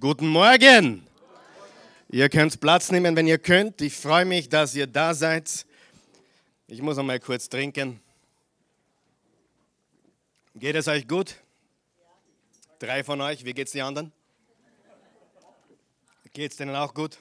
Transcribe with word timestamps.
Guten 0.00 0.28
Morgen. 0.28 1.06
Ihr 2.08 2.30
könnt 2.30 2.58
Platz 2.58 2.90
nehmen, 2.90 3.14
wenn 3.16 3.26
ihr 3.26 3.36
könnt. 3.36 3.82
Ich 3.82 3.94
freue 3.94 4.24
mich, 4.24 4.48
dass 4.48 4.74
ihr 4.74 4.86
da 4.86 5.12
seid. 5.12 5.66
Ich 6.68 6.80
muss 6.80 6.96
noch 6.96 7.04
mal 7.04 7.20
kurz 7.20 7.50
trinken. 7.50 8.00
Geht 10.54 10.74
es 10.76 10.88
euch 10.88 11.06
gut? 11.06 11.36
Drei 12.78 13.04
von 13.04 13.20
euch, 13.20 13.44
wie 13.44 13.52
geht's 13.52 13.72
die 13.72 13.82
anderen? 13.82 14.10
Geht's 16.32 16.56
denen 16.56 16.74
auch 16.74 16.94
gut? 16.94 17.18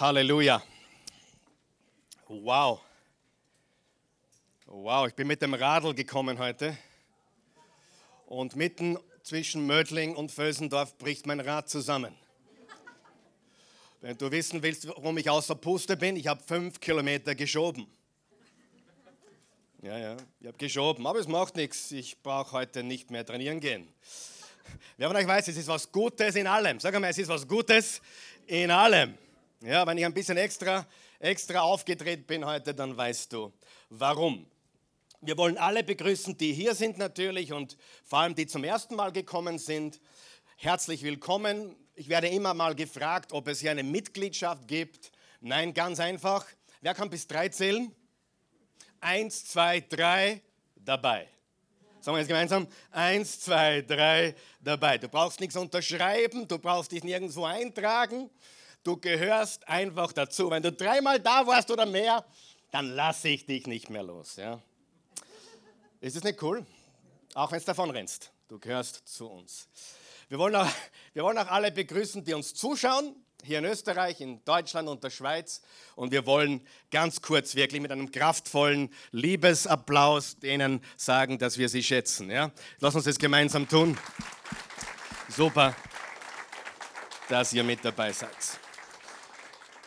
Halleluja. 0.00 0.60
Wow. 2.26 2.80
Wow, 4.66 5.06
ich 5.06 5.14
bin 5.14 5.28
mit 5.28 5.40
dem 5.40 5.54
Radl 5.54 5.94
gekommen 5.94 6.40
heute. 6.40 6.76
Und 8.26 8.56
mitten 8.56 8.98
zwischen 9.26 9.66
Mödling 9.66 10.14
und 10.14 10.30
Vösendorf 10.30 10.96
bricht 10.98 11.26
mein 11.26 11.40
Rad 11.40 11.68
zusammen. 11.68 12.14
Wenn 14.00 14.16
du 14.16 14.30
wissen 14.30 14.62
willst, 14.62 14.86
warum 14.86 15.18
ich 15.18 15.28
außer 15.28 15.56
Puste 15.56 15.96
bin, 15.96 16.14
ich 16.14 16.28
habe 16.28 16.40
fünf 16.46 16.78
Kilometer 16.78 17.34
geschoben. 17.34 17.88
Ja, 19.82 19.98
ja, 19.98 20.16
ich 20.40 20.46
habe 20.46 20.56
geschoben, 20.56 21.04
aber 21.08 21.18
es 21.18 21.26
macht 21.26 21.56
nichts. 21.56 21.90
Ich 21.90 22.22
brauche 22.22 22.52
heute 22.52 22.84
nicht 22.84 23.10
mehr 23.10 23.26
trainieren 23.26 23.58
gehen. 23.58 23.88
Wer 24.96 25.08
von 25.08 25.16
euch 25.16 25.26
weiß, 25.26 25.48
es 25.48 25.56
ist 25.56 25.66
was 25.66 25.90
Gutes 25.90 26.36
in 26.36 26.46
allem. 26.46 26.78
Sag 26.78 26.98
mal, 27.00 27.08
es 27.08 27.18
ist 27.18 27.28
was 27.28 27.48
Gutes 27.48 28.00
in 28.46 28.70
allem. 28.70 29.18
Ja, 29.60 29.84
wenn 29.88 29.98
ich 29.98 30.04
ein 30.04 30.14
bisschen 30.14 30.36
extra, 30.36 30.86
extra 31.18 31.62
aufgedreht 31.62 32.28
bin 32.28 32.44
heute, 32.44 32.72
dann 32.72 32.96
weißt 32.96 33.32
du 33.32 33.52
warum. 33.90 34.46
Wir 35.22 35.38
wollen 35.38 35.56
alle 35.56 35.82
begrüßen, 35.82 36.36
die 36.36 36.52
hier 36.52 36.74
sind 36.74 36.98
natürlich 36.98 37.52
und 37.52 37.76
vor 38.04 38.20
allem 38.20 38.34
die 38.34 38.46
zum 38.46 38.64
ersten 38.64 38.96
Mal 38.96 39.12
gekommen 39.12 39.58
sind. 39.58 40.00
Herzlich 40.56 41.02
willkommen. 41.02 41.74
Ich 41.94 42.08
werde 42.08 42.28
immer 42.28 42.52
mal 42.52 42.74
gefragt, 42.74 43.32
ob 43.32 43.48
es 43.48 43.60
hier 43.60 43.70
eine 43.70 43.82
Mitgliedschaft 43.82 44.68
gibt. 44.68 45.12
Nein, 45.40 45.72
ganz 45.72 46.00
einfach. 46.00 46.44
Wer 46.82 46.94
kann 46.94 47.08
bis 47.08 47.26
drei 47.26 47.48
zählen? 47.48 47.90
Eins, 49.00 49.46
zwei, 49.46 49.80
drei, 49.80 50.42
dabei. 50.76 51.28
Sagen 52.00 52.16
wir 52.16 52.20
jetzt 52.20 52.28
gemeinsam. 52.28 52.68
Eins, 52.90 53.40
zwei, 53.40 53.82
drei, 53.82 54.34
dabei. 54.60 54.98
Du 54.98 55.08
brauchst 55.08 55.40
nichts 55.40 55.56
unterschreiben, 55.56 56.46
du 56.46 56.58
brauchst 56.58 56.92
dich 56.92 57.02
nirgendwo 57.02 57.44
eintragen. 57.44 58.30
Du 58.84 58.96
gehörst 58.98 59.66
einfach 59.66 60.12
dazu. 60.12 60.50
Wenn 60.50 60.62
du 60.62 60.72
dreimal 60.72 61.18
da 61.18 61.46
warst 61.46 61.70
oder 61.70 61.86
mehr, 61.86 62.24
dann 62.70 62.90
lasse 62.90 63.28
ich 63.30 63.46
dich 63.46 63.66
nicht 63.66 63.90
mehr 63.90 64.02
los. 64.02 64.36
Ja? 64.36 64.62
Ist 66.06 66.14
es 66.14 66.22
nicht 66.22 66.40
cool? 66.40 66.64
Auch 67.34 67.50
wenn 67.50 67.58
es 67.58 67.64
davon 67.64 67.90
rennst. 67.90 68.30
Du 68.46 68.60
gehörst 68.60 69.08
zu 69.08 69.26
uns. 69.26 69.66
Wir 70.28 70.38
wollen, 70.38 70.54
auch, 70.54 70.68
wir 71.14 71.24
wollen 71.24 71.36
auch 71.36 71.48
alle 71.48 71.72
begrüßen, 71.72 72.22
die 72.22 72.32
uns 72.32 72.54
zuschauen, 72.54 73.16
hier 73.42 73.58
in 73.58 73.64
Österreich, 73.64 74.20
in 74.20 74.44
Deutschland 74.44 74.88
und 74.88 75.02
der 75.02 75.10
Schweiz. 75.10 75.62
Und 75.96 76.12
wir 76.12 76.24
wollen 76.24 76.64
ganz 76.92 77.20
kurz 77.20 77.56
wirklich 77.56 77.82
mit 77.82 77.90
einem 77.90 78.12
kraftvollen 78.12 78.94
Liebesapplaus 79.10 80.38
denen 80.38 80.80
sagen, 80.96 81.40
dass 81.40 81.58
wir 81.58 81.68
sie 81.68 81.82
schätzen. 81.82 82.30
Ja? 82.30 82.52
Lass 82.78 82.94
uns 82.94 83.06
das 83.06 83.18
gemeinsam 83.18 83.68
tun. 83.68 83.98
Super, 85.28 85.74
dass 87.28 87.52
ihr 87.52 87.64
mit 87.64 87.84
dabei 87.84 88.12
seid. 88.12 88.30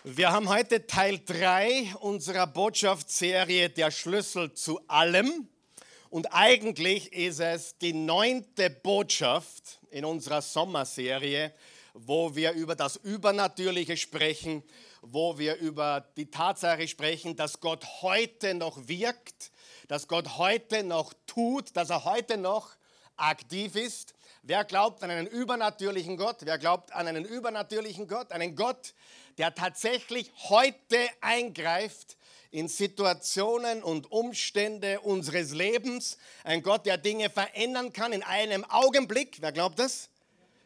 Wir 0.04 0.34
haben 0.34 0.50
heute 0.50 0.86
Teil 0.86 1.22
3 1.26 1.96
unserer 2.02 2.46
Botschaftsserie 2.46 3.70
Der 3.70 3.90
Schlüssel 3.90 4.54
zu 4.54 4.86
allem. 4.90 5.48
Und 6.10 6.34
eigentlich 6.34 7.14
ist 7.14 7.40
es 7.40 7.78
die 7.78 7.94
neunte 7.94 8.72
Botschaft 8.72 9.80
in 9.92 10.06
unserer 10.06 10.42
Sommerserie, 10.42 11.54
wo 11.94 12.36
wir 12.36 12.54
über 12.54 12.76
das 12.76 12.96
Übernatürliche 12.96 13.96
sprechen, 13.96 14.64
wo 15.04 15.38
wir 15.38 15.58
über 15.58 16.08
die 16.18 16.32
Tatsache 16.32 16.88
sprechen, 16.88 17.36
dass 17.36 17.60
Gott 17.60 17.86
heute 18.02 18.56
noch 18.56 18.88
wirkt, 18.88 19.52
dass 19.88 20.08
Gott 20.08 20.40
heute 20.40 20.84
noch 20.84 21.14
tut, 21.28 21.76
dass 21.78 21.92
er 21.92 22.06
heute 22.06 22.38
noch 22.38 22.72
aktiv 23.16 23.76
ist. 23.76 24.16
Wer 24.42 24.64
glaubt 24.64 25.04
an 25.04 25.12
einen 25.12 25.28
übernatürlichen 25.28 26.18
Gott? 26.18 26.38
Wer 26.42 26.58
glaubt 26.58 26.92
an 26.92 27.08
einen 27.08 27.26
übernatürlichen 27.26 28.08
Gott? 28.08 28.32
Einen 28.32 28.56
Gott, 28.56 28.96
der 29.38 29.54
tatsächlich 29.54 30.32
heute 30.50 31.08
eingreift 31.22 32.18
in 32.52 32.68
Situationen 32.68 33.84
und 33.84 34.12
Umstände 34.12 35.02
unseres 35.02 35.52
Lebens. 35.52 36.18
Ein 36.44 36.64
Gott, 36.64 36.86
der 36.86 36.98
Dinge 36.98 37.30
verändern 37.30 37.94
kann 37.94 38.14
in 38.14 38.24
einem 38.24 38.66
Augenblick. 38.66 39.38
Wer 39.42 39.52
glaubt 39.52 39.80
das? 39.80 40.10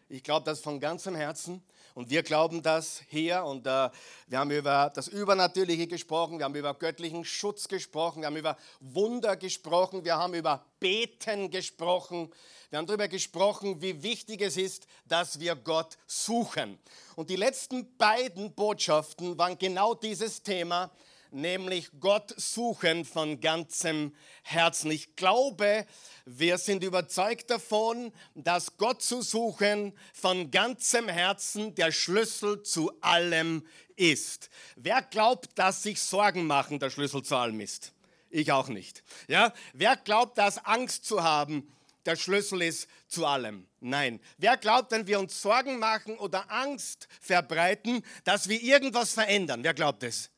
Ich 0.09 0.23
glaube 0.23 0.45
das 0.45 0.61
von 0.61 0.79
ganzem 0.79 1.15
Herzen. 1.15 1.63
Und 1.95 2.09
wir 2.09 2.23
glauben 2.23 2.63
das 2.63 3.01
hier. 3.07 3.43
Und 3.43 3.67
äh, 3.67 3.89
wir 4.27 4.39
haben 4.39 4.51
über 4.51 4.91
das 4.95 5.07
Übernatürliche 5.07 5.87
gesprochen, 5.87 6.39
wir 6.39 6.45
haben 6.45 6.55
über 6.55 6.73
göttlichen 6.73 7.23
Schutz 7.23 7.67
gesprochen, 7.67 8.21
wir 8.21 8.27
haben 8.27 8.37
über 8.37 8.57
Wunder 8.79 9.35
gesprochen, 9.35 10.03
wir 10.03 10.17
haben 10.17 10.33
über 10.33 10.65
Beten 10.79 11.51
gesprochen. 11.51 12.31
Wir 12.69 12.79
haben 12.79 12.87
darüber 12.87 13.07
gesprochen, 13.07 13.83
wie 13.83 14.01
wichtig 14.01 14.41
es 14.41 14.57
ist, 14.57 14.87
dass 15.05 15.39
wir 15.39 15.55
Gott 15.55 15.99
suchen. 16.07 16.79
Und 17.15 17.29
die 17.29 17.35
letzten 17.35 17.95
beiden 17.97 18.55
Botschaften 18.55 19.37
waren 19.37 19.59
genau 19.59 19.93
dieses 19.93 20.41
Thema, 20.41 20.89
nämlich 21.33 21.89
Gott 21.99 22.33
suchen 22.37 23.05
von 23.05 23.39
ganzem 23.39 24.15
Herzen. 24.43 24.91
Ich 24.91 25.15
glaube, 25.15 25.85
wir 26.25 26.57
sind 26.57 26.83
überzeugt 26.83 27.49
davon, 27.49 28.13
dass 28.35 28.77
Gott 28.77 29.01
zu 29.01 29.21
suchen 29.21 29.93
von 30.13 30.51
ganzem 30.51 31.09
Herzen 31.09 31.75
der 31.75 31.91
Schlüssel 31.91 32.63
zu 32.63 32.91
allem 33.01 33.65
ist. 33.95 34.49
Wer 34.75 35.01
glaubt, 35.01 35.49
dass 35.55 35.83
sich 35.83 36.01
Sorgen 36.01 36.45
machen 36.45 36.79
der 36.79 36.89
Schlüssel 36.89 37.23
zu 37.23 37.35
allem 37.35 37.59
ist? 37.59 37.93
Ich 38.29 38.51
auch 38.51 38.67
nicht. 38.67 39.03
Ja? 39.27 39.53
Wer 39.73 39.95
glaubt, 39.95 40.37
dass 40.37 40.63
Angst 40.65 41.05
zu 41.05 41.23
haben 41.23 41.69
der 42.05 42.15
Schlüssel 42.15 42.61
ist 42.63 42.87
zu 43.07 43.25
allem? 43.25 43.67
Nein. 43.79 44.19
Wer 44.37 44.57
glaubt, 44.57 44.91
wenn 44.91 45.07
wir 45.07 45.19
uns 45.19 45.41
Sorgen 45.41 45.79
machen 45.79 46.17
oder 46.17 46.49
Angst 46.51 47.07
verbreiten, 47.21 48.03
dass 48.23 48.49
wir 48.49 48.61
irgendwas 48.61 49.13
verändern? 49.13 49.63
Wer 49.63 49.73
glaubt 49.73 50.03
es? 50.03 50.32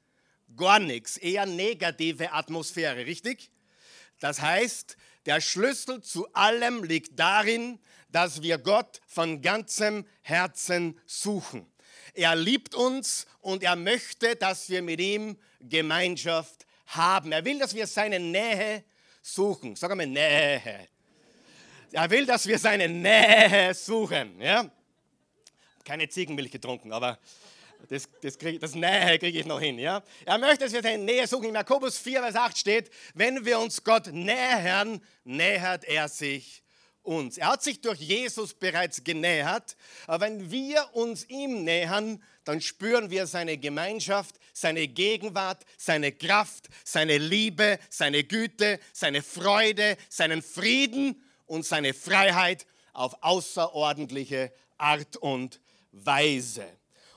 Gar 0.55 0.79
nichts, 0.79 1.17
eher 1.17 1.45
negative 1.45 2.31
Atmosphäre, 2.31 3.05
richtig? 3.05 3.51
Das 4.19 4.41
heißt, 4.41 4.97
der 5.25 5.41
Schlüssel 5.41 6.01
zu 6.01 6.31
allem 6.33 6.83
liegt 6.83 7.19
darin, 7.19 7.79
dass 8.09 8.41
wir 8.41 8.57
Gott 8.57 9.01
von 9.07 9.41
ganzem 9.41 10.05
Herzen 10.21 10.99
suchen. 11.05 11.65
Er 12.13 12.35
liebt 12.35 12.75
uns 12.75 13.27
und 13.41 13.63
er 13.63 13.75
möchte, 13.75 14.35
dass 14.35 14.69
wir 14.69 14.81
mit 14.81 15.01
ihm 15.01 15.37
Gemeinschaft 15.59 16.65
haben. 16.85 17.31
Er 17.31 17.43
will, 17.43 17.59
dass 17.59 17.73
wir 17.75 17.87
seine 17.87 18.19
Nähe 18.19 18.83
suchen. 19.21 19.75
Sag 19.75 19.93
mal 19.95 20.05
Nähe. 20.07 20.87
Er 21.91 22.09
will, 22.09 22.25
dass 22.25 22.47
wir 22.47 22.59
seine 22.59 22.87
Nähe 22.87 23.73
suchen. 23.73 24.39
Ja? 24.39 24.69
Keine 25.83 26.07
Ziegenmilch 26.07 26.51
getrunken, 26.51 26.93
aber 26.93 27.19
das, 27.89 28.09
das, 28.21 28.37
krieg, 28.37 28.59
das 28.59 28.75
Nähe 28.75 29.19
kriege 29.19 29.39
ich 29.39 29.45
noch 29.45 29.59
hin. 29.59 29.79
Ja? 29.79 30.03
Er 30.25 30.37
möchte, 30.37 30.65
dass 30.65 30.73
wir 30.73 30.81
seine 30.81 31.03
Nähe 31.03 31.27
suchen. 31.27 31.49
In 31.49 31.55
Jakobus 31.55 31.97
4, 31.97 32.21
Vers 32.21 32.35
8 32.35 32.57
steht, 32.57 32.91
wenn 33.13 33.45
wir 33.45 33.59
uns 33.59 33.83
Gott 33.83 34.07
nähern, 34.07 35.01
nähert 35.23 35.83
er 35.85 36.09
sich 36.09 36.63
uns. 37.05 37.37
Er 37.37 37.47
hat 37.47 37.63
sich 37.63 37.81
durch 37.81 37.99
Jesus 37.99 38.53
bereits 38.53 39.03
genähert. 39.03 39.77
Aber 40.07 40.25
wenn 40.25 40.51
wir 40.51 40.89
uns 40.93 41.25
ihm 41.29 41.63
nähern, 41.63 42.21
dann 42.43 42.61
spüren 42.61 43.09
wir 43.09 43.27
seine 43.27 43.57
Gemeinschaft, 43.57 44.35
seine 44.53 44.87
Gegenwart, 44.87 45.65
seine 45.77 46.11
Kraft, 46.11 46.67
seine 46.83 47.17
Liebe, 47.17 47.79
seine 47.89 48.23
Güte, 48.23 48.79
seine 48.93 49.21
Freude, 49.21 49.97
seinen 50.09 50.41
Frieden 50.41 51.23
und 51.45 51.65
seine 51.65 51.93
Freiheit 51.93 52.65
auf 52.93 53.15
außerordentliche 53.21 54.51
Art 54.77 55.17
und 55.17 55.61
Weise. 55.91 56.65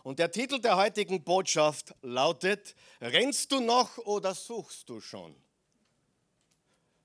Und 0.08 0.18
der 0.18 0.30
Titel 0.30 0.58
der 0.58 0.78
heutigen 0.78 1.22
Botschaft 1.22 1.94
lautet, 2.00 2.74
rennst 2.98 3.52
du 3.52 3.60
noch 3.60 3.98
oder 3.98 4.34
suchst 4.34 4.88
du 4.88 5.02
schon? 5.02 5.36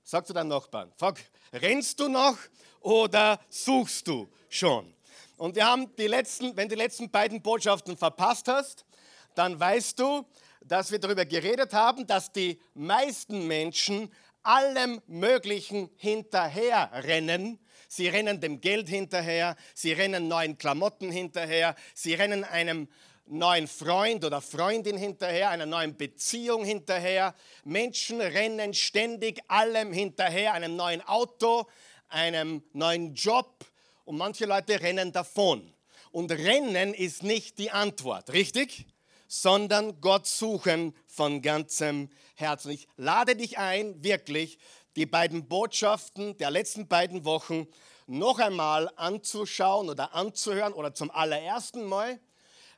Sag 0.02 0.26
zu 0.26 0.32
deinem 0.32 0.48
Nachbarn, 0.48 0.90
frag, 0.96 1.20
rennst 1.52 2.00
du 2.00 2.08
noch 2.08 2.38
oder 2.80 3.38
suchst 3.50 4.08
du 4.08 4.26
schon? 4.48 4.94
Und 5.36 5.54
wir 5.54 5.66
haben 5.66 5.94
die 5.96 6.06
letzten, 6.06 6.56
wenn 6.56 6.66
du 6.66 6.76
die 6.76 6.80
letzten 6.80 7.10
beiden 7.10 7.42
Botschaften 7.42 7.98
verpasst 7.98 8.48
hast, 8.48 8.86
dann 9.34 9.60
weißt 9.60 9.98
du, 9.98 10.24
dass 10.62 10.90
wir 10.90 10.98
darüber 10.98 11.26
geredet 11.26 11.74
haben, 11.74 12.06
dass 12.06 12.32
die 12.32 12.58
meisten 12.72 13.46
Menschen 13.46 14.10
allem 14.42 15.02
Möglichen 15.06 15.90
hinterherrennen, 15.96 17.58
Sie 17.96 18.08
rennen 18.08 18.40
dem 18.40 18.60
Geld 18.60 18.88
hinterher, 18.88 19.54
sie 19.72 19.92
rennen 19.92 20.26
neuen 20.26 20.58
Klamotten 20.58 21.12
hinterher, 21.12 21.76
sie 21.94 22.14
rennen 22.14 22.42
einem 22.42 22.88
neuen 23.24 23.68
Freund 23.68 24.24
oder 24.24 24.40
Freundin 24.40 24.96
hinterher, 24.96 25.50
einer 25.50 25.64
neuen 25.64 25.96
Beziehung 25.96 26.64
hinterher. 26.64 27.36
Menschen 27.62 28.20
rennen 28.20 28.74
ständig 28.74 29.42
allem 29.46 29.92
hinterher, 29.92 30.54
einem 30.54 30.74
neuen 30.74 31.02
Auto, 31.02 31.68
einem 32.08 32.64
neuen 32.72 33.14
Job 33.14 33.64
und 34.04 34.16
manche 34.16 34.46
Leute 34.46 34.80
rennen 34.80 35.12
davon. 35.12 35.72
Und 36.10 36.32
Rennen 36.32 36.94
ist 36.94 37.22
nicht 37.22 37.58
die 37.58 37.70
Antwort, 37.70 38.32
richtig? 38.32 38.88
Sondern 39.28 40.00
Gott 40.00 40.26
suchen 40.26 40.96
von 41.06 41.42
ganzem 41.42 42.10
Herzen. 42.34 42.72
Ich 42.72 42.88
lade 42.96 43.36
dich 43.36 43.56
ein, 43.56 44.02
wirklich 44.02 44.58
die 44.96 45.06
beiden 45.06 45.48
Botschaften 45.48 46.36
der 46.36 46.50
letzten 46.50 46.86
beiden 46.86 47.24
Wochen 47.24 47.66
noch 48.06 48.38
einmal 48.38 48.90
anzuschauen 48.96 49.88
oder 49.88 50.14
anzuhören 50.14 50.72
oder 50.72 50.94
zum 50.94 51.10
allerersten 51.10 51.84
Mal. 51.84 52.20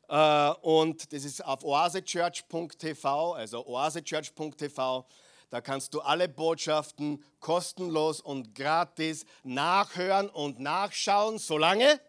Äh, 0.08 0.50
und 0.62 1.12
das 1.12 1.24
ist 1.24 1.44
auf 1.44 1.64
oasechurch.tv, 1.64 3.32
also 3.34 3.66
oasechurch.tv. 3.66 5.06
Da 5.50 5.60
kannst 5.60 5.94
du 5.94 6.00
alle 6.00 6.28
Botschaften 6.28 7.22
kostenlos 7.38 8.20
und 8.20 8.54
gratis 8.54 9.24
nachhören 9.44 10.28
und 10.28 10.58
nachschauen, 10.58 11.38
solange 11.38 12.00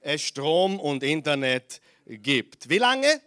es 0.00 0.22
Strom 0.22 0.80
und 0.80 1.02
Internet 1.02 1.80
gibt. 2.06 2.68
Wie 2.68 2.78
lange? 2.78 3.20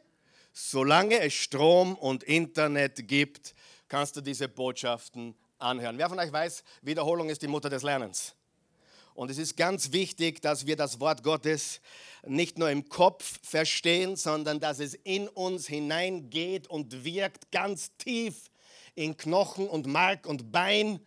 Solange 0.51 1.19
es 1.19 1.33
Strom 1.33 1.95
und 1.95 2.24
Internet 2.24 3.07
gibt, 3.07 3.53
kannst 3.88 4.15
du 4.15 4.21
diese 4.21 4.47
Botschaften 4.47 5.36
anhören. 5.63 5.98
Wer 5.98 6.10
von 6.10 6.19
euch 6.19 6.31
weiß, 6.31 6.63
Wiederholung 6.81 7.30
ist 7.30 7.42
die 7.42 7.48
Mutter 7.48 7.69
des 7.69 7.83
Lernens. 7.83 8.36
Und 9.15 9.30
es 9.30 9.38
ist 9.38 9.56
ganz 9.56 9.92
wichtig, 9.92 10.42
dass 10.42 10.65
wir 10.65 10.75
das 10.75 11.00
Wort 11.00 11.24
Gottes 11.24 11.81
nicht 12.25 12.57
nur 12.57 12.69
im 12.69 12.89
Kopf 12.89 13.39
verstehen, 13.44 14.15
sondern 14.15 14.60
dass 14.60 14.80
es 14.80 14.95
in 14.95 15.27
uns 15.27 15.68
hineingeht 15.68 16.68
und 16.68 17.04
wirkt 17.04 17.51
ganz 17.51 17.95
tief 17.98 18.50
in 18.95 19.15
Knochen 19.15 19.68
und 19.68 19.88
Mark 19.88 20.25
und 20.25 20.51
Bein, 20.51 21.00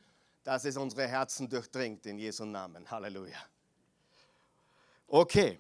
dass 0.44 0.64
es 0.64 0.76
unsere 0.76 1.08
Herzen 1.08 1.48
durchdringt 1.48 2.06
in 2.06 2.18
Jesu 2.18 2.44
Namen. 2.44 2.88
Halleluja. 2.88 3.38
Okay. 5.08 5.58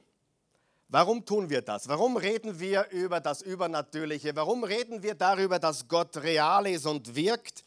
Warum 0.88 1.24
tun 1.24 1.50
wir 1.50 1.62
das? 1.62 1.88
Warum 1.88 2.16
reden 2.16 2.60
wir 2.60 2.88
über 2.90 3.18
das 3.18 3.42
Übernatürliche? 3.42 4.36
Warum 4.36 4.62
reden 4.62 5.02
wir 5.02 5.16
darüber, 5.16 5.58
dass 5.58 5.88
Gott 5.88 6.16
real 6.18 6.64
ist 6.68 6.86
und 6.86 7.16
wirkt? 7.16 7.64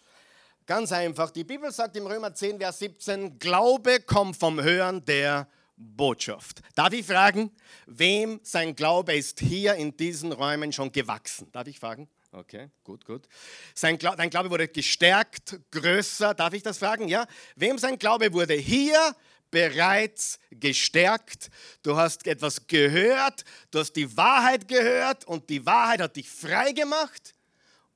Ganz 0.70 0.92
einfach. 0.92 1.32
Die 1.32 1.44
Bibel 1.44 1.72
sagt 1.72 1.98
im 1.98 2.06
Römer 2.06 2.32
10, 2.32 2.60
Vers 2.60 2.78
17, 2.78 3.40
Glaube 3.40 4.02
kommt 4.02 4.38
vom 4.38 4.62
Hören 4.62 5.04
der 5.04 5.48
Botschaft. 5.76 6.62
Darf 6.76 6.94
ich 6.94 7.08
fragen, 7.08 7.50
wem 7.88 8.40
sein 8.44 8.76
Glaube 8.76 9.16
ist 9.16 9.40
hier 9.40 9.74
in 9.74 9.98
diesen 9.98 10.32
Räumen 10.32 10.72
schon 10.72 10.92
gewachsen? 10.92 11.52
Darf 11.52 11.68
ich 11.68 11.80
fragen? 11.80 12.08
Okay, 12.32 12.70
gut, 12.84 13.04
gut. 13.04 13.28
Sein 13.74 13.98
Glaube, 13.98 14.18
dein 14.18 14.30
Glaube 14.30 14.52
wurde 14.52 14.68
gestärkt, 14.68 15.60
größer. 15.72 16.36
Darf 16.36 16.54
ich 16.54 16.62
das 16.62 16.78
fragen? 16.78 17.08
Ja? 17.08 17.26
Wem 17.56 17.80
sein 17.80 17.98
Glaube 17.98 18.32
wurde 18.32 18.54
hier 18.54 19.16
bereits 19.50 20.38
gestärkt. 20.52 21.50
Du 21.82 21.98
hast 21.98 22.28
etwas 22.28 22.68
gehört, 22.68 23.44
du 23.72 23.80
hast 23.80 23.94
die 23.94 24.16
Wahrheit 24.16 24.68
gehört 24.68 25.26
und 25.26 25.50
die 25.50 25.66
Wahrheit 25.66 26.00
hat 26.00 26.16
dich 26.16 26.30
frei 26.30 26.74
gemacht 26.74 27.34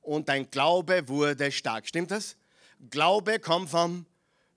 und 0.00 0.28
dein 0.28 0.50
Glaube 0.50 1.06
wurde 1.06 1.52
stark. 1.52 1.86
Stimmt 1.86 2.10
das? 2.10 2.36
Glaube 2.90 3.38
kommt 3.38 3.70
vom 3.70 4.06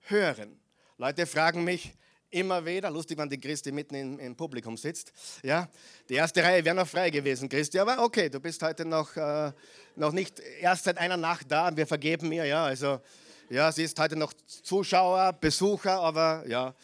Hören. 0.02 0.58
Leute 0.98 1.26
fragen 1.26 1.64
mich, 1.64 1.92
immer 2.30 2.64
wieder. 2.64 2.90
Lustig, 2.90 3.18
wenn 3.18 3.28
die 3.28 3.40
Christi 3.40 3.72
mitten 3.72 3.94
im, 3.94 4.18
im, 4.18 4.36
Publikum 4.36 4.76
sitzt. 4.76 5.12
Ja, 5.42 5.68
die 6.08 6.14
erste 6.14 6.42
Reihe 6.42 6.64
wäre 6.64 6.74
noch 6.74 6.86
frei 6.88 7.10
gewesen, 7.10 7.48
Christi. 7.48 7.78
Aber 7.78 8.02
okay, 8.02 8.28
du 8.28 8.40
bist 8.40 8.62
heute 8.62 8.84
noch, 8.84 9.16
äh, 9.16 9.52
noch 9.96 10.12
nicht 10.12 10.40
erst 10.60 10.84
seit 10.84 10.98
einer 10.98 11.16
Nacht 11.16 11.50
da. 11.50 11.74
Wir 11.74 11.86
vergeben 11.86 12.28
mir, 12.28 12.44
ja. 12.44 12.64
Also, 12.64 13.00
ja, 13.48 13.72
sie 13.72 13.84
ist 13.84 13.98
heute 13.98 14.16
noch 14.16 14.32
Zuschauer, 14.62 15.32
Besucher, 15.34 16.00
aber 16.00 16.44
ja. 16.46 16.74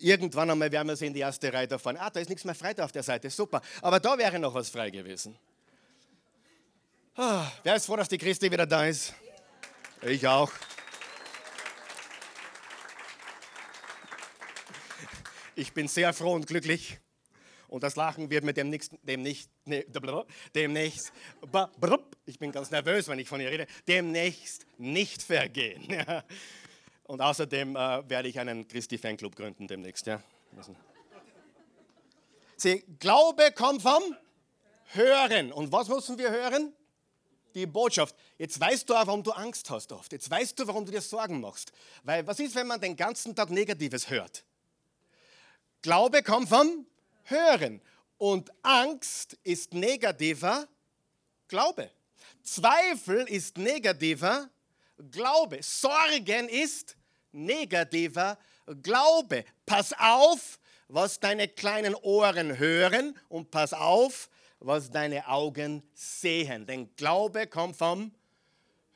Irgendwann 0.00 0.48
einmal 0.48 0.70
werden 0.70 0.86
wir 0.86 0.96
sie 0.96 1.06
in 1.06 1.14
die 1.14 1.20
erste 1.20 1.52
Reihe 1.52 1.66
da 1.66 1.76
vorne. 1.76 2.00
Ah, 2.00 2.08
da 2.08 2.20
ist 2.20 2.28
nichts 2.28 2.44
mehr 2.44 2.54
frei 2.54 2.72
da 2.72 2.84
auf 2.84 2.92
der 2.92 3.02
Seite. 3.02 3.30
Super. 3.30 3.60
Aber 3.82 3.98
da 3.98 4.16
wäre 4.16 4.38
noch 4.38 4.54
was 4.54 4.68
frei 4.68 4.90
gewesen. 4.90 5.36
Ah, 7.16 7.50
wer 7.64 7.74
ist 7.74 7.86
froh, 7.86 7.96
dass 7.96 8.08
die 8.08 8.18
Christi 8.18 8.48
wieder 8.48 8.64
da 8.64 8.86
ist? 8.86 9.12
Ich 10.02 10.26
auch. 10.28 10.52
Ich 15.56 15.72
bin 15.72 15.88
sehr 15.88 16.12
froh 16.12 16.34
und 16.34 16.46
glücklich. 16.46 16.98
Und 17.66 17.82
das 17.82 17.96
Lachen 17.96 18.30
wird 18.30 18.44
mir 18.44 18.54
demnächst, 18.54 18.92
demnächst, 19.02 19.50
ne, 19.64 19.84
demnächst, 20.54 21.12
ich 22.24 22.38
bin 22.38 22.52
ganz 22.52 22.70
nervös, 22.70 23.08
wenn 23.08 23.18
ich 23.18 23.28
von 23.28 23.40
ihr 23.40 23.50
rede, 23.50 23.66
demnächst 23.86 24.66
nicht 24.78 25.22
vergehen. 25.22 25.86
Und 27.04 27.20
außerdem 27.20 27.74
äh, 27.74 28.08
werde 28.08 28.28
ich 28.28 28.38
einen 28.38 28.68
Christi-Fanclub 28.68 29.34
gründen 29.34 29.66
demnächst. 29.66 30.06
Ja. 30.06 30.22
Sie, 32.56 32.84
Glaube 32.98 33.50
kommt 33.52 33.82
vom 33.82 34.02
Hören. 34.92 35.52
Und 35.52 35.72
was 35.72 35.88
müssen 35.88 36.18
wir 36.18 36.30
hören? 36.30 36.72
Die 37.54 37.66
Botschaft. 37.66 38.14
Jetzt 38.36 38.60
weißt 38.60 38.88
du 38.88 38.94
auch, 38.94 39.06
warum 39.06 39.22
du 39.22 39.32
Angst 39.32 39.70
hast 39.70 39.92
oft. 39.92 40.12
Jetzt 40.12 40.30
weißt 40.30 40.58
du, 40.58 40.66
warum 40.66 40.84
du 40.84 40.92
dir 40.92 41.00
Sorgen 41.00 41.40
machst. 41.40 41.72
Weil 42.02 42.26
was 42.26 42.38
ist, 42.40 42.54
wenn 42.54 42.66
man 42.66 42.80
den 42.80 42.96
ganzen 42.96 43.34
Tag 43.34 43.50
Negatives 43.50 44.10
hört? 44.10 44.44
Glaube 45.82 46.22
kommt 46.22 46.48
vom 46.48 46.86
Hören. 47.24 47.80
Und 48.18 48.50
Angst 48.62 49.38
ist 49.44 49.72
negativer 49.72 50.66
Glaube. 51.46 51.90
Zweifel 52.42 53.28
ist 53.28 53.56
negativer 53.58 54.50
Glaube. 55.10 55.62
Sorgen 55.62 56.48
ist 56.48 56.96
negativer 57.32 58.38
Glaube. 58.82 59.44
Pass 59.64 59.92
auf, 59.98 60.58
was 60.88 61.20
deine 61.20 61.48
kleinen 61.48 61.94
Ohren 61.94 62.58
hören 62.58 63.16
und 63.28 63.50
pass 63.50 63.72
auf, 63.72 64.28
was 64.60 64.90
deine 64.90 65.28
Augen 65.28 65.82
sehen. 65.94 66.66
Denn 66.66 66.94
Glaube 66.96 67.46
kommt 67.46 67.76
vom 67.76 68.12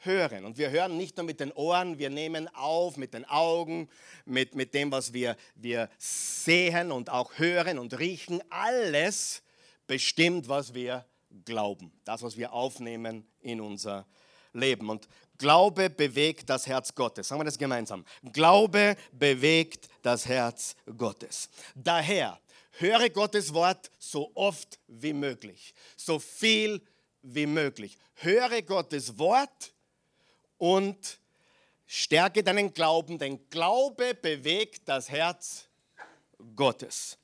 hören. 0.05 0.45
Und 0.45 0.59
wir 0.59 0.71
hören 0.71 0.97
nicht 0.97 1.17
nur 1.17 1.27
mit 1.27 1.41
den 1.41 1.53
Ohren, 1.53 1.99
wir 1.99 2.11
nehmen 2.11 2.49
auf 2.55 2.97
mit 2.97 3.15
den 3.15 3.25
Augen, 3.25 3.89
mit, 4.25 4.55
mit 4.55 4.75
dem, 4.75 4.91
was 4.91 5.13
wir, 5.13 5.37
wir 5.55 5.89
sehen 5.99 6.93
und 6.93 7.11
auch 7.11 7.39
hören 7.39 7.79
und 7.79 7.99
riechen. 7.99 8.43
Alles 8.51 9.43
bestimmt, 9.87 10.49
was 10.49 10.75
wir 10.75 11.05
glauben. 11.45 11.93
Das, 12.05 12.23
was 12.23 12.37
wir 12.37 12.53
aufnehmen 12.53 13.27
in 13.41 13.61
unser 13.61 14.07
Leben. 14.53 14.91
Und 14.91 15.09
Glaube 15.39 15.91
bewegt 15.91 16.49
das 16.51 16.67
Herz 16.67 16.95
Gottes. 16.95 17.29
Sagen 17.29 17.41
wir 17.41 17.45
das 17.45 17.59
gemeinsam. 17.59 18.05
Glaube 18.33 18.97
bewegt 19.13 19.89
das 20.03 20.27
Herz 20.27 20.77
Gottes. 20.97 21.49
Daher 21.75 22.39
höre 22.73 23.11
Gottes 23.11 23.53
Wort 23.55 23.91
so 23.99 24.31
oft 24.35 24.79
wie 24.87 25.13
möglich, 25.13 25.75
so 25.97 26.19
viel 26.19 26.83
wie 27.23 27.47
möglich. 27.47 27.99
Höre 28.15 28.63
Gottes 28.63 29.19
Wort 29.19 29.73
und 30.59 31.19
stärke 31.87 32.43
deinen 32.43 32.73
Glauben, 32.73 33.19
denn 33.19 33.49
Glaube 33.51 34.15
bewegt 34.15 34.83
das 34.87 35.11
Herz 35.11 35.69
Gottes. 36.57 37.19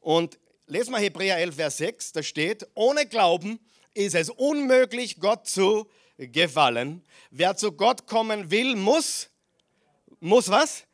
Und 0.00 0.38
lesen 0.66 0.92
wir 0.92 0.98
Hebräer 0.98 1.38
11, 1.38 1.54
Vers 1.54 1.76
6, 1.78 2.12
da 2.12 2.22
steht, 2.22 2.66
ohne 2.74 3.06
Glauben 3.06 3.58
ist 3.94 4.14
es 4.14 4.30
unmöglich, 4.30 5.20
Gott 5.20 5.46
zu 5.46 5.88
gefallen. 6.16 7.04
Wer 7.30 7.56
zu 7.56 7.72
Gott 7.72 8.06
kommen 8.06 8.50
will, 8.50 8.76
muss, 8.76 9.28
muss 10.20 10.48
was? 10.48 10.84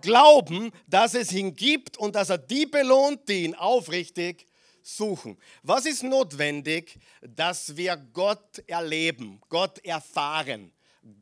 Glauben, 0.00 0.72
dass 0.86 1.14
es 1.14 1.32
ihn 1.32 1.54
gibt 1.54 1.96
und 1.98 2.14
dass 2.14 2.30
er 2.30 2.38
die 2.38 2.66
belohnt, 2.66 3.28
die 3.28 3.44
ihn 3.44 3.54
aufrichtig 3.54 4.46
suchen. 4.82 5.36
Was 5.62 5.86
ist 5.86 6.02
notwendig, 6.02 6.98
dass 7.20 7.76
wir 7.76 7.96
Gott 7.96 8.62
erleben, 8.66 9.40
Gott 9.48 9.84
erfahren? 9.84 10.72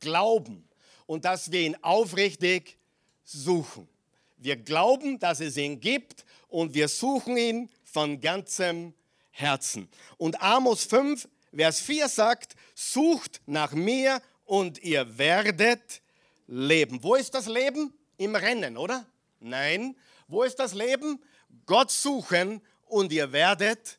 glauben 0.01 0.69
und 1.07 1.25
dass 1.25 1.51
wir 1.51 1.61
ihn 1.61 1.77
aufrichtig 1.83 2.79
suchen. 3.25 3.89
Wir 4.37 4.57
glauben, 4.57 5.19
dass 5.19 5.41
es 5.41 5.57
ihn 5.57 5.81
gibt 5.81 6.25
und 6.49 6.75
wir 6.75 6.89
suchen 6.89 7.37
ihn 7.37 7.71
von 7.83 8.21
ganzem 8.21 8.95
Herzen. 9.31 9.89
Und 10.17 10.41
Amos 10.41 10.85
5, 10.85 11.29
Vers 11.55 11.81
4 11.81 12.09
sagt, 12.09 12.57
sucht 12.75 13.41
nach 13.47 13.73
mir 13.73 14.21
und 14.45 14.83
ihr 14.83 15.19
werdet 15.19 16.03
leben. 16.47 17.03
Wo 17.03 17.15
ist 17.15 17.35
das 17.35 17.47
Leben? 17.47 17.93
Im 18.17 18.35
Rennen, 18.37 18.77
oder? 18.77 19.07
Nein. 19.41 19.97
Wo 20.29 20.43
ist 20.43 20.57
das 20.57 20.75
Leben? 20.75 21.23
Gott 21.67 21.91
suchen 21.91 22.61
und 22.87 23.13
ihr 23.13 23.33
werdet 23.33 23.99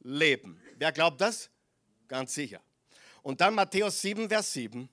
leben. 0.00 0.60
Wer 0.76 0.92
glaubt 0.92 1.20
das? 1.20 1.50
Ganz 2.06 2.34
sicher. 2.34 2.60
Und 3.22 3.40
dann 3.40 3.54
Matthäus 3.54 4.00
7, 4.00 4.28
Vers 4.28 4.52
7. 4.52 4.88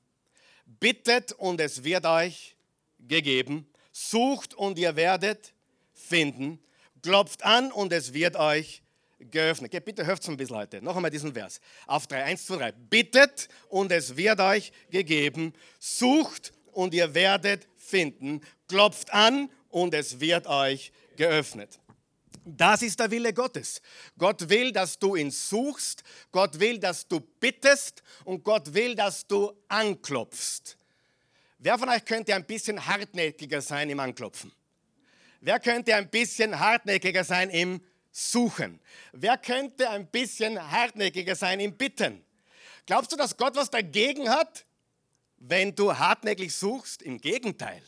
Bittet 0.66 1.32
und 1.34 1.62
es 1.62 1.84
wird 1.84 2.06
euch 2.06 2.56
gegeben. 3.00 3.68
Sucht 3.92 4.54
und 4.54 4.78
ihr 4.80 4.96
werdet 4.96 5.54
finden. 5.94 6.60
Klopft 7.02 7.44
an 7.44 7.72
und 7.72 7.94
es 7.94 8.14
wird 8.14 8.36
euch 8.36 8.82
geöffnet. 9.20 9.72
Okay, 9.72 9.80
bitte 9.80 10.06
hört 10.06 10.22
es 10.22 10.28
ein 10.28 10.38
bisschen 10.38 10.58
heute. 10.58 10.82
Noch 10.82 10.96
einmal 10.96 11.12
diesen 11.12 11.34
Vers. 11.34 11.62
Auf 11.86 12.08
drei, 12.08 12.24
eins, 12.24 12.46
zwei, 12.46 12.58
drei. 12.58 12.72
Bittet 12.72 13.48
und 13.70 13.92
es 13.92 14.18
wird 14.18 14.40
euch 14.40 14.72
gegeben. 14.90 15.54
Sucht 15.80 16.52
und 16.76 16.94
ihr 16.94 17.14
werdet 17.14 17.68
finden. 17.78 18.42
Klopft 18.68 19.14
an 19.14 19.50
und 19.70 19.94
es 19.94 20.20
wird 20.20 20.48
euch 20.48 20.92
geöffnet. 21.16 21.80
Das 22.44 22.84
ist 22.84 23.00
der 23.00 23.10
Wille 23.10 23.34
Gottes. 23.34 23.82
Gott 24.18 24.50
will, 24.50 24.72
dass 24.72 25.00
du 25.00 25.16
ihn 25.16 25.32
suchst. 25.32 26.04
Gott 26.32 26.60
will, 26.60 26.78
dass 26.78 27.08
du 27.08 27.20
bittest. 27.20 28.04
Und 28.24 28.44
Gott 28.44 28.74
will, 28.74 28.94
dass 28.94 29.26
du 29.26 29.52
anklopfst. 29.68 30.78
Wer 31.58 31.80
von 31.80 31.90
euch 31.90 32.06
könnte 32.06 32.36
ein 32.36 32.46
bisschen 32.46 32.86
hartnäckiger 32.86 33.62
sein 33.62 33.90
im 33.90 34.00
Anklopfen? 34.00 34.52
Wer 35.42 35.60
könnte 35.60 35.96
ein 35.96 36.10
bisschen 36.10 36.60
hartnäckiger 36.60 37.24
sein 37.24 37.50
im 37.50 37.82
Suchen? 38.12 38.80
Wer 39.12 39.38
könnte 39.38 39.90
ein 39.90 40.06
bisschen 40.08 40.60
hartnäckiger 40.72 41.36
sein 41.36 41.60
im 41.60 41.76
Bitten? 41.76 42.24
Glaubst 42.86 43.12
du, 43.12 43.16
dass 43.16 43.36
Gott 43.36 43.56
was 43.56 43.72
dagegen 43.72 44.30
hat, 44.30 44.66
wenn 45.48 45.76
du 45.76 45.98
hartnäckig 45.98 46.54
suchst? 46.56 47.02
Im 47.02 47.20
Gegenteil. 47.20 47.82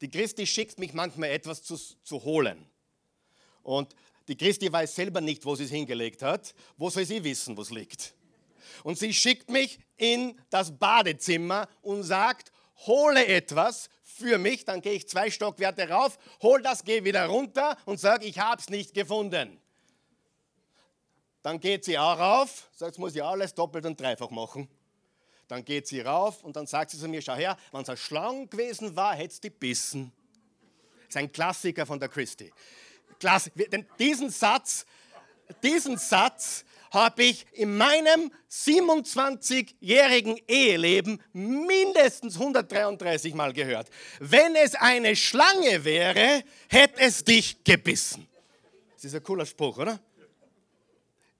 Die 0.00 0.10
Christi 0.10 0.46
schickt 0.46 0.78
mich 0.78 0.92
manchmal 0.92 1.30
etwas 1.30 1.62
zu, 1.62 1.76
zu 1.76 2.24
holen. 2.24 2.66
Und 3.62 3.94
die 4.28 4.36
Christi 4.36 4.72
weiß 4.72 4.94
selber 4.94 5.20
nicht, 5.20 5.44
wo 5.44 5.54
sie 5.54 5.64
es 5.64 5.70
hingelegt 5.70 6.22
hat. 6.22 6.54
Wo 6.76 6.90
soll 6.90 7.04
sie 7.04 7.22
wissen, 7.22 7.56
wo 7.56 7.62
es 7.62 7.70
liegt? 7.70 8.14
Und 8.82 8.98
sie 8.98 9.14
schickt 9.14 9.50
mich 9.50 9.78
in 9.96 10.38
das 10.50 10.76
Badezimmer 10.76 11.68
und 11.82 12.02
sagt, 12.02 12.52
hole 12.86 13.26
etwas 13.26 13.88
für 14.02 14.38
mich, 14.38 14.64
dann 14.64 14.80
gehe 14.80 14.92
ich 14.92 15.08
zwei 15.08 15.30
Stockwerte 15.30 15.88
rauf, 15.88 16.18
hol 16.42 16.60
das, 16.62 16.84
gehe 16.84 17.04
wieder 17.04 17.26
runter 17.26 17.76
und 17.84 18.00
sage, 18.00 18.26
ich 18.26 18.38
habe 18.38 18.60
es 18.60 18.68
nicht 18.68 18.94
gefunden. 18.94 19.60
Dann 21.42 21.60
geht 21.60 21.84
sie 21.84 21.98
auch 21.98 22.18
rauf, 22.18 22.68
sagt, 22.72 22.92
jetzt 22.92 22.98
muss 22.98 23.14
ich 23.14 23.22
alles 23.22 23.54
doppelt 23.54 23.86
und 23.86 24.00
dreifach 24.00 24.30
machen. 24.30 24.68
Dann 25.48 25.64
geht 25.64 25.86
sie 25.86 26.00
rauf 26.00 26.42
und 26.42 26.56
dann 26.56 26.66
sagt 26.66 26.90
sie 26.90 26.98
zu 26.98 27.08
mir, 27.08 27.22
schau 27.22 27.34
her, 27.34 27.56
wenn 27.72 27.82
es 27.82 27.88
ein 27.88 27.96
Schlang 27.96 28.50
gewesen 28.50 28.96
war, 28.96 29.14
hätte 29.14 29.34
es 29.34 29.40
die 29.40 29.50
bissen. 29.50 30.12
Das 31.06 31.08
ist 31.10 31.16
ein 31.16 31.30
Klassiker 31.30 31.86
von 31.86 32.00
der 32.00 32.08
Christi. 32.08 32.52
Klasse. 33.20 33.50
Denn 33.54 33.86
diesen 33.98 34.30
Satz, 34.30 34.86
diesen 35.62 35.96
Satz 35.98 36.64
habe 36.90 37.24
ich 37.24 37.46
in 37.52 37.76
meinem 37.76 38.32
27-jährigen 38.50 40.38
Eheleben 40.48 41.22
mindestens 41.32 42.34
133 42.34 43.34
Mal 43.34 43.52
gehört. 43.52 43.88
Wenn 44.18 44.56
es 44.56 44.74
eine 44.74 45.14
Schlange 45.14 45.84
wäre, 45.84 46.42
hätte 46.68 47.00
es 47.00 47.24
dich 47.24 47.62
gebissen. 47.64 48.26
Das 48.94 49.04
ist 49.04 49.14
ein 49.14 49.22
cooler 49.22 49.46
Spruch, 49.46 49.78
oder? 49.78 50.00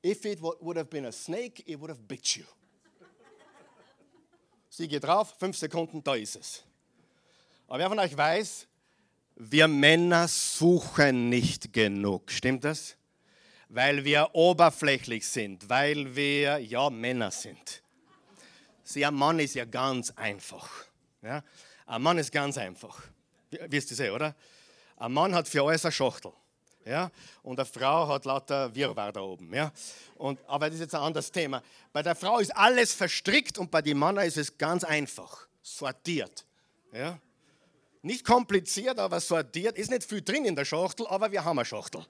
If 0.05 0.25
it 0.25 0.41
would 0.41 0.77
have 0.77 0.89
been 0.89 1.07
a 1.07 1.13
snake, 1.13 1.63
it 1.67 1.81
would 1.81 1.91
have 1.91 2.01
bit 2.07 2.25
you. 2.37 2.45
Sie 4.77 4.89
geht 4.89 5.05
drauf, 5.05 5.35
fünf 5.39 5.57
Sekunden, 5.57 6.05
da 6.05 6.17
ist 6.17 6.37
es. 6.37 6.63
Aber 7.67 7.79
wer 7.79 7.89
von 7.89 7.99
euch 7.99 8.15
weiß, 8.15 8.67
wir 9.37 9.69
Männer 9.69 10.29
suchen 10.29 11.31
nicht 11.31 11.73
genug. 11.73 12.31
Stimmt 12.31 12.63
das? 12.65 12.95
Weil 13.71 14.05
wir 14.05 14.35
oberflächlich 14.35 15.27
sind, 15.27 15.71
weil 15.71 16.15
wir 16.15 16.59
ja 16.59 16.91
Männer 16.91 17.31
sind. 17.31 17.83
Sie, 18.85 19.03
ein 19.07 19.15
Mann 19.15 19.39
ist 19.39 19.55
ja 19.55 19.65
ganz 19.65 20.11
einfach. 20.11 20.69
Ja? 21.23 21.43
Ein 21.87 22.03
Mann 22.03 22.19
ist 22.19 22.31
ganz 22.31 22.59
einfach. 22.59 23.01
Wisst 23.51 23.99
ihr, 23.99 24.15
oder? 24.15 24.37
Ein 24.99 25.15
Mann 25.15 25.35
hat 25.35 25.49
für 25.49 25.63
alles 25.67 25.87
eine 25.87 25.93
Schachtel. 25.93 26.35
Ja? 26.87 27.11
Und 27.43 27.59
eine 27.59 27.67
Frau 27.67 28.09
hat 28.09 28.25
lauter 28.25 28.73
Wirrwarr 28.75 29.13
da 29.13 29.21
oben. 29.21 29.53
Ja? 29.53 29.73
Und, 30.15 30.39
aber 30.47 30.67
das 30.67 30.77
ist 30.77 30.83
jetzt 30.83 30.95
ein 30.95 31.03
anderes 31.03 31.31
Thema. 31.31 31.63
Bei 31.93 32.03
der 32.03 32.15
Frau 32.15 32.39
ist 32.39 32.57
alles 32.57 32.95
verstrickt 32.95 33.59
und 33.59 33.71
bei 33.71 33.83
den 33.83 33.99
Männern 33.99 34.25
ist 34.25 34.37
es 34.37 34.57
ganz 34.57 34.85
einfach, 34.85 35.49
sortiert. 35.63 36.47
Ja? 36.93 37.19
Nicht 38.03 38.25
kompliziert, 38.25 39.01
aber 39.01 39.21
sortiert. 39.21 39.77
Ist 39.77 39.91
nicht 39.91 40.05
viel 40.05 40.23
drin 40.23 40.45
in 40.45 40.55
der 40.55 40.65
Schachtel, 40.65 41.07
aber 41.09 41.31
wir 41.33 41.45
haben 41.45 41.59
eine 41.59 41.67
Schachtel. 41.67 42.07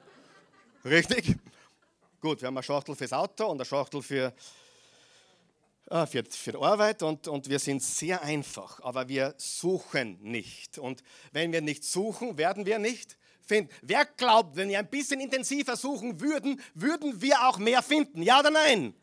Richtig? 0.84 1.34
Gut, 2.20 2.42
wir 2.42 2.48
haben 2.48 2.56
eine 2.56 2.62
Schachtel 2.62 2.94
fürs 2.94 3.14
Auto 3.14 3.46
und 3.46 3.56
eine 3.56 3.64
Schachtel 3.64 4.02
für, 4.02 4.34
äh, 5.88 6.06
für, 6.06 6.22
für 6.24 6.52
die 6.52 6.58
Arbeit 6.58 7.02
und, 7.02 7.28
und 7.28 7.48
wir 7.48 7.58
sind 7.58 7.82
sehr 7.82 8.20
einfach, 8.22 8.80
aber 8.82 9.08
wir 9.08 9.34
suchen 9.38 10.18
nicht. 10.22 10.78
Und 10.78 11.02
wenn 11.32 11.50
wir 11.50 11.62
nicht 11.62 11.82
suchen, 11.82 12.36
werden 12.36 12.66
wir 12.66 12.78
nicht 12.78 13.16
finden. 13.46 13.70
Wer 13.82 14.04
glaubt, 14.04 14.56
wenn 14.56 14.68
wir 14.68 14.78
ein 14.78 14.90
bisschen 14.90 15.20
intensiver 15.20 15.76
suchen 15.76 16.20
würden, 16.20 16.60
würden 16.74 17.22
wir 17.22 17.48
auch 17.48 17.58
mehr 17.58 17.82
finden? 17.82 18.22
Ja 18.22 18.40
oder 18.40 18.50
nein? 18.50 18.94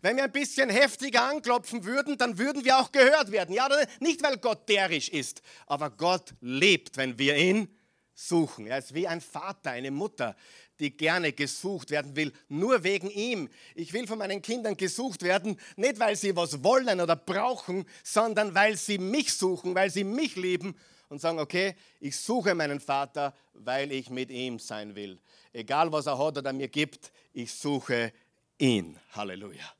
Wenn 0.00 0.16
wir 0.16 0.24
ein 0.24 0.32
bisschen 0.32 0.70
heftiger 0.70 1.22
anklopfen 1.28 1.84
würden, 1.84 2.16
dann 2.18 2.38
würden 2.38 2.64
wir 2.64 2.78
auch 2.78 2.92
gehört 2.92 3.32
werden. 3.32 3.54
Ja, 3.54 3.68
nicht 4.00 4.22
weil 4.22 4.36
Gott 4.36 4.68
derisch 4.68 5.08
ist, 5.08 5.42
aber 5.66 5.90
Gott 5.90 6.34
lebt, 6.40 6.96
wenn 6.96 7.18
wir 7.18 7.36
ihn 7.36 7.68
suchen. 8.14 8.66
Er 8.66 8.78
ist 8.78 8.94
wie 8.94 9.08
ein 9.08 9.20
Vater, 9.20 9.70
eine 9.70 9.90
Mutter, 9.90 10.36
die 10.78 10.96
gerne 10.96 11.32
gesucht 11.32 11.90
werden 11.90 12.14
will, 12.14 12.32
nur 12.48 12.84
wegen 12.84 13.10
ihm. 13.10 13.48
Ich 13.74 13.92
will 13.92 14.06
von 14.06 14.18
meinen 14.18 14.42
Kindern 14.42 14.76
gesucht 14.76 15.22
werden, 15.22 15.58
nicht 15.76 15.98
weil 15.98 16.14
sie 16.14 16.36
was 16.36 16.62
wollen 16.62 17.00
oder 17.00 17.16
brauchen, 17.16 17.84
sondern 18.04 18.54
weil 18.54 18.76
sie 18.76 18.98
mich 18.98 19.34
suchen, 19.34 19.74
weil 19.74 19.90
sie 19.90 20.04
mich 20.04 20.36
lieben 20.36 20.76
und 21.08 21.20
sagen, 21.20 21.38
okay, 21.38 21.74
ich 22.00 22.16
suche 22.16 22.54
meinen 22.54 22.80
Vater, 22.80 23.34
weil 23.54 23.92
ich 23.92 24.10
mit 24.10 24.30
ihm 24.30 24.58
sein 24.58 24.94
will. 24.94 25.18
Egal 25.52 25.90
was 25.92 26.06
er 26.06 26.18
hat 26.18 26.38
oder 26.38 26.52
mir 26.52 26.68
gibt, 26.68 27.12
ich 27.32 27.52
suche 27.52 28.12
ihn. 28.58 28.98
Halleluja. 29.12 29.72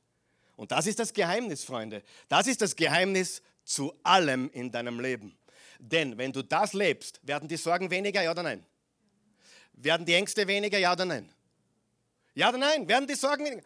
Und 0.57 0.73
das 0.73 0.87
ist 0.87 0.99
das 0.99 1.13
Geheimnis, 1.13 1.65
Freunde. 1.65 2.03
Das 2.29 2.47
ist 2.47 2.61
das 2.61 2.75
Geheimnis 2.75 3.43
zu 3.65 3.95
allem 4.03 4.51
in 4.53 4.71
deinem 4.71 4.99
Leben. 4.99 5.37
Denn 5.79 6.19
wenn 6.19 6.33
du 6.33 6.43
das 6.43 6.73
lebst, 6.73 7.21
werden 7.23 7.49
die 7.49 7.57
Sorgen 7.57 7.91
weniger, 7.91 8.23
ja 8.23 8.31
oder 8.31 8.43
nein? 8.43 8.65
Werden 9.75 10.05
die 10.05 10.15
Ängste 10.15 10.47
weniger, 10.49 10.79
ja 10.79 10.93
oder 10.93 11.05
nein? 11.05 11.33
Ja 12.35 12.49
oder 12.49 12.59
nein? 12.59 12.89
Werden 12.89 13.07
die 13.07 13.15
Sorgen 13.15 13.45
weniger? 13.45 13.63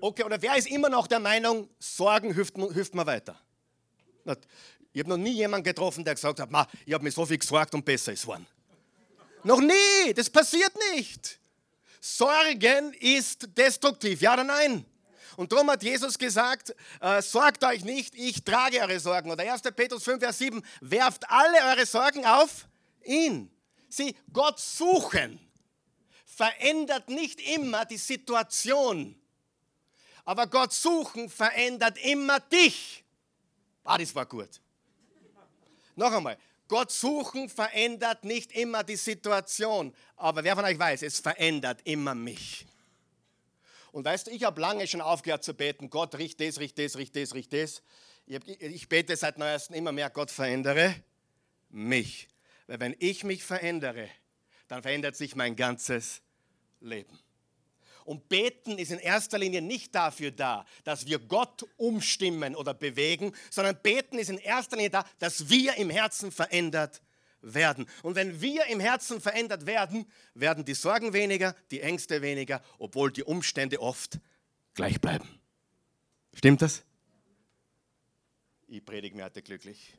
Okay, 0.00 0.24
oder 0.24 0.40
wer 0.40 0.56
ist 0.56 0.68
immer 0.68 0.88
noch 0.88 1.06
der 1.06 1.20
Meinung, 1.20 1.68
Sorgen 1.78 2.32
hilft, 2.32 2.56
hilft 2.56 2.94
mir 2.94 3.06
weiter? 3.06 3.38
Ich 4.96 5.00
habe 5.00 5.10
noch 5.10 5.18
nie 5.18 5.32
jemanden 5.32 5.62
getroffen, 5.62 6.02
der 6.02 6.14
gesagt 6.14 6.40
hat, 6.40 6.48
ich 6.86 6.94
habe 6.94 7.04
mir 7.04 7.10
so 7.10 7.26
viel 7.26 7.36
gesorgt 7.36 7.74
und 7.74 7.84
besser 7.84 8.14
ist 8.14 8.26
worden. 8.26 8.46
noch 9.44 9.60
nie, 9.60 10.14
das 10.14 10.30
passiert 10.30 10.72
nicht. 10.94 11.38
Sorgen 12.00 12.94
ist 12.94 13.46
destruktiv, 13.58 14.22
ja 14.22 14.32
oder 14.32 14.44
nein? 14.44 14.86
Und 15.36 15.52
darum 15.52 15.70
hat 15.70 15.82
Jesus 15.82 16.16
gesagt, 16.16 16.74
äh, 17.02 17.20
sorgt 17.20 17.62
euch 17.64 17.84
nicht, 17.84 18.14
ich 18.14 18.42
trage 18.42 18.80
eure 18.80 18.98
Sorgen. 18.98 19.30
Oder 19.30 19.52
1. 19.52 19.60
Petrus 19.76 20.02
5, 20.02 20.18
Vers 20.18 20.38
7, 20.38 20.64
werft 20.80 21.28
alle 21.28 21.58
eure 21.72 21.84
Sorgen 21.84 22.24
auf 22.24 22.66
ihn. 23.04 23.50
Sie, 23.90 24.16
Gott 24.32 24.58
suchen 24.58 25.38
verändert 26.24 27.10
nicht 27.10 27.38
immer 27.54 27.84
die 27.84 27.98
Situation. 27.98 29.14
Aber 30.24 30.46
Gott 30.46 30.72
suchen 30.72 31.28
verändert 31.28 31.98
immer 31.98 32.40
dich. 32.40 33.04
Ah, 33.84 33.98
das 33.98 34.14
war 34.14 34.24
gut. 34.24 34.48
Noch 35.96 36.12
einmal. 36.12 36.38
Gott 36.68 36.90
suchen 36.90 37.48
verändert 37.48 38.24
nicht 38.24 38.52
immer 38.52 38.84
die 38.84 38.96
Situation. 38.96 39.94
Aber 40.16 40.44
wer 40.44 40.54
von 40.54 40.64
euch 40.64 40.78
weiß, 40.78 41.02
es 41.02 41.20
verändert 41.20 41.80
immer 41.84 42.14
mich. 42.14 42.66
Und 43.92 44.04
weißt 44.04 44.26
du, 44.26 44.30
ich 44.30 44.44
habe 44.44 44.60
lange 44.60 44.86
schon 44.86 45.00
aufgehört 45.00 45.42
zu 45.42 45.54
beten, 45.54 45.88
Gott, 45.88 46.16
richt 46.16 46.40
das, 46.40 46.58
richt 46.58 46.78
das, 46.78 46.96
richt 46.96 47.16
das, 47.16 47.34
richt 47.34 47.52
das. 47.52 47.82
Ich, 48.26 48.88
bete 48.88 49.16
seit 49.16 49.38
neuestem 49.38 49.76
immer 49.76 49.92
mehr, 49.92 50.10
Gott 50.10 50.30
verändere 50.30 50.94
mich. 51.70 52.28
Weil 52.66 52.80
wenn 52.80 52.96
ich 52.98 53.24
mich 53.24 53.44
verändere, 53.44 54.10
dann 54.68 54.82
verändert 54.82 55.16
sich 55.16 55.36
mein 55.36 55.56
ganzes 55.56 56.20
Leben. 56.80 57.18
Und 58.06 58.28
beten 58.28 58.78
ist 58.78 58.92
in 58.92 59.00
erster 59.00 59.36
Linie 59.36 59.60
nicht 59.60 59.94
dafür 59.94 60.30
da, 60.30 60.64
dass 60.84 61.06
wir 61.06 61.18
Gott 61.18 61.66
umstimmen 61.76 62.54
oder 62.54 62.72
bewegen, 62.72 63.32
sondern 63.50 63.76
beten 63.82 64.18
ist 64.18 64.30
in 64.30 64.38
erster 64.38 64.76
Linie 64.76 64.90
da, 64.90 65.04
dass 65.18 65.48
wir 65.48 65.74
im 65.74 65.90
Herzen 65.90 66.30
verändert 66.30 67.02
werden. 67.42 67.86
Und 68.04 68.14
wenn 68.14 68.40
wir 68.40 68.66
im 68.66 68.78
Herzen 68.78 69.20
verändert 69.20 69.66
werden, 69.66 70.06
werden 70.34 70.64
die 70.64 70.74
Sorgen 70.74 71.12
weniger, 71.12 71.54
die 71.72 71.80
Ängste 71.80 72.22
weniger, 72.22 72.62
obwohl 72.78 73.10
die 73.10 73.24
Umstände 73.24 73.80
oft 73.80 74.20
gleich 74.74 75.00
bleiben. 75.00 75.28
Stimmt 76.32 76.62
das? 76.62 76.84
Ich 78.68 78.84
predige 78.84 79.16
mir 79.16 79.24
heute 79.24 79.42
glücklich. 79.42 79.94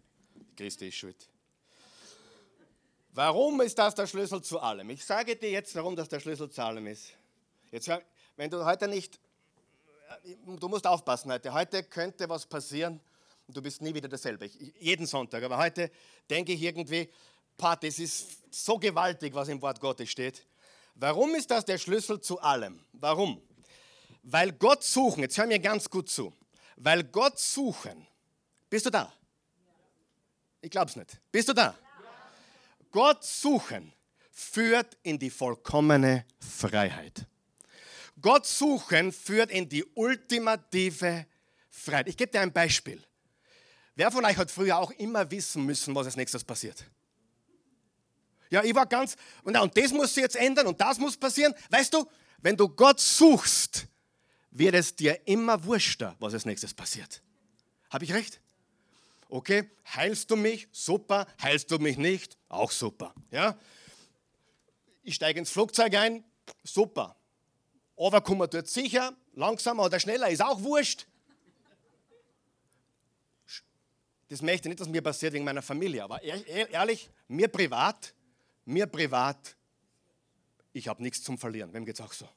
Christi 0.55 0.87
ist 0.87 0.95
schuld. 0.95 1.29
Warum 3.11 3.59
ist 3.61 3.77
das 3.77 3.95
der 3.95 4.07
Schlüssel 4.07 4.41
zu 4.41 4.59
allem? 4.59 4.89
Ich 4.91 5.03
sage 5.03 5.35
dir 5.35 5.49
jetzt, 5.49 5.75
warum 5.75 5.95
das 5.95 6.07
der 6.07 6.19
Schlüssel 6.19 6.49
zu 6.49 6.63
allem 6.63 6.87
ist. 6.87 7.13
Jetzt, 7.71 7.89
wenn 8.35 8.49
du 8.49 8.63
heute 8.63 8.87
nicht, 8.87 9.19
du 10.45 10.67
musst 10.67 10.87
aufpassen 10.87 11.31
heute. 11.31 11.53
Heute 11.53 11.83
könnte 11.83 12.27
was 12.29 12.45
passieren 12.45 12.99
und 13.47 13.57
du 13.57 13.61
bist 13.61 13.81
nie 13.81 13.93
wieder 13.93 14.07
dasselbe. 14.07 14.45
Ich, 14.45 14.73
jeden 14.79 15.05
Sonntag. 15.05 15.43
Aber 15.43 15.57
heute 15.57 15.91
denke 16.29 16.53
ich 16.53 16.61
irgendwie, 16.61 17.09
Pat, 17.57 17.83
das 17.83 17.99
ist 17.99 18.43
so 18.53 18.77
gewaltig, 18.77 19.33
was 19.33 19.49
im 19.49 19.61
Wort 19.61 19.79
Gottes 19.79 20.09
steht. 20.09 20.45
Warum 20.95 21.35
ist 21.35 21.51
das 21.51 21.65
der 21.65 21.77
Schlüssel 21.77 22.21
zu 22.21 22.39
allem? 22.39 22.79
Warum? 22.93 23.41
Weil 24.23 24.51
Gott 24.53 24.83
suchen, 24.83 25.21
jetzt 25.21 25.37
hör 25.37 25.47
mir 25.47 25.59
ganz 25.59 25.89
gut 25.89 26.09
zu, 26.09 26.33
weil 26.75 27.03
Gott 27.03 27.39
suchen, 27.39 28.07
bist 28.69 28.85
du 28.85 28.89
da? 28.89 29.11
Ich 30.61 30.71
glaube 30.71 30.89
es 30.89 30.95
nicht. 30.95 31.19
Bist 31.31 31.49
du 31.49 31.53
da? 31.53 31.77
Gott 32.91 33.23
suchen 33.23 33.93
führt 34.31 34.97
in 35.03 35.17
die 35.17 35.29
vollkommene 35.29 36.25
Freiheit. 36.39 37.25
Gott 38.21 38.45
suchen 38.45 39.11
führt 39.11 39.51
in 39.51 39.69
die 39.69 39.83
ultimative 39.95 41.25
Freiheit. 41.69 42.07
Ich 42.07 42.17
gebe 42.17 42.31
dir 42.31 42.41
ein 42.41 42.51
Beispiel. 42.51 43.01
Wer 43.95 44.11
von 44.11 44.23
euch 44.25 44.37
hat 44.37 44.51
früher 44.51 44.77
auch 44.77 44.91
immer 44.91 45.29
wissen 45.29 45.65
müssen, 45.65 45.93
was 45.95 46.05
als 46.05 46.15
nächstes 46.15 46.43
passiert? 46.43 46.85
Ja, 48.49 48.63
ich 48.63 48.73
war 48.73 48.85
ganz, 48.85 49.15
und, 49.43 49.57
und 49.57 49.77
das 49.77 49.91
muss 49.91 50.13
sich 50.13 50.23
jetzt 50.23 50.35
ändern 50.35 50.67
und 50.67 50.79
das 50.79 50.97
muss 50.99 51.17
passieren. 51.17 51.53
Weißt 51.69 51.93
du, 51.93 52.05
wenn 52.39 52.55
du 52.55 52.69
Gott 52.69 52.99
suchst, 52.99 53.87
wird 54.51 54.75
es 54.75 54.95
dir 54.95 55.27
immer 55.27 55.63
wurschter, 55.65 56.15
was 56.19 56.33
als 56.33 56.45
nächstes 56.45 56.73
passiert. 56.73 57.21
Habe 57.89 58.05
ich 58.05 58.13
recht? 58.13 58.39
Okay, 59.29 59.69
heilst 59.93 60.31
du 60.31 60.35
mich? 60.35 60.67
Super. 60.71 61.27
Heilst 61.41 61.69
du 61.71 61.79
mich 61.79 61.97
nicht? 61.97 62.37
Auch 62.47 62.71
super. 62.71 63.13
Ja? 63.31 63.57
Ich 65.03 65.15
steige 65.15 65.39
ins 65.39 65.49
Flugzeug 65.49 65.93
ein? 65.95 66.23
Super. 66.63 67.15
Overkommen 67.97 68.49
tut 68.49 68.67
sicher, 68.67 69.15
langsamer 69.33 69.83
oder 69.83 69.99
schneller, 69.99 70.29
ist 70.29 70.41
auch 70.41 70.61
wurscht. 70.61 71.07
Das 74.29 74.41
möchte 74.41 74.67
ich 74.67 74.71
nicht, 74.71 74.79
dass 74.79 74.87
mir 74.87 75.01
passiert 75.01 75.33
wegen 75.33 75.43
meiner 75.43 75.63
Familie, 75.63 76.03
aber 76.03 76.21
ehrlich, 76.21 77.09
mir 77.27 77.47
privat, 77.47 78.13
mir 78.65 78.85
privat, 78.85 79.55
ich 80.73 80.87
habe 80.87 81.01
nichts 81.01 81.23
zum 81.23 81.39
Verlieren. 81.39 81.73
Wem 81.73 81.85
geht 81.85 81.95
es 81.95 82.01
auch 82.01 82.13
so? 82.13 82.29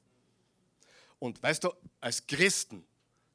Und 1.19 1.43
weißt 1.43 1.65
du, 1.65 1.75
als 2.01 2.27
Christen, 2.27 2.87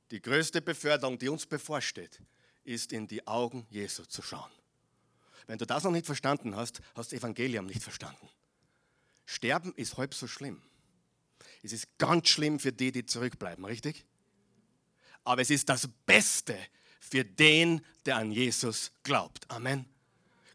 die 0.09 0.21
größte 0.21 0.61
Beförderung, 0.61 1.19
die 1.19 1.29
uns 1.29 1.45
bevorsteht, 1.45 2.19
ist 2.63 2.91
in 2.91 3.07
die 3.07 3.27
Augen 3.27 3.67
Jesu 3.69 4.03
zu 4.05 4.23
schauen. 4.23 4.51
Wenn 5.45 5.59
du 5.59 5.67
das 5.67 5.83
noch 5.83 5.91
nicht 5.91 6.07
verstanden 6.07 6.55
hast, 6.55 6.81
hast 6.95 7.11
du 7.11 7.17
Evangelium 7.17 7.67
nicht 7.67 7.83
verstanden. 7.83 8.27
Sterben 9.27 9.73
ist 9.75 9.97
halb 9.97 10.15
so 10.15 10.25
schlimm. 10.25 10.63
Es 11.65 11.73
ist 11.73 11.97
ganz 11.97 12.29
schlimm 12.29 12.59
für 12.59 12.71
die, 12.71 12.91
die 12.91 13.05
zurückbleiben, 13.07 13.65
richtig? 13.65 14.05
Aber 15.23 15.41
es 15.41 15.49
ist 15.49 15.67
das 15.67 15.89
Beste 16.05 16.55
für 16.99 17.25
den, 17.25 17.83
der 18.05 18.17
an 18.17 18.31
Jesus 18.31 18.91
glaubt. 19.01 19.49
Amen. 19.49 19.85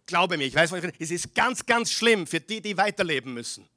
Glaube 0.06 0.36
mir, 0.36 0.44
ich 0.44 0.54
weiß, 0.54 0.72
es 0.98 1.10
ist 1.10 1.34
ganz, 1.34 1.66
ganz 1.66 1.90
schlimm 1.90 2.28
für 2.28 2.38
die, 2.40 2.60
die 2.60 2.76
weiterleben 2.76 3.34
müssen. 3.34 3.68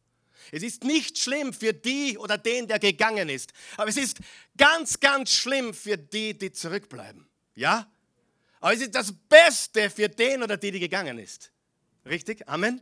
Es 0.52 0.62
ist 0.62 0.84
nicht 0.84 1.18
schlimm 1.18 1.54
für 1.54 1.74
die 1.74 2.20
oder 2.20 2.38
den, 2.38 2.68
der 2.68 2.78
gegangen 2.78 3.30
ist. 3.30 3.52
Aber 3.78 3.90
es 3.90 3.98
ist 3.98 4.20
ganz, 4.56 5.00
ganz 5.00 5.32
schlimm 5.32 5.74
für 5.74 5.98
die, 5.98 6.38
die 6.38 6.52
zurückbleiben. 6.52 7.28
Ja? 7.56 7.92
Aber 8.60 8.74
es 8.76 8.82
ist 8.82 8.94
das 8.94 9.12
Beste 9.12 9.90
für 9.90 10.08
den 10.08 10.44
oder 10.44 10.58
die, 10.58 10.72
die 10.72 10.80
gegangen 10.80 11.18
ist. 11.18 11.52
Richtig? 12.06 12.48
Amen. 12.48 12.80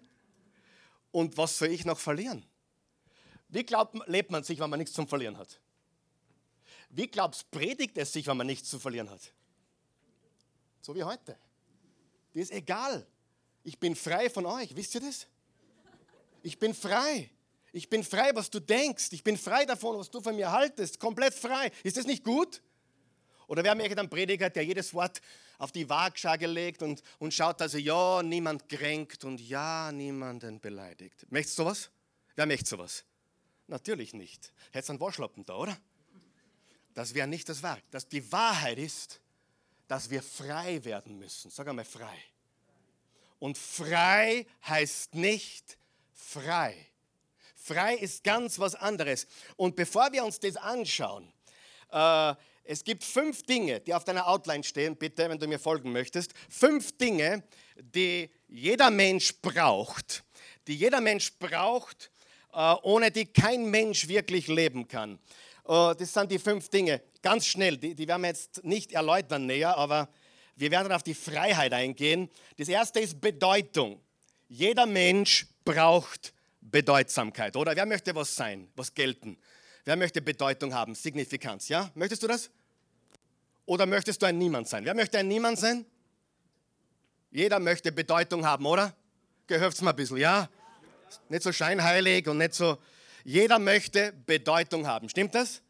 Und 1.12 1.38
was 1.38 1.58
soll 1.58 1.70
ich 1.70 1.86
noch 1.86 2.00
verlieren? 2.00 2.46
Wie 3.52 3.64
glaubt, 3.64 3.96
lebt 4.08 4.32
man 4.32 4.44
sich, 4.44 4.60
wenn 4.60 4.70
man 4.70 4.80
nichts 4.80 4.94
zum 4.94 5.08
Verlieren 5.08 5.38
hat? 5.38 5.60
Wie 6.90 7.08
glaubst 7.08 7.50
predigt 7.52 7.98
es 7.98 8.12
sich, 8.12 8.28
wenn 8.28 8.38
man 8.38 8.48
nichts 8.48 8.70
zu 8.70 8.80
verlieren 8.80 9.10
hat? 9.10 9.22
So 10.82 10.96
wie 10.96 11.04
heute. 11.04 11.38
Das 12.34 12.44
ist 12.44 12.52
egal. 12.52 13.06
Ich 13.64 13.80
bin 13.80 13.96
frei 13.96 14.30
von 14.30 14.46
euch. 14.46 14.76
Wisst 14.76 14.96
ihr 14.96 15.02
das? 15.02 15.28
Ich 16.44 16.60
bin 16.60 16.74
frei. 16.74 17.30
Ich 17.72 17.90
bin 17.90 18.04
frei, 18.04 18.32
was 18.34 18.50
du 18.50 18.60
denkst. 18.60 19.10
Ich 19.12 19.24
bin 19.24 19.38
frei 19.38 19.66
davon, 19.66 19.98
was 19.98 20.10
du 20.10 20.22
von 20.22 20.36
mir 20.36 20.52
haltest. 20.52 21.00
Komplett 21.00 21.34
frei. 21.34 21.72
Ist 21.84 21.98
das 21.98 22.06
nicht 22.06 22.24
gut? 22.24 22.62
Oder 23.48 23.64
wer 23.64 23.76
möchte 23.76 24.00
einen 24.00 24.10
Prediger, 24.10 24.50
der 24.50 24.64
jedes 24.64 24.94
Wort 24.94 25.22
auf 25.58 25.72
die 25.72 25.88
Waagschale 25.90 26.48
legt 26.48 26.82
und, 26.82 27.04
und 27.20 27.34
schaut, 27.34 27.62
er 27.62 27.68
ja 27.68 28.24
niemand 28.24 28.68
kränkt 28.68 29.24
und 29.24 29.40
ja 29.40 29.92
niemanden 29.92 30.60
beleidigt? 30.60 31.26
Möchtest 31.30 31.60
du 31.60 31.64
sowas? 31.64 31.90
Wer 32.36 32.46
möchte 32.46 32.70
sowas? 32.70 33.06
Natürlich 33.72 34.14
nicht. 34.14 34.52
Hättest 34.72 34.90
einen 34.90 35.00
Waschlappen 35.00 35.46
da, 35.46 35.56
oder? 35.56 35.78
Das 36.94 37.14
wäre 37.14 37.26
nicht 37.26 37.48
das 37.48 37.64
Wahrheit. 37.64 37.86
Das 37.90 38.06
die 38.06 38.30
Wahrheit 38.30 38.78
ist, 38.78 39.22
dass 39.88 40.10
wir 40.10 40.22
frei 40.22 40.84
werden 40.84 41.18
müssen. 41.18 41.50
Sag 41.50 41.70
einmal 41.70 41.86
frei. 41.86 42.18
Und 43.40 43.58
frei 43.58 44.46
heißt 44.68 45.16
nicht 45.16 45.78
frei. 46.14 46.76
Frei 47.56 47.96
ist 47.96 48.26
ganz 48.26 48.60
was 48.60 48.76
anderes. 48.76 49.26
Und 49.56 49.78
bevor 49.78 50.12
wir 50.12 50.26
uns 50.26 50.38
das 50.42 50.58
anschauen, 50.58 51.32
äh, 51.92 52.36
es 52.66 52.84
gibt 52.84 53.06
fünf 53.06 53.44
Dinge, 53.44 53.80
die 53.80 53.94
auf 53.94 54.04
deiner 54.04 54.28
Outline 54.28 54.66
stehen, 54.66 54.98
bitte, 54.98 55.30
wenn 55.30 55.40
du 55.40 55.48
mir 55.48 55.60
folgen 55.60 55.94
möchtest. 55.94 56.34
Fünf 56.50 56.98
Dinge, 56.98 57.44
die 57.78 58.30
jeder 58.50 58.92
Mensch 58.92 59.34
braucht, 59.42 60.26
die 60.68 60.76
jeder 60.76 61.00
Mensch 61.00 61.32
braucht, 61.40 62.11
ohne 62.54 63.12
die 63.12 63.26
kein 63.26 63.66
Mensch 63.66 64.08
wirklich 64.08 64.48
leben 64.48 64.88
kann. 64.88 65.20
Äh, 65.68 65.96
das 65.96 66.14
sind 66.14 66.32
die 66.32 66.40
fünf 66.40 66.70
Dinge. 66.70 67.02
Ganz 67.22 67.46
schnell, 67.46 67.78
die, 67.78 68.08
werden 68.08 68.22
wir 68.22 68.30
jetzt 68.30 68.64
nicht 68.64 68.92
erläutern 68.94 69.46
näher, 69.46 69.78
aber 69.78 70.10
wir 70.56 70.72
werden 70.72 70.92
auf 70.92 71.04
die 71.04 71.14
Freiheit 71.14 71.74
eingehen. 71.74 72.30
Das 72.58 72.68
erste 72.68 73.00
ist 73.00 73.20
Bedeutung. 73.22 74.00
Jeder 74.48 74.86
Mensch 74.86 75.48
braucht 75.64 76.34
Bedeutsamkeit, 76.60 77.56
oder? 77.56 77.76
Wer 77.76 77.86
möchte 77.86 78.14
was 78.16 78.36
sein, 78.36 78.70
was 78.76 78.94
gelten? 78.94 79.38
Wer 79.86 79.96
möchte 79.96 80.22
Bedeutung 80.22 80.74
haben, 80.74 80.94
Signifikanz? 80.94 81.70
Ja? 81.70 81.90
Möchtest 81.96 82.22
du 82.24 82.28
das? 82.28 82.50
Oder 83.66 83.86
möchtest 83.86 84.22
du 84.22 84.26
ein 84.26 84.38
Niemand 84.38 84.68
sein? 84.68 84.86
Wer 84.86 84.94
möchte 84.94 85.18
ein 85.18 85.28
Niemand 85.28 85.58
sein? 85.58 85.86
Jeder 87.32 87.60
möchte 87.60 87.92
Bedeutung 87.92 88.46
haben, 88.46 88.66
oder? 88.66 88.94
Gehört 89.48 89.82
mal 89.82 89.92
ein 89.92 89.96
bisschen, 89.96 90.18
ja? 90.18 90.50
Nicht 91.30 91.44
so 91.44 91.52
scheinheilig 91.52 92.28
und 92.28 92.38
nicht 92.38 92.54
so. 92.54 92.78
Jeder 93.24 93.60
möchte 93.60 94.14
Bedeutung 94.26 94.88
haben, 94.88 95.10
stimmt 95.10 95.36
das? 95.36 95.62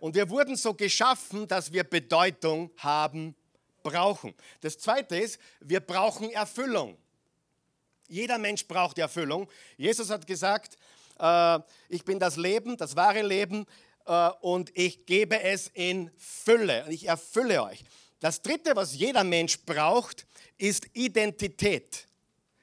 Und 0.00 0.14
wir 0.14 0.28
wurden 0.30 0.56
so 0.56 0.74
geschaffen, 0.74 1.46
dass 1.46 1.72
wir 1.72 1.84
Bedeutung 1.84 2.70
haben 2.78 3.36
brauchen. 3.82 4.34
Das 4.60 4.78
zweite 4.78 5.16
ist, 5.16 5.38
wir 5.60 5.80
brauchen 5.80 6.30
Erfüllung. 6.30 6.96
Jeder 8.08 8.38
Mensch 8.38 8.66
braucht 8.66 8.98
Erfüllung. 8.98 9.48
Jesus 9.76 10.10
hat 10.10 10.26
gesagt, 10.26 10.76
äh, 11.18 11.58
ich 11.88 12.04
bin 12.04 12.18
das 12.18 12.36
Leben, 12.36 12.76
das 12.76 12.96
wahre 12.96 13.22
Leben 13.22 13.66
äh, 14.06 14.30
und 14.40 14.76
ich 14.76 15.06
gebe 15.06 15.40
es 15.40 15.68
in 15.68 16.10
Fülle. 16.16 16.84
Ich 16.88 17.06
erfülle 17.08 17.62
euch. 17.62 17.84
Das 18.20 18.42
dritte, 18.42 18.76
was 18.76 18.94
jeder 18.94 19.24
Mensch 19.24 19.60
braucht, 19.64 20.26
ist 20.58 20.86
Identität. 20.92 22.06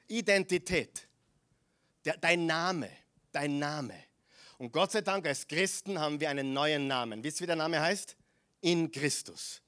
Identität. 0.08 1.06
Der, 2.04 2.16
dein 2.16 2.46
Name. 2.46 2.88
Dein 3.32 3.58
Name. 3.58 3.94
Und 4.58 4.72
Gott 4.72 4.92
sei 4.92 5.00
Dank, 5.00 5.26
als 5.26 5.46
Christen 5.46 5.98
haben 5.98 6.20
wir 6.20 6.28
einen 6.28 6.52
neuen 6.52 6.86
Namen. 6.86 7.22
Wisst 7.24 7.40
ihr, 7.40 7.44
wie 7.44 7.46
der 7.46 7.56
Name 7.56 7.80
heißt? 7.80 8.16
In 8.60 8.90
Christus. 8.90 9.62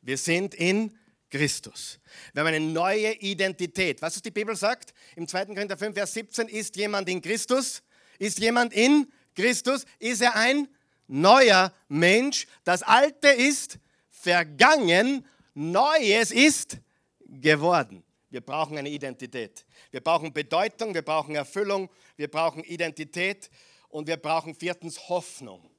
Wir 0.00 0.16
sind 0.16 0.54
in 0.54 0.96
Christus. 1.30 1.98
Wir 2.32 2.40
haben 2.40 2.48
eine 2.48 2.60
neue 2.60 3.12
Identität. 3.14 4.00
Was 4.00 4.16
ist 4.16 4.24
die 4.24 4.30
Bibel 4.30 4.56
sagt? 4.56 4.94
Im 5.16 5.28
2. 5.28 5.46
Korinther 5.46 5.76
5, 5.76 5.94
Vers 5.94 6.14
17, 6.14 6.48
ist 6.48 6.76
jemand 6.76 7.08
in 7.08 7.20
Christus? 7.20 7.82
Ist 8.18 8.38
jemand 8.38 8.72
in 8.72 9.12
Christus? 9.34 9.84
Ist 9.98 10.22
er 10.22 10.34
ein 10.34 10.68
neuer 11.06 11.72
Mensch? 11.88 12.46
Das 12.64 12.82
Alte 12.82 13.28
ist 13.28 13.78
vergangen, 14.08 15.26
Neues 15.54 16.30
ist 16.30 16.78
geworden. 17.26 18.04
Wir 18.30 18.40
brauchen 18.40 18.76
eine 18.76 18.88
Identität. 18.88 19.64
Wir 19.90 20.00
brauchen 20.00 20.32
Bedeutung, 20.32 20.94
wir 20.94 21.02
brauchen 21.02 21.34
Erfüllung, 21.34 21.88
wir 22.16 22.30
brauchen 22.30 22.62
Identität 22.64 23.50
und 23.88 24.06
wir 24.06 24.16
brauchen 24.16 24.54
viertens 24.54 25.08
Hoffnung. 25.08 25.70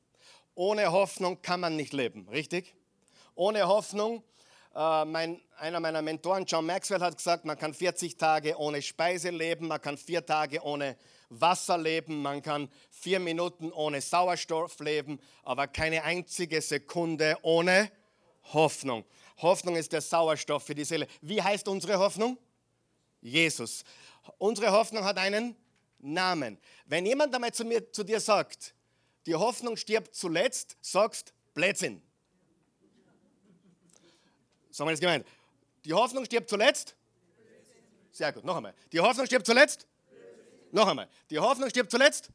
Ohne 0.56 0.92
Hoffnung 0.92 1.42
kann 1.42 1.60
man 1.60 1.76
nicht 1.76 1.94
leben, 1.94 2.28
richtig? 2.30 2.76
Ohne 3.36 3.68
Hoffnung 3.68 4.24
äh, 4.76 5.06
mein, 5.06 5.42
einer 5.58 5.80
meiner 5.80 6.02
Mentoren, 6.02 6.46
John 6.46 6.66
Maxwell, 6.66 7.02
hat 7.02 7.18
gesagt, 7.18 7.46
man 7.46 7.58
kann 7.58 7.74
40 7.74 8.18
Tage 8.18 8.58
ohne 8.58 8.82
Speise 8.82 9.30
leben, 9.30 9.68
man 9.68 9.82
kann 9.82 9.98
vier 9.98 10.26
Tage 10.26 10.62
ohne 10.64 10.96
Wasser 11.30 11.78
leben, 11.78 12.22
man 12.22 12.42
kann 12.42 12.70
vier 12.90 13.20
Minuten 13.20 13.72
ohne 13.72 14.02
Sauerstoff 14.02 14.80
leben, 14.80 15.20
aber 15.44 15.68
keine 15.68 16.04
einzige 16.04 16.62
Sekunde 16.62 17.38
ohne 17.42 17.92
Hoffnung. 18.54 19.06
Hoffnung 19.42 19.76
ist 19.76 19.92
der 19.94 20.02
Sauerstoff 20.02 20.64
für 20.64 20.76
die 20.76 20.84
Seele. 20.84 21.08
Wie 21.22 21.42
heißt 21.42 21.68
unsere 21.68 21.98
Hoffnung? 21.98 22.38
Jesus. 23.22 23.84
Unsere 24.38 24.72
Hoffnung 24.72 25.04
hat 25.04 25.18
einen 25.18 25.56
Namen. 26.00 26.58
Wenn 26.86 27.06
jemand 27.06 27.34
einmal 27.34 27.54
zu, 27.54 27.66
mir, 27.66 27.92
zu 27.92 28.04
dir 28.04 28.20
sagt, 28.20 28.74
die 29.26 29.36
Hoffnung 29.36 29.76
stirbt 29.78 30.16
zuletzt, 30.16 30.78
sagst 30.82 31.34
Blödsinn. 31.54 32.02
So 34.72 34.84
haben 34.84 34.90
wir 34.90 34.94
das 34.94 35.00
gemeint. 35.00 35.26
Die 35.84 35.94
Hoffnung 35.94 36.26
stirbt 36.26 36.50
zuletzt? 36.50 36.96
Sehr 38.12 38.32
gut, 38.32 38.44
noch 38.44 38.58
einmal. 38.58 38.74
Die 38.92 39.00
Hoffnung 39.00 39.26
stirbt 39.26 39.46
zuletzt? 39.46 39.88
Noch 40.72 40.88
einmal. 40.88 41.10
Die 41.30 41.40
Hoffnung 41.40 41.70
stirbt 41.70 41.92
zuletzt? 41.92 42.30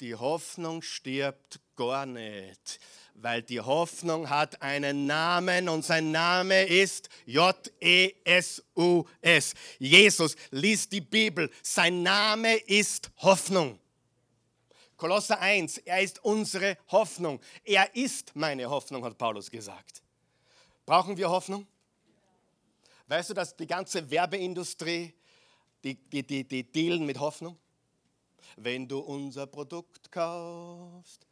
Die 0.00 0.14
Hoffnung 0.14 0.82
stirbt 0.82 1.60
gar 1.76 2.06
nicht, 2.06 2.80
weil 3.14 3.42
die 3.42 3.60
Hoffnung 3.60 4.30
hat 4.30 4.62
einen 4.62 5.06
Namen 5.06 5.68
und 5.68 5.84
sein 5.84 6.12
Name 6.12 6.64
ist 6.64 7.08
J-E-S-U-S. 7.26 8.64
Jesus 9.78 10.36
liest 10.50 10.92
die 10.92 11.00
Bibel, 11.00 11.50
sein 11.62 12.02
Name 12.02 12.56
ist 12.56 13.10
Hoffnung. 13.18 13.78
Kolosser 14.96 15.40
1, 15.40 15.78
er 15.78 16.02
ist 16.02 16.24
unsere 16.24 16.76
Hoffnung. 16.88 17.40
Er 17.64 17.94
ist 17.94 18.34
meine 18.34 18.68
Hoffnung, 18.68 19.04
hat 19.04 19.16
Paulus 19.16 19.50
gesagt. 19.50 20.02
Brauchen 20.84 21.16
wir 21.16 21.30
Hoffnung? 21.30 21.66
Weißt 23.06 23.30
du, 23.30 23.34
dass 23.34 23.56
die 23.56 23.66
ganze 23.66 24.10
Werbeindustrie, 24.10 25.14
die, 25.84 25.94
die, 25.94 26.26
die, 26.26 26.44
die 26.44 26.64
dealen 26.64 27.06
mit 27.06 27.18
Hoffnung? 27.20 27.56
Wenn 28.56 28.88
du 28.88 28.98
unser 28.98 29.46
Produkt 29.46 30.10
kaufst, 30.10 31.26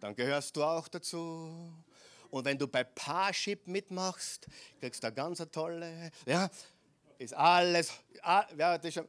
dann 0.00 0.14
gehörst 0.14 0.56
du 0.56 0.64
auch 0.64 0.88
dazu. 0.88 1.72
Und 2.30 2.44
wenn 2.44 2.58
du 2.58 2.68
bei 2.68 2.84
Parship 2.84 3.66
mitmachst, 3.66 4.46
kriegst 4.78 5.02
du 5.02 5.08
eine 5.08 5.14
ganz 5.14 5.44
tolle, 5.50 6.10
ja, 6.26 6.48
ist 7.20 7.34
alles, 7.34 7.92
schon, 8.90 9.06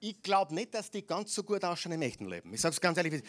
ich 0.00 0.20
glaube 0.20 0.52
nicht, 0.52 0.74
dass 0.74 0.90
die 0.90 1.06
ganz 1.06 1.32
so 1.32 1.44
gut 1.44 1.64
ausschauen 1.64 1.92
im 1.92 2.02
echten 2.02 2.26
Leben. 2.26 2.52
Ich 2.52 2.60
sage 2.60 2.72
es 2.72 2.80
ganz 2.80 2.98
ehrlich, 2.98 3.22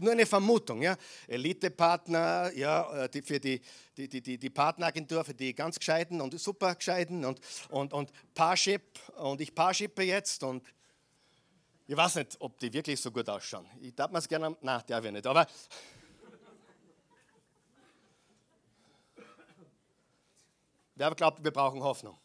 nur 0.00 0.12
eine 0.12 0.26
Vermutung. 0.26 0.82
Ja. 0.82 0.94
Elite-Partner, 1.26 2.52
ja, 2.54 3.08
die, 3.08 3.22
für 3.22 3.40
die, 3.40 3.62
die, 3.96 4.08
die, 4.08 4.36
die 4.36 4.50
Partneragentur, 4.50 5.24
für 5.24 5.32
die 5.32 5.54
ganz 5.54 5.78
Gescheiten 5.78 6.20
und 6.20 6.38
super 6.38 6.74
Gescheiten 6.74 7.24
und, 7.24 7.40
und, 7.70 7.94
und 7.94 8.12
Parship 8.34 8.82
und 9.16 9.40
ich 9.40 9.54
Parshippe 9.54 10.02
jetzt 10.02 10.42
und 10.42 10.62
ich 11.88 11.96
weiß 11.96 12.16
nicht, 12.16 12.36
ob 12.40 12.58
die 12.58 12.70
wirklich 12.70 13.00
so 13.00 13.10
gut 13.10 13.26
ausschauen. 13.30 13.66
Ich 13.80 13.94
darf 13.94 14.10
mir 14.10 14.18
es 14.18 14.28
gerne, 14.28 14.54
nein, 14.60 14.82
der 14.86 15.02
will 15.02 15.10
nicht, 15.10 15.26
aber 15.26 15.46
wer 20.94 21.14
glaubt, 21.14 21.42
wir 21.42 21.50
brauchen 21.50 21.82
Hoffnung? 21.82 22.18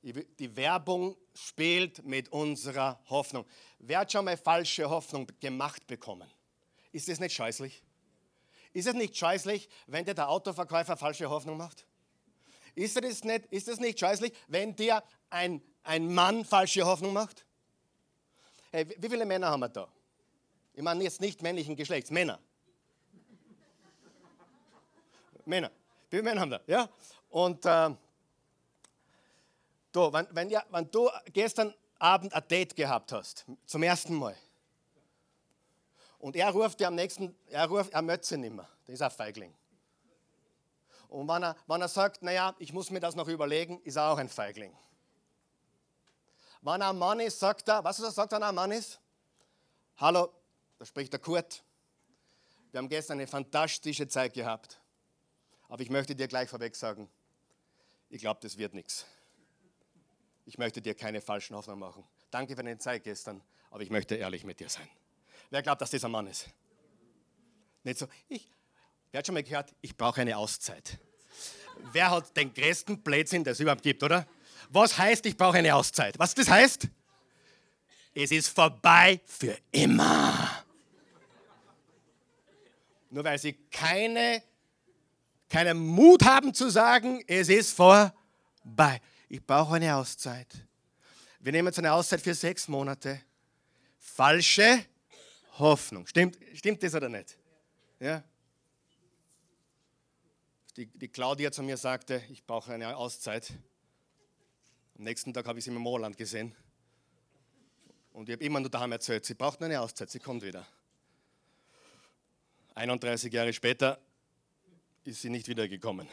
Die 0.00 0.56
Werbung 0.56 1.16
spielt 1.34 2.04
mit 2.04 2.28
unserer 2.28 3.00
Hoffnung. 3.10 3.44
Wer 3.80 3.98
hat 3.98 4.12
schon 4.12 4.24
mal 4.24 4.36
falsche 4.36 4.88
Hoffnung 4.88 5.26
gemacht 5.40 5.84
bekommen? 5.88 6.32
Ist 6.92 7.08
das 7.08 7.18
nicht 7.18 7.34
scheußlich? 7.34 7.82
Ist 8.72 8.86
es 8.86 8.94
nicht 8.94 9.16
scheußlich, 9.16 9.68
wenn 9.88 10.04
dir 10.04 10.14
der 10.14 10.28
Autoverkäufer 10.28 10.96
falsche 10.96 11.28
Hoffnung 11.28 11.56
macht? 11.56 11.84
Ist 12.76 12.96
es 12.96 13.24
nicht, 13.24 13.46
ist 13.46 13.66
es 13.66 13.80
nicht 13.80 13.98
scheußlich, 13.98 14.32
wenn 14.46 14.76
dir 14.76 15.02
ein, 15.30 15.60
ein 15.82 16.14
Mann 16.14 16.44
falsche 16.44 16.86
Hoffnung 16.86 17.12
macht? 17.12 17.44
Hey, 18.70 18.88
wie 18.98 19.08
viele 19.08 19.24
Männer 19.24 19.48
haben 19.48 19.60
wir 19.60 19.68
da? 19.68 19.88
Ich 20.74 20.82
meine 20.82 21.02
jetzt 21.04 21.20
nicht 21.20 21.42
männlichen 21.42 21.74
Geschlechts, 21.74 22.10
Männer. 22.10 22.38
Männer. 25.44 25.70
Wie 26.10 26.16
viele 26.16 26.22
Männer 26.22 26.40
haben 26.42 26.50
wir? 26.50 26.62
Ja? 26.66 26.88
Und 27.30 27.64
äh, 27.64 27.90
Du, 29.92 30.12
wenn, 30.12 30.26
wenn, 30.30 30.50
ja, 30.50 30.62
wenn 30.70 30.90
du 30.90 31.10
gestern 31.32 31.74
Abend 31.98 32.32
ein 32.34 32.46
Date 32.48 32.76
gehabt 32.76 33.12
hast, 33.12 33.46
zum 33.64 33.82
ersten 33.82 34.14
Mal, 34.14 34.36
und 36.18 36.36
er 36.36 36.50
ruft 36.50 36.80
dir 36.80 36.88
am 36.88 36.94
nächsten, 36.94 37.34
er 37.48 37.66
ruft, 37.66 37.92
er 37.92 38.02
möchte 38.02 38.36
nicht 38.36 38.54
mehr, 38.54 38.68
der 38.86 38.94
ist 38.94 39.02
ein 39.02 39.10
Feigling. 39.10 39.54
Und 41.08 41.26
wenn 41.26 41.42
er, 41.42 41.56
wenn 41.66 41.80
er 41.80 41.88
sagt, 41.88 42.22
naja, 42.22 42.54
ich 42.58 42.72
muss 42.72 42.90
mir 42.90 43.00
das 43.00 43.16
noch 43.16 43.28
überlegen, 43.28 43.80
ist 43.82 43.96
er 43.96 44.10
auch 44.10 44.18
ein 44.18 44.28
Feigling. 44.28 44.76
Wenn 46.62 46.82
ein 46.82 46.98
Mann 46.98 47.20
ist, 47.20 47.38
sagt 47.38 47.68
er, 47.68 47.82
was 47.84 48.00
er 48.00 48.10
sagt, 48.10 48.32
wenn 48.32 48.42
ein 48.42 48.54
Mann 48.54 48.72
ist? 48.72 49.00
Hallo, 49.96 50.32
da 50.78 50.84
spricht 50.84 51.12
der 51.12 51.20
Kurt. 51.20 51.62
Wir 52.70 52.78
haben 52.78 52.88
gestern 52.88 53.18
eine 53.18 53.26
fantastische 53.26 54.08
Zeit 54.08 54.34
gehabt. 54.34 54.80
Aber 55.68 55.82
ich 55.82 55.90
möchte 55.90 56.14
dir 56.14 56.28
gleich 56.28 56.48
vorweg 56.48 56.74
sagen, 56.76 57.10
ich 58.10 58.20
glaube, 58.20 58.40
das 58.42 58.56
wird 58.58 58.74
nichts 58.74 59.06
ich 60.48 60.56
möchte 60.56 60.80
dir 60.80 60.94
keine 60.94 61.20
falschen 61.20 61.54
Hoffnungen 61.54 61.80
machen. 61.80 62.04
Danke 62.30 62.56
für 62.56 62.62
deine 62.62 62.78
Zeit 62.78 63.04
gestern, 63.04 63.42
aber 63.70 63.82
ich 63.82 63.90
möchte 63.90 64.14
ehrlich 64.14 64.44
mit 64.44 64.60
dir 64.60 64.70
sein. 64.70 64.88
Wer 65.50 65.62
glaubt, 65.62 65.82
dass 65.82 65.90
dieser 65.90 66.08
Mann 66.08 66.26
ist? 66.26 66.48
Nicht 67.84 67.98
so, 67.98 68.08
ich, 68.28 68.50
wer 69.12 69.18
hat 69.18 69.26
schon 69.26 69.34
mal 69.34 69.42
gehört, 69.42 69.74
ich 69.82 69.94
brauche 69.94 70.22
eine 70.22 70.38
Auszeit. 70.38 70.98
Wer 71.92 72.10
hat 72.10 72.34
den 72.34 72.54
größten 72.54 73.02
Blödsinn, 73.02 73.44
der 73.44 73.52
es 73.52 73.60
überhaupt 73.60 73.82
gibt, 73.82 74.02
oder? 74.02 74.26
Was 74.70 74.98
heißt, 74.98 75.26
ich 75.26 75.36
brauche 75.36 75.58
eine 75.58 75.74
Auszeit? 75.74 76.18
Was 76.18 76.34
das 76.34 76.48
heißt? 76.48 76.88
Es 78.14 78.30
ist 78.30 78.48
vorbei 78.48 79.20
für 79.24 79.56
immer. 79.70 80.64
Nur 83.10 83.24
weil 83.24 83.38
sie 83.38 83.54
keine, 83.70 84.42
keinen 85.48 85.78
Mut 85.78 86.24
haben 86.24 86.52
zu 86.52 86.68
sagen, 86.68 87.22
es 87.26 87.48
ist 87.48 87.72
vorbei 87.72 89.00
ich 89.28 89.44
brauche 89.44 89.76
eine 89.76 89.94
Auszeit. 89.94 90.48
Wir 91.40 91.52
nehmen 91.52 91.68
jetzt 91.68 91.78
eine 91.78 91.92
Auszeit 91.92 92.20
für 92.20 92.34
sechs 92.34 92.66
Monate. 92.68 93.20
Falsche 93.98 94.84
Hoffnung. 95.58 96.06
Stimmt, 96.06 96.38
stimmt 96.54 96.82
das 96.82 96.94
oder 96.94 97.08
nicht? 97.08 97.36
Ja? 98.00 98.24
Die, 100.76 100.86
die 100.86 101.08
Claudia 101.08 101.52
zu 101.52 101.62
mir 101.62 101.76
sagte, 101.76 102.22
ich 102.30 102.44
brauche 102.44 102.72
eine 102.72 102.96
Auszeit. 102.96 103.52
Am 104.98 105.04
nächsten 105.04 105.32
Tag 105.32 105.46
habe 105.46 105.60
ich 105.60 105.64
sie 105.64 105.70
im 105.70 105.76
Moorland 105.76 106.16
gesehen. 106.16 106.52
Und 108.12 108.28
ich 108.28 108.32
habe 108.32 108.44
immer 108.44 108.58
nur 108.58 108.68
daheim 108.68 108.90
erzählt, 108.90 109.24
sie 109.24 109.34
braucht 109.34 109.62
eine 109.62 109.80
Auszeit, 109.80 110.10
sie 110.10 110.18
kommt 110.18 110.42
wieder. 110.42 110.66
31 112.74 113.32
Jahre 113.32 113.52
später 113.52 114.00
ist 115.04 115.22
sie 115.22 115.30
nicht 115.30 115.46
wiedergekommen. 115.46 116.08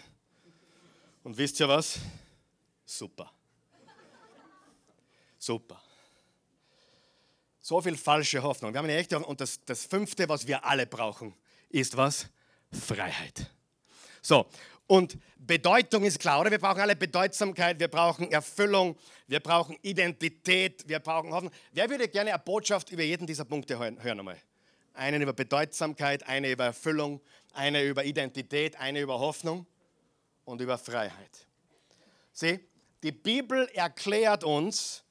Und 1.24 1.36
wisst 1.36 1.60
ihr 1.60 1.68
was? 1.68 1.98
Super. 2.86 3.32
Super. 5.40 5.82
So 7.62 7.82
viel 7.82 7.98
falsche 7.98 8.44
Hoffnung. 8.44 8.72
Wir 8.72 8.78
haben 8.78 8.86
eine 8.86 8.98
echte 8.98 9.16
Hoffnung. 9.16 9.32
Und 9.32 9.42
das, 9.42 9.66
das 9.66 9.86
fünfte, 9.86 10.30
was 10.30 10.46
wir 10.46 10.64
alle 10.64 10.86
brauchen, 10.86 11.34
ist 11.70 11.98
was? 11.98 12.28
Freiheit. 12.72 13.50
So, 14.22 14.48
und 14.88 15.18
Bedeutung 15.38 16.04
ist 16.04 16.20
klar, 16.20 16.42
oder? 16.42 16.52
Wir 16.52 16.60
brauchen 16.60 16.82
alle 16.82 16.96
Bedeutsamkeit, 16.96 17.80
wir 17.80 17.88
brauchen 17.88 18.32
Erfüllung, 18.32 18.98
wir 19.28 19.40
brauchen 19.40 19.78
Identität, 19.82 20.88
wir 20.88 21.00
brauchen 21.00 21.32
Hoffnung. 21.34 21.52
Wer 21.72 21.90
würde 21.90 22.08
gerne 22.08 22.34
eine 22.34 22.44
Botschaft 22.44 22.92
über 22.92 23.04
jeden 23.04 23.26
dieser 23.26 23.46
Punkte 23.46 23.78
hören, 23.80 24.02
hören 24.02 24.20
einmal? 24.20 24.38
Einen 24.94 25.22
über 25.22 25.34
Bedeutsamkeit, 25.34 26.28
eine 26.28 26.52
über 26.52 26.66
Erfüllung, 26.66 27.20
eine 27.54 27.84
über 27.84 28.06
Identität, 28.06 28.80
eine 28.80 29.02
über 29.02 29.20
Hoffnung 29.20 29.66
und 30.46 30.62
über 30.62 30.78
Freiheit. 30.78 31.48
Sieh, 32.32 32.60
die 33.02 33.12
Bibel 33.12 33.68
erklärt 33.74 34.44
uns 34.44 35.04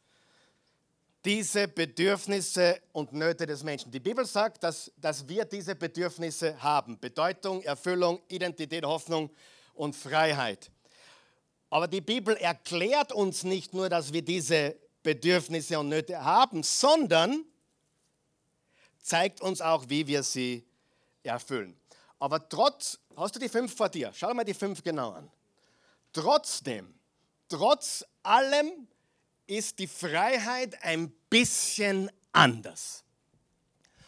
diese 1.24 1.68
Bedürfnisse 1.68 2.80
und 2.92 3.12
Nöte 3.12 3.46
des 3.46 3.62
Menschen. 3.62 3.90
Die 3.90 4.00
Bibel 4.00 4.26
sagt, 4.26 4.62
dass, 4.62 4.92
dass 4.98 5.26
wir 5.26 5.44
diese 5.44 5.74
Bedürfnisse 5.74 6.62
haben. 6.62 6.98
Bedeutung, 7.00 7.62
Erfüllung, 7.62 8.20
Identität, 8.28 8.84
Hoffnung 8.84 9.30
und 9.74 9.94
Freiheit. 9.94 10.70
Aber 11.70 11.88
die 11.88 12.00
Bibel 12.00 12.36
erklärt 12.36 13.12
uns 13.12 13.42
nicht 13.42 13.74
nur, 13.74 13.88
dass 13.88 14.12
wir 14.12 14.22
diese 14.22 14.76
Bedürfnisse 15.02 15.78
und 15.78 15.88
Nöte 15.88 16.24
haben, 16.24 16.62
sondern 16.62 17.44
zeigt 19.02 19.40
uns 19.40 19.60
auch, 19.60 19.88
wie 19.88 20.06
wir 20.06 20.22
sie 20.22 20.64
erfüllen. 21.22 21.76
Aber 22.18 22.48
trotz, 22.48 22.98
hast 23.16 23.34
du 23.34 23.40
die 23.40 23.48
fünf 23.48 23.76
vor 23.76 23.88
dir? 23.88 24.12
Schau 24.14 24.28
dir 24.28 24.34
mal 24.34 24.44
die 24.44 24.54
fünf 24.54 24.82
genau 24.82 25.10
an. 25.10 25.30
Trotzdem 26.12 26.94
Trotz 27.48 28.04
allem 28.22 28.88
ist 29.46 29.78
die 29.78 29.86
Freiheit 29.86 30.82
ein 30.82 31.10
bisschen 31.28 32.10
anders. 32.32 33.04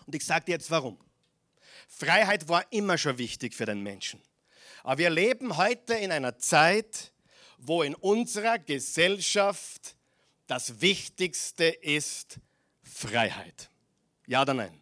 Und 0.07 0.15
ich 0.15 0.25
sage 0.25 0.47
dir 0.47 0.53
jetzt 0.53 0.71
warum. 0.71 0.99
Freiheit 1.89 2.49
war 2.49 2.65
immer 2.73 2.99
schon 2.99 3.19
wichtig 3.19 3.55
für 3.55 3.67
den 3.67 3.83
Menschen. 3.83 4.21
Aber 4.87 4.99
wir 4.99 5.11
leben 5.11 5.57
heute 5.57 5.95
in 5.95 6.13
einer 6.13 6.39
Zeit, 6.39 7.13
wo 7.59 7.83
in 7.83 7.97
unserer 7.97 8.57
Gesellschaft 8.61 9.97
das 10.47 10.81
Wichtigste 10.81 11.65
ist 11.65 12.39
Freiheit. 12.85 13.69
Ja 14.29 14.43
oder 14.43 14.55
nein? 14.55 14.81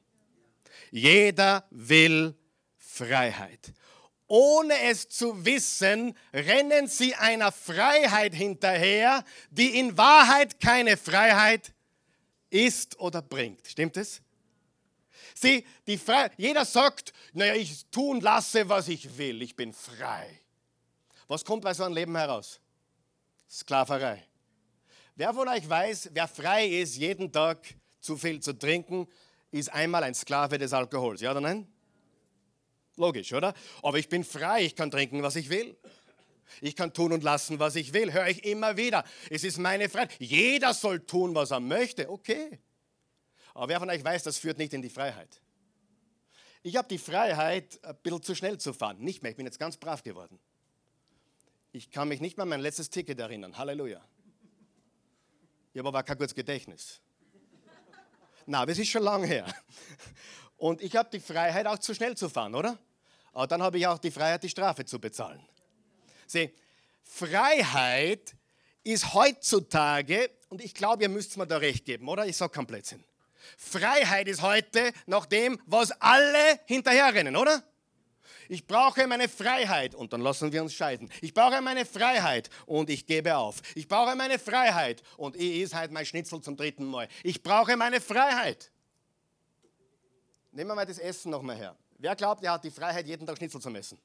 Jeder 0.91 1.67
will 1.71 2.35
Freiheit 2.77 3.73
ohne 4.27 4.75
es 4.81 5.09
zu 5.09 5.45
wissen, 5.45 6.17
rennen 6.33 6.89
sie 6.89 7.15
einer 7.15 7.53
Freiheit 7.53 8.35
hinterher, 8.35 9.23
die 9.51 9.79
in 9.79 9.97
Wahrheit 9.97 10.61
keine 10.61 10.97
Freiheit 10.97 11.73
ist 12.51 12.99
oder 12.99 13.23
bringt. 13.23 13.69
Stimmt 13.69 13.97
es? 13.97 14.24
Sie, 15.45 15.67
die 15.87 15.99
Freiheit, 15.99 16.33
jeder 16.39 16.65
sagt, 16.65 17.13
naja, 17.35 17.55
ich 17.55 17.85
tun 17.91 18.21
lasse, 18.23 18.67
was 18.69 18.89
ich 18.89 19.19
will, 19.19 19.43
ich 19.43 19.55
bin 19.55 19.75
frei. 19.75 20.41
Was 21.29 21.45
kommt 21.45 21.63
bei 21.63 21.75
so 21.75 21.85
einem 21.85 21.95
Leben 21.95 22.17
heraus? 22.17 22.61
Sklaverei. 23.51 24.27
Wer 25.17 25.35
von 25.35 25.47
euch 25.47 25.69
weiß, 25.69 26.11
wer 26.15 26.29
frei 26.29 26.67
ist, 26.67 26.97
jeden 26.97 27.31
Tag 27.31 27.59
zu 28.01 28.17
viel 28.17 28.41
zu 28.41 28.59
trinken, 28.59 29.07
ist 29.51 29.71
einmal 29.73 30.03
ein 30.03 30.15
Sklave 30.15 30.57
des 30.57 30.73
Alkohols. 30.73 31.21
Ja 31.21 31.33
oder 31.33 31.43
nein? 31.43 31.69
Logisch, 32.97 33.33
oder? 33.35 33.53
Aber 33.83 33.99
ich 33.99 34.09
bin 34.09 34.25
frei, 34.25 34.65
ich 34.65 34.75
kann 34.75 34.91
trinken, 34.91 35.23
was 35.23 35.37
ich 35.37 35.51
will. 35.51 35.77
Ich 36.63 36.75
kann 36.75 36.93
tun 36.93 37.13
und 37.13 37.23
lassen, 37.23 37.59
was 37.59 37.77
ich 37.77 37.93
will. 37.93 38.13
Höre 38.13 38.29
ich 38.29 38.45
immer 38.45 38.79
wieder. 38.79 39.05
Es 39.29 39.45
ist 39.45 39.59
meine 39.59 39.91
Freiheit. 39.91 40.15
Jeder 40.19 40.73
soll 40.73 41.01
tun, 41.01 41.35
was 41.35 41.51
er 41.51 41.61
möchte. 41.61 42.09
Okay. 42.09 42.61
Aber 43.55 43.69
wer 43.69 43.79
von 43.79 43.89
euch 43.89 44.05
weiß, 44.05 44.25
das 44.25 44.37
führt 44.37 44.59
nicht 44.59 44.73
in 44.73 44.83
die 44.83 44.91
Freiheit. 44.91 45.41
Ich 46.63 46.77
habe 46.77 46.89
die 46.89 46.99
Freiheit, 46.99 47.79
ein 47.85 47.97
bisschen 48.03 48.23
zu 48.23 48.35
schnell 48.35 48.59
zu 48.59 48.73
fahren. 48.73 48.99
Nicht 48.99 49.23
mehr, 49.23 49.31
ich 49.31 49.37
bin 49.37 49.47
jetzt 49.47 49.59
ganz 49.59 49.77
brav 49.77 50.03
geworden. 50.03 50.39
Ich 51.73 51.91
kann 51.91 52.09
mich 52.09 52.21
nicht 52.21 52.37
mehr 52.37 52.43
an 52.43 52.49
mein 52.49 52.61
letztes 52.61 52.91
Ticket 52.91 53.19
erinnern. 53.19 53.57
Halleluja. 53.57 54.03
Ich 55.73 55.79
habe 55.79 55.89
aber 55.89 56.03
kein 56.03 56.17
gutes 56.17 56.35
Gedächtnis. 56.35 57.01
Na, 58.47 58.65
es 58.65 58.79
ist 58.79 58.89
schon 58.89 59.03
lange 59.03 59.27
her. 59.27 59.47
Und 60.57 60.83
ich 60.83 60.97
habe 60.97 61.11
die 61.11 61.21
Freiheit, 61.21 61.67
auch 61.67 61.79
zu 61.79 61.95
schnell 61.95 62.17
zu 62.17 62.29
fahren, 62.29 62.55
oder? 62.55 62.79
Aber 63.33 63.47
dann 63.47 63.63
habe 63.63 63.79
ich 63.79 63.87
auch 63.87 63.99
die 63.99 64.11
Freiheit, 64.11 64.43
die 64.43 64.49
Strafe 64.49 64.85
zu 64.85 65.01
bezahlen. 65.01 65.45
Sieh, 66.27 66.55
Freiheit 67.03 68.35
ist 68.85 69.15
heutzutage, 69.15 70.31
und 70.49 70.63
ich 70.63 70.75
glaube, 70.75 71.03
ihr 71.03 71.09
müsst 71.09 71.37
mir 71.37 71.47
da 71.47 71.57
recht 71.57 71.85
geben, 71.85 72.09
oder? 72.09 72.27
Ich 72.27 72.37
sage 72.37 72.53
keinen 72.53 72.67
Blödsinn. 72.67 73.03
Freiheit 73.57 74.29
ist 74.29 74.43
heute 74.43 74.93
nach 75.07 75.27
dem, 75.27 75.61
was 75.67 75.91
alle 76.01 76.61
hinterherrennen, 76.67 77.37
oder? 77.37 77.63
Ich 78.49 78.67
brauche 78.67 79.07
meine 79.07 79.29
Freiheit 79.29 79.95
und 79.95 80.13
dann 80.13 80.21
lassen 80.21 80.53
wir 80.53 80.63
uns 80.63 80.75
scheiden. 80.75 81.11
Ich 81.23 81.33
brauche 81.33 81.61
meine 81.63 81.87
Freiheit 81.87 82.51
und 82.67 82.91
ich 82.91 83.07
gebe 83.07 83.37
auf. 83.37 83.63
Ich 83.75 83.89
brauche 83.89 84.15
meine 84.17 84.39
Freiheit 84.39 85.03
und 85.17 85.37
ich 85.37 85.61
ist 85.61 85.75
halt 85.75 85.93
mein 85.93 86.05
Schnitzel 86.05 86.41
zum 86.41 86.57
dritten 86.57 86.85
Mal. 86.85 87.09
Ich 87.23 87.43
brauche 87.43 87.77
meine 87.77 88.01
Freiheit. 88.01 88.71
Nehmen 90.53 90.71
wir 90.71 90.75
mal 90.75 90.87
das 90.87 90.99
Essen 90.99 91.31
nochmal 91.31 91.57
her. 91.57 91.77
Wer 91.99 92.15
glaubt, 92.15 92.45
er 92.45 92.53
hat 92.53 92.65
die 92.65 92.71
Freiheit, 92.71 93.07
jeden 93.07 93.27
Tag 93.27 93.37
Schnitzel 93.39 93.61
zu 93.61 93.71
essen? 93.71 93.99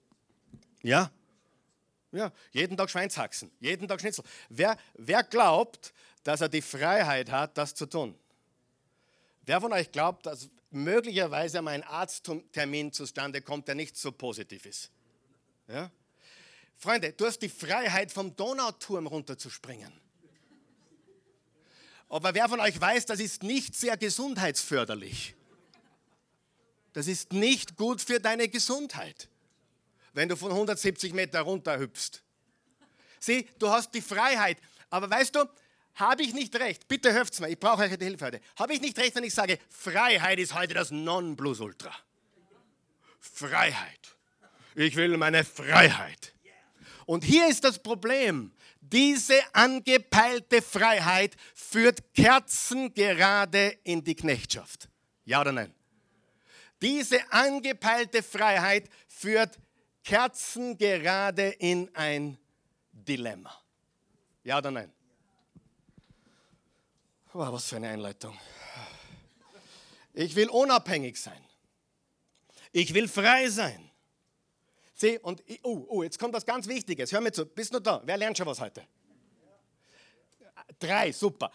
Ja? 0.81 1.11
Ja, 2.11 2.31
jeden 2.51 2.75
Tag 2.75 2.89
Schweinshaxen, 2.89 3.51
jeden 3.59 3.87
Tag 3.87 3.99
Schnitzel. 3.99 4.23
Wer, 4.49 4.77
wer 4.95 5.23
glaubt, 5.23 5.93
dass 6.23 6.41
er 6.41 6.49
die 6.49 6.61
Freiheit 6.61 7.29
hat, 7.29 7.57
das 7.57 7.75
zu 7.75 7.85
tun? 7.85 8.17
Wer 9.49 9.59
von 9.59 9.73
euch 9.73 9.91
glaubt, 9.91 10.27
dass 10.27 10.47
möglicherweise 10.69 11.63
mal 11.63 11.71
ein 11.71 11.81
Arzttermin 11.81 12.93
zustande 12.93 13.41
kommt, 13.41 13.67
der 13.67 13.73
nicht 13.73 13.97
so 13.97 14.11
positiv 14.11 14.67
ist? 14.67 14.91
Ja? 15.67 15.89
Freunde, 16.77 17.13
du 17.13 17.25
hast 17.25 17.39
die 17.39 17.49
Freiheit, 17.49 18.11
vom 18.11 18.35
Donauturm 18.35 19.07
runterzuspringen. 19.07 19.91
Aber 22.09 22.35
wer 22.35 22.47
von 22.47 22.59
euch 22.59 22.79
weiß, 22.79 23.07
das 23.07 23.19
ist 23.19 23.41
nicht 23.41 23.75
sehr 23.75 23.97
gesundheitsförderlich. 23.97 25.33
Das 26.93 27.07
ist 27.07 27.33
nicht 27.33 27.75
gut 27.75 28.01
für 28.01 28.19
deine 28.19 28.49
Gesundheit, 28.49 29.29
wenn 30.13 30.29
du 30.29 30.35
von 30.35 30.51
170 30.51 31.11
Meter 31.13 31.41
runter 31.41 31.79
hüpfst. 31.79 32.21
Sieh, 33.19 33.49
du 33.57 33.69
hast 33.69 33.95
die 33.95 34.01
Freiheit. 34.01 34.59
Aber 34.91 35.09
weißt 35.09 35.33
du, 35.33 35.49
habe 35.95 36.23
ich 36.23 36.33
nicht 36.33 36.55
recht? 36.55 36.87
Bitte 36.87 37.13
hört 37.13 37.37
mir, 37.39 37.49
ich 37.49 37.59
brauche 37.59 37.83
eure 37.83 37.97
Hilfe 37.97 38.25
heute. 38.25 38.41
Habe 38.57 38.73
ich 38.73 38.81
nicht 38.81 38.97
recht, 38.97 39.15
wenn 39.15 39.23
ich 39.23 39.33
sage, 39.33 39.59
Freiheit 39.69 40.39
ist 40.39 40.53
heute 40.53 40.73
das 40.73 40.91
Nonplusultra? 40.91 41.93
Freiheit. 43.19 44.15
Ich 44.75 44.95
will 44.95 45.17
meine 45.17 45.43
Freiheit. 45.43 46.33
Und 47.05 47.23
hier 47.23 47.47
ist 47.47 47.63
das 47.63 47.79
Problem. 47.79 48.51
Diese 48.79 49.35
angepeilte 49.53 50.61
Freiheit 50.61 51.35
führt 51.53 52.13
kerzengerade 52.13 53.77
in 53.83 54.03
die 54.03 54.15
Knechtschaft. 54.15 54.87
Ja 55.25 55.41
oder 55.41 55.51
nein? 55.51 55.73
Diese 56.81 57.19
angepeilte 57.31 58.23
Freiheit 58.23 58.89
führt 59.07 59.57
kerzengerade 60.03 61.49
in 61.59 61.93
ein 61.93 62.37
Dilemma. 62.91 63.53
Ja 64.43 64.59
oder 64.59 64.71
nein? 64.71 64.91
Wow, 67.31 67.53
was 67.53 67.65
für 67.67 67.75
eine 67.75 67.89
Einleitung. 67.89 68.37
Ich 70.13 70.35
will 70.35 70.49
unabhängig 70.49 71.21
sein. 71.21 71.43
Ich 72.71 72.93
will 72.93 73.07
frei 73.07 73.49
sein. 73.49 73.89
Sieh, 74.95 75.19
und 75.19 75.43
oh, 75.63 75.85
oh, 75.87 76.03
jetzt 76.03 76.17
kommt 76.17 76.33
was 76.33 76.45
ganz 76.45 76.67
Wichtiges. 76.67 77.11
Hör 77.11 77.21
mir 77.21 77.31
zu. 77.31 77.45
Bist 77.45 77.73
du 77.73 77.79
da? 77.79 78.01
Wer 78.03 78.17
lernt 78.17 78.37
schon 78.37 78.47
was 78.47 78.59
heute? 78.59 78.85
Drei, 80.79 81.11
super. 81.11 81.51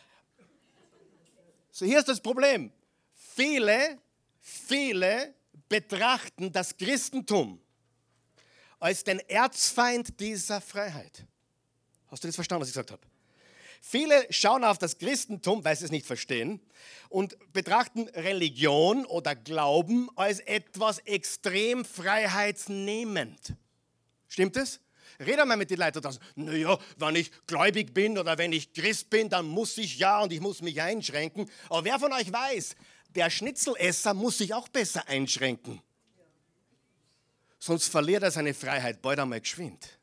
So, 1.71 1.85
hier 1.85 1.99
ist 1.99 2.09
das 2.09 2.21
Problem. 2.21 2.73
Viele, 3.13 3.99
viele 4.41 5.35
betrachten 5.69 6.53
das 6.53 6.77
Christentum 6.77 7.61
als 8.79 9.03
den 9.03 9.19
Erzfeind 9.29 10.19
dieser 10.21 10.61
Freiheit. 10.61 11.27
Hast 12.07 12.23
du 12.23 12.29
das 12.29 12.37
verstanden, 12.37 12.63
was 12.63 12.69
ich 12.69 12.75
gesagt 12.75 12.93
habe? 12.93 13.03
Viele 13.87 14.27
schauen 14.31 14.65
auf 14.65 14.79
das 14.79 14.97
Christentum, 14.97 15.63
weil 15.63 15.77
sie 15.77 15.85
es 15.85 15.91
nicht 15.91 16.07
verstehen, 16.07 16.59
und 17.11 17.37
betrachten 17.53 18.09
Religion 18.09 19.05
oder 19.05 19.37
Glauben 19.37 20.09
als 20.17 20.41
etwas 20.41 21.01
extrem 21.01 21.85
freiheitsnehmend. 21.85 23.55
Stimmt 24.27 24.57
es? 24.57 24.81
Rede 25.21 25.45
mal 25.45 25.59
mit 25.59 25.71
den 25.71 25.79
Leuten 25.79 26.01
draußen. 26.01 26.21
Naja, 26.35 26.79
wenn 26.97 27.15
ich 27.15 27.31
gläubig 27.47 27.93
bin 27.93 28.17
oder 28.17 28.39
wenn 28.39 28.55
ich 28.55 28.73
Christ 28.73 29.11
bin, 29.11 29.29
dann 29.29 29.47
muss 29.47 29.77
ich 29.77 29.99
ja 29.99 30.23
und 30.23 30.33
ich 30.33 30.41
muss 30.41 30.63
mich 30.63 30.81
einschränken. 30.81 31.49
Aber 31.69 31.85
wer 31.85 31.99
von 32.01 32.13
euch 32.15 32.33
weiß, 32.33 32.77
der 33.11 33.29
Schnitzelesser 33.29 34.15
muss 34.15 34.39
sich 34.39 34.55
auch 34.55 34.69
besser 34.69 35.07
einschränken. 35.09 35.83
Sonst 37.59 37.89
verliert 37.89 38.23
er 38.23 38.31
seine 38.31 38.55
Freiheit 38.55 39.03
bald 39.03 39.19
einmal 39.19 39.43
geschwind. 39.43 39.99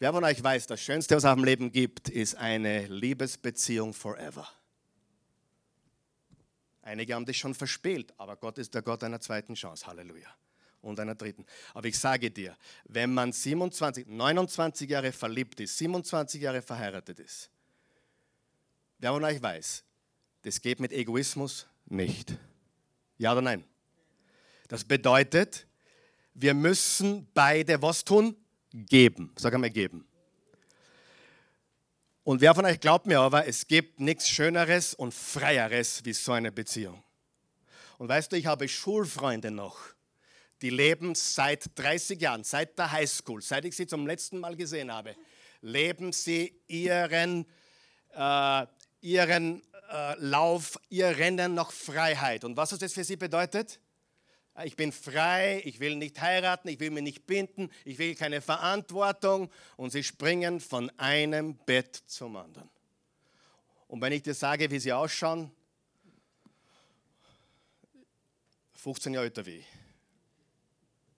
Wer 0.00 0.12
von 0.12 0.22
euch 0.22 0.40
weiß, 0.40 0.68
das 0.68 0.80
Schönste, 0.80 1.16
was 1.16 1.24
es 1.24 1.34
dem 1.34 1.42
Leben 1.42 1.72
gibt, 1.72 2.08
ist 2.08 2.36
eine 2.36 2.86
Liebesbeziehung 2.86 3.92
forever. 3.92 4.48
Einige 6.82 7.14
haben 7.14 7.26
das 7.26 7.36
schon 7.36 7.52
verspielt, 7.52 8.14
aber 8.16 8.36
Gott 8.36 8.58
ist 8.58 8.74
der 8.74 8.82
Gott 8.82 9.02
einer 9.02 9.20
zweiten 9.20 9.54
Chance. 9.54 9.86
Halleluja. 9.88 10.28
Und 10.82 11.00
einer 11.00 11.16
dritten. 11.16 11.44
Aber 11.74 11.88
ich 11.88 11.98
sage 11.98 12.30
dir, 12.30 12.56
wenn 12.84 13.12
man 13.12 13.32
27, 13.32 14.06
29 14.06 14.88
Jahre 14.88 15.10
verliebt 15.10 15.58
ist, 15.58 15.76
27 15.78 16.40
Jahre 16.40 16.62
verheiratet 16.62 17.18
ist, 17.18 17.50
wer 18.98 19.12
von 19.12 19.24
euch 19.24 19.42
weiß, 19.42 19.82
das 20.42 20.60
geht 20.60 20.78
mit 20.78 20.92
Egoismus 20.92 21.66
nicht. 21.86 22.38
Ja 23.16 23.32
oder 23.32 23.42
nein? 23.42 23.64
Das 24.68 24.84
bedeutet, 24.84 25.66
wir 26.34 26.54
müssen 26.54 27.26
beide 27.34 27.82
was 27.82 28.04
tun? 28.04 28.36
Geben. 28.72 29.32
Sag 29.36 29.54
einmal 29.54 29.70
geben. 29.70 30.06
Und 32.24 32.42
wer 32.42 32.54
von 32.54 32.66
euch 32.66 32.78
glaubt 32.78 33.06
mir 33.06 33.20
aber, 33.20 33.46
es 33.46 33.66
gibt 33.66 34.00
nichts 34.00 34.28
Schöneres 34.28 34.92
und 34.92 35.14
Freieres 35.14 36.04
wie 36.04 36.12
so 36.12 36.32
eine 36.32 36.52
Beziehung. 36.52 37.02
Und 37.96 38.08
weißt 38.08 38.30
du, 38.30 38.36
ich 38.36 38.46
habe 38.46 38.68
Schulfreunde 38.68 39.50
noch, 39.50 39.78
die 40.60 40.70
leben 40.70 41.14
seit 41.14 41.70
30 41.76 42.20
Jahren, 42.20 42.44
seit 42.44 42.78
der 42.78 42.92
Highschool, 42.92 43.40
seit 43.40 43.64
ich 43.64 43.74
sie 43.74 43.86
zum 43.86 44.06
letzten 44.06 44.40
Mal 44.40 44.56
gesehen 44.56 44.92
habe, 44.92 45.16
leben 45.62 46.12
sie 46.12 46.60
ihren, 46.66 47.46
äh, 48.14 48.66
ihren 49.00 49.62
äh, 49.90 50.14
Lauf, 50.18 50.78
ihr 50.90 51.16
Rennen 51.16 51.54
nach 51.54 51.72
Freiheit. 51.72 52.44
Und 52.44 52.56
was 52.56 52.70
das 52.70 52.92
für 52.92 53.04
sie 53.04 53.16
bedeutet? 53.16 53.80
Ich 54.64 54.76
bin 54.76 54.90
frei, 54.90 55.62
ich 55.64 55.78
will 55.78 55.96
nicht 55.96 56.20
heiraten, 56.20 56.68
ich 56.68 56.80
will 56.80 56.90
mich 56.90 57.02
nicht 57.02 57.26
binden, 57.26 57.70
ich 57.84 57.98
will 57.98 58.14
keine 58.14 58.40
Verantwortung. 58.40 59.50
Und 59.76 59.90
sie 59.90 60.02
springen 60.02 60.60
von 60.60 60.90
einem 60.98 61.56
Bett 61.56 62.02
zum 62.06 62.36
anderen. 62.36 62.68
Und 63.86 64.00
wenn 64.00 64.12
ich 64.12 64.22
dir 64.22 64.34
sage, 64.34 64.70
wie 64.70 64.80
sie 64.80 64.92
ausschauen, 64.92 65.50
15 68.74 69.14
Jahre 69.14 69.26
älter 69.26 69.44
wie 69.46 69.56
ich. 69.56 69.66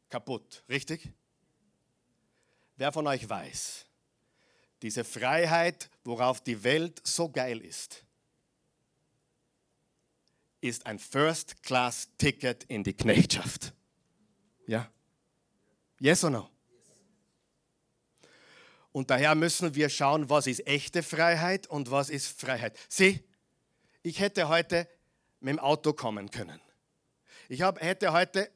Kaputt, 0.09 0.65
richtig? 0.69 1.09
Wer 2.77 2.93
von 2.93 3.07
euch 3.07 3.29
weiß, 3.29 3.87
diese 4.83 5.05
Freiheit, 5.05 5.91
worauf 6.05 6.41
die 6.41 6.65
Welt 6.65 7.01
so 7.05 7.29
geil 7.29 7.61
ist, 7.61 8.05
ist 10.61 10.87
ein 10.87 10.99
First-Class-Ticket 10.99 12.65
in 12.65 12.85
die 12.85 12.95
Knechtschaft. 12.95 13.73
Ja? 14.67 14.91
Yes 15.99 16.25
or 16.25 16.31
no? 16.31 16.51
Und 18.93 19.11
daher 19.11 19.35
müssen 19.35 19.75
wir 19.75 19.89
schauen, 19.89 20.29
was 20.29 20.47
ist 20.47 20.67
echte 20.67 21.03
Freiheit 21.03 21.67
und 21.69 21.91
was 21.91 22.11
ist 22.11 22.41
Freiheit. 22.41 22.77
Sieh, 22.89 23.23
ich 24.03 24.21
hätte 24.21 24.49
heute 24.49 24.89
mit 25.41 25.53
dem 25.53 25.59
Auto 25.59 25.93
kommen 25.93 26.31
können. 26.31 26.61
Ich 27.49 27.63
hab, 27.63 27.81
hätte 27.81 28.13
heute 28.13 28.51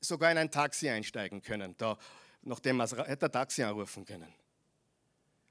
sogar 0.00 0.30
in 0.32 0.38
ein 0.38 0.50
Taxi 0.50 0.88
einsteigen 0.88 1.42
können, 1.42 1.76
da, 1.76 1.98
nachdem 2.42 2.76
man 2.76 2.88
hätte 2.88 3.26
ein 3.26 3.32
Taxi 3.32 3.62
anrufen 3.62 4.04
können. 4.04 4.32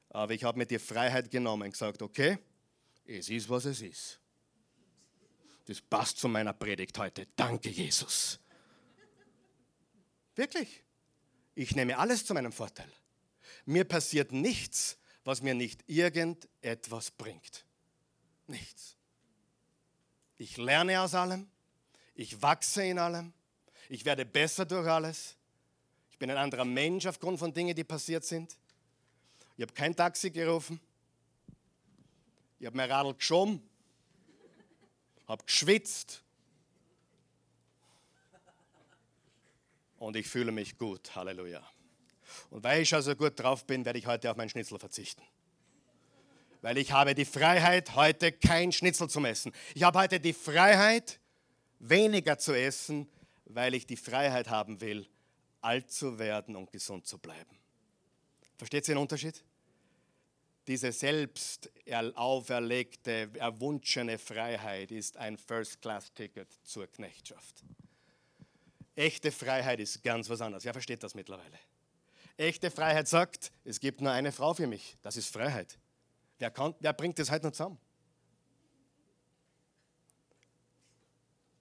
Aber 0.10 0.34
ich 0.34 0.44
habe 0.44 0.58
mir 0.58 0.66
die 0.66 0.80
Freiheit 0.80 1.32
genommen 1.32 1.64
und 1.64 1.72
gesagt, 1.72 2.02
okay, 2.02 2.38
es 3.06 3.30
ist, 3.30 3.50
was 3.50 3.66
es 3.66 3.82
ist. 3.82 4.21
Das 5.66 5.82
passt 5.82 6.18
zu 6.18 6.28
meiner 6.28 6.54
Predigt 6.54 6.98
heute. 6.98 7.28
Danke, 7.36 7.70
Jesus. 7.70 8.40
Wirklich. 10.36 10.84
Ich 11.56 11.76
nehme 11.76 11.98
alles 11.98 12.26
zu 12.26 12.34
meinem 12.34 12.52
Vorteil. 12.52 12.92
Mir 13.66 13.84
passiert 13.84 14.32
nichts, 14.32 14.98
was 15.24 15.42
mir 15.42 15.54
nicht 15.54 15.84
irgendetwas 15.88 17.12
bringt. 17.12 17.66
Nichts. 18.48 18.96
Ich 20.38 20.58
lerne 20.58 21.02
aus 21.02 21.14
allem. 21.14 21.48
Ich 22.16 22.42
wachse 22.42 22.84
in 22.84 22.98
allem. 22.98 23.34
Ich 23.90 24.06
werde 24.06 24.26
besser 24.26 24.66
durch 24.66 24.88
alles. 24.88 25.36
Ich 26.10 26.18
bin 26.18 26.32
ein 26.32 26.38
anderer 26.38 26.66
Mensch 26.66 27.06
aufgrund 27.06 27.40
von 27.40 27.54
Dingen, 27.54 27.76
die 27.76 27.84
passiert 27.84 28.24
sind. 28.24 28.58
Ich 29.58 29.62
habe 29.62 29.74
kein 29.74 29.96
Taxi 29.96 30.32
gerufen. 30.32 30.80
Ich 32.60 32.66
habe 32.66 32.78
mein 32.78 32.90
Radl 32.90 33.14
geschoben. 33.14 33.62
Habe 35.32 35.46
geschwitzt. 35.46 36.24
Und 39.98 40.18
ich 40.18 40.28
fühle 40.28 40.52
mich 40.52 40.78
gut. 40.78 41.16
Halleluja. 41.16 41.66
Und 42.50 42.66
weil 42.66 42.82
ich 42.82 42.90
schon 42.90 43.02
so 43.02 43.16
gut 43.16 43.40
drauf 43.40 43.66
bin, 43.66 43.86
werde 43.86 43.98
ich 43.98 44.08
heute 44.08 44.30
auf 44.30 44.36
meinen 44.36 44.50
Schnitzel 44.50 44.78
verzichten. 44.78 45.24
Weil 46.62 46.78
ich 46.78 46.92
habe 46.92 47.16
die 47.16 47.24
Freiheit, 47.24 47.96
heute 47.96 48.34
kein 48.34 48.74
Schnitzel 48.74 49.10
zu 49.10 49.24
essen. 49.26 49.54
Ich 49.74 49.84
habe 49.84 50.00
heute 50.00 50.20
die 50.20 50.34
Freiheit, 50.34 51.22
weniger 51.80 52.38
zu 52.38 52.52
essen, 52.52 53.10
weil 53.46 53.74
ich 53.74 53.88
die 53.88 53.96
Freiheit 53.96 54.50
haben 54.50 54.82
will, 54.82 55.08
alt 55.62 55.92
zu 55.92 56.20
werden 56.20 56.58
und 56.58 56.74
gesund 56.74 57.08
zu 57.08 57.18
bleiben. 57.18 57.58
Versteht 58.58 58.86
ihr 58.90 58.96
den 58.96 59.02
Unterschied? 59.02 59.42
Diese 60.68 60.92
selbst 60.92 61.72
auferlegte, 62.16 63.32
erwunschene 63.36 64.18
Freiheit 64.20 64.92
ist 64.92 65.18
ein 65.18 65.38
First-Class-Ticket 65.38 66.48
zur 66.64 66.88
Knechtschaft. 66.88 67.64
Echte 68.96 69.32
Freiheit 69.32 69.80
ist 69.80 70.04
ganz 70.04 70.30
was 70.30 70.42
anderes. 70.42 70.64
Wer 70.64 70.74
versteht 70.74 71.02
das 71.02 71.16
mittlerweile? 71.16 71.58
Echte 72.38 72.70
Freiheit 72.70 73.08
sagt, 73.08 73.52
es 73.64 73.80
gibt 73.80 74.02
nur 74.02 74.12
eine 74.12 74.32
Frau 74.32 74.54
für 74.54 74.68
mich. 74.68 74.96
Das 75.02 75.18
ist 75.18 75.34
Freiheit. 75.34 75.80
Wer, 76.38 76.52
kann, 76.52 76.76
wer 76.80 76.94
bringt 76.94 77.18
das 77.18 77.32
heute 77.32 77.46
noch 77.46 77.54
zusammen? 77.54 77.80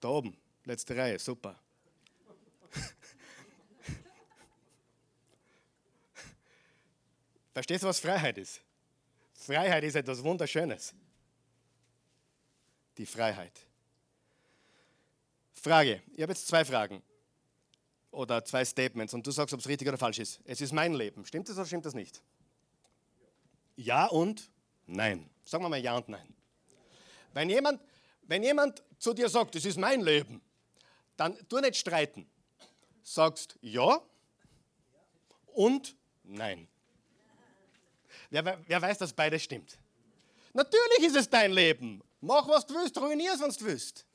Da 0.01 0.09
oben, 0.09 0.37
letzte 0.65 0.97
Reihe, 0.97 1.19
super. 1.19 1.59
Verstehst 7.53 7.83
du, 7.83 7.89
was 7.89 8.01
Freiheit 8.01 8.39
ist? 8.39 8.63
Freiheit 9.41 9.85
ist 9.85 9.95
etwas 9.97 10.23
Wunderschönes. 10.23 10.95
Die 12.99 13.07
Freiheit. 13.07 13.59
Frage, 15.55 16.03
ich 16.13 16.21
habe 16.21 16.33
jetzt 16.33 16.47
zwei 16.47 16.63
Fragen 16.63 17.03
oder 18.11 18.45
zwei 18.45 18.65
Statements 18.65 19.15
und 19.15 19.27
du 19.27 19.31
sagst, 19.31 19.55
ob 19.55 19.61
es 19.61 19.69
richtig 19.69 19.89
oder 19.89 19.97
falsch 19.97 20.19
ist. 20.19 20.41
Es 20.45 20.61
ist 20.61 20.73
mein 20.73 20.93
Leben. 20.93 21.25
Stimmt 21.25 21.49
das 21.49 21.57
oder 21.57 21.67
stimmt 21.67 21.87
das 21.87 21.95
nicht? 21.95 22.23
Ja 23.77 24.07
und 24.07 24.51
nein. 24.87 25.31
Sagen 25.43 25.65
wir 25.65 25.71
mal 25.71 25.81
ja 25.81 25.97
und 25.97 26.09
nein. 26.11 26.35
Wenn 27.33 27.49
jemand, 27.49 27.81
wenn 28.23 28.43
jemand 28.43 28.83
zu 28.99 29.15
dir 29.15 29.31
sagt, 29.31 29.55
es 29.55 29.65
ist 29.65 29.79
mein 29.79 30.03
Leben, 30.03 30.43
dann 31.17 31.37
tu 31.49 31.61
nicht 31.61 31.77
streiten. 31.77 32.29
Sagst 33.03 33.59
ja 33.63 34.03
und 35.47 35.97
nein. 36.25 36.69
Wer, 38.31 38.59
wer 38.67 38.83
weiß, 38.83 38.99
dass 38.99 39.13
beides 39.13 39.43
stimmt? 39.43 39.77
Natürlich 40.53 41.07
ist 41.07 41.17
es 41.17 41.29
dein 41.29 41.53
Leben. 41.53 42.03
Mach, 42.21 42.49
was 42.49 42.67
du 42.67 42.75
willst, 42.75 42.97
ruinier 42.99 43.35
es, 43.35 43.41
was 43.41 43.57
du 43.59 43.67
willst. 43.67 44.07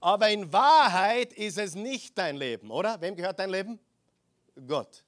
Aber 0.00 0.30
in 0.30 0.52
Wahrheit 0.52 1.32
ist 1.32 1.58
es 1.58 1.74
nicht 1.74 2.18
dein 2.18 2.36
Leben, 2.36 2.70
oder? 2.70 3.00
Wem 3.00 3.14
gehört 3.14 3.38
dein 3.38 3.50
Leben? 3.50 3.78
Gott. 4.66 5.04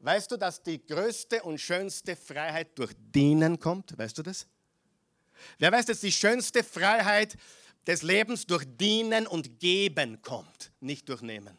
Weißt 0.00 0.30
du, 0.30 0.36
dass 0.36 0.62
die 0.62 0.84
größte 0.84 1.42
und 1.42 1.58
schönste 1.58 2.14
Freiheit 2.14 2.78
durch 2.78 2.92
Dienen 2.96 3.58
kommt? 3.58 3.96
Weißt 3.98 4.18
du 4.18 4.22
das? 4.22 4.46
Wer 5.58 5.72
weiß, 5.72 5.86
dass 5.86 6.00
die 6.00 6.12
schönste 6.12 6.62
Freiheit 6.62 7.36
des 7.86 8.02
Lebens 8.02 8.46
durch 8.46 8.64
Dienen 8.66 9.26
und 9.26 9.58
Geben 9.58 10.20
kommt, 10.22 10.72
nicht 10.80 11.08
durch 11.08 11.22
Nehmen. 11.22 11.56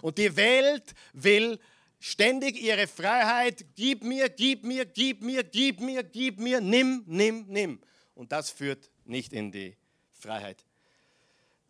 Und 0.00 0.18
die 0.18 0.34
Welt 0.36 0.94
will 1.12 1.60
ständig 2.00 2.60
ihre 2.60 2.88
Freiheit, 2.88 3.66
gib 3.76 4.02
mir, 4.02 4.28
gib 4.28 4.64
mir, 4.64 4.86
gib 4.86 5.22
mir, 5.22 5.44
gib 5.44 5.80
mir, 5.80 6.02
gib 6.02 6.40
mir, 6.40 6.60
nimm, 6.60 7.04
nimm, 7.06 7.44
nimm. 7.46 7.80
Und 8.14 8.32
das 8.32 8.50
führt 8.50 8.90
nicht 9.04 9.32
in 9.32 9.52
die 9.52 9.76
Freiheit. 10.12 10.64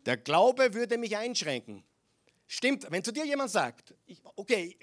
Der 0.06 0.16
Glaube 0.16 0.72
würde 0.72 0.96
mich 0.96 1.16
einschränken. 1.16 1.84
Stimmt, 2.46 2.90
wenn 2.90 3.04
zu 3.04 3.12
dir 3.12 3.24
jemand 3.24 3.50
sagt, 3.50 3.94
ich, 4.06 4.20
okay, 4.36 4.76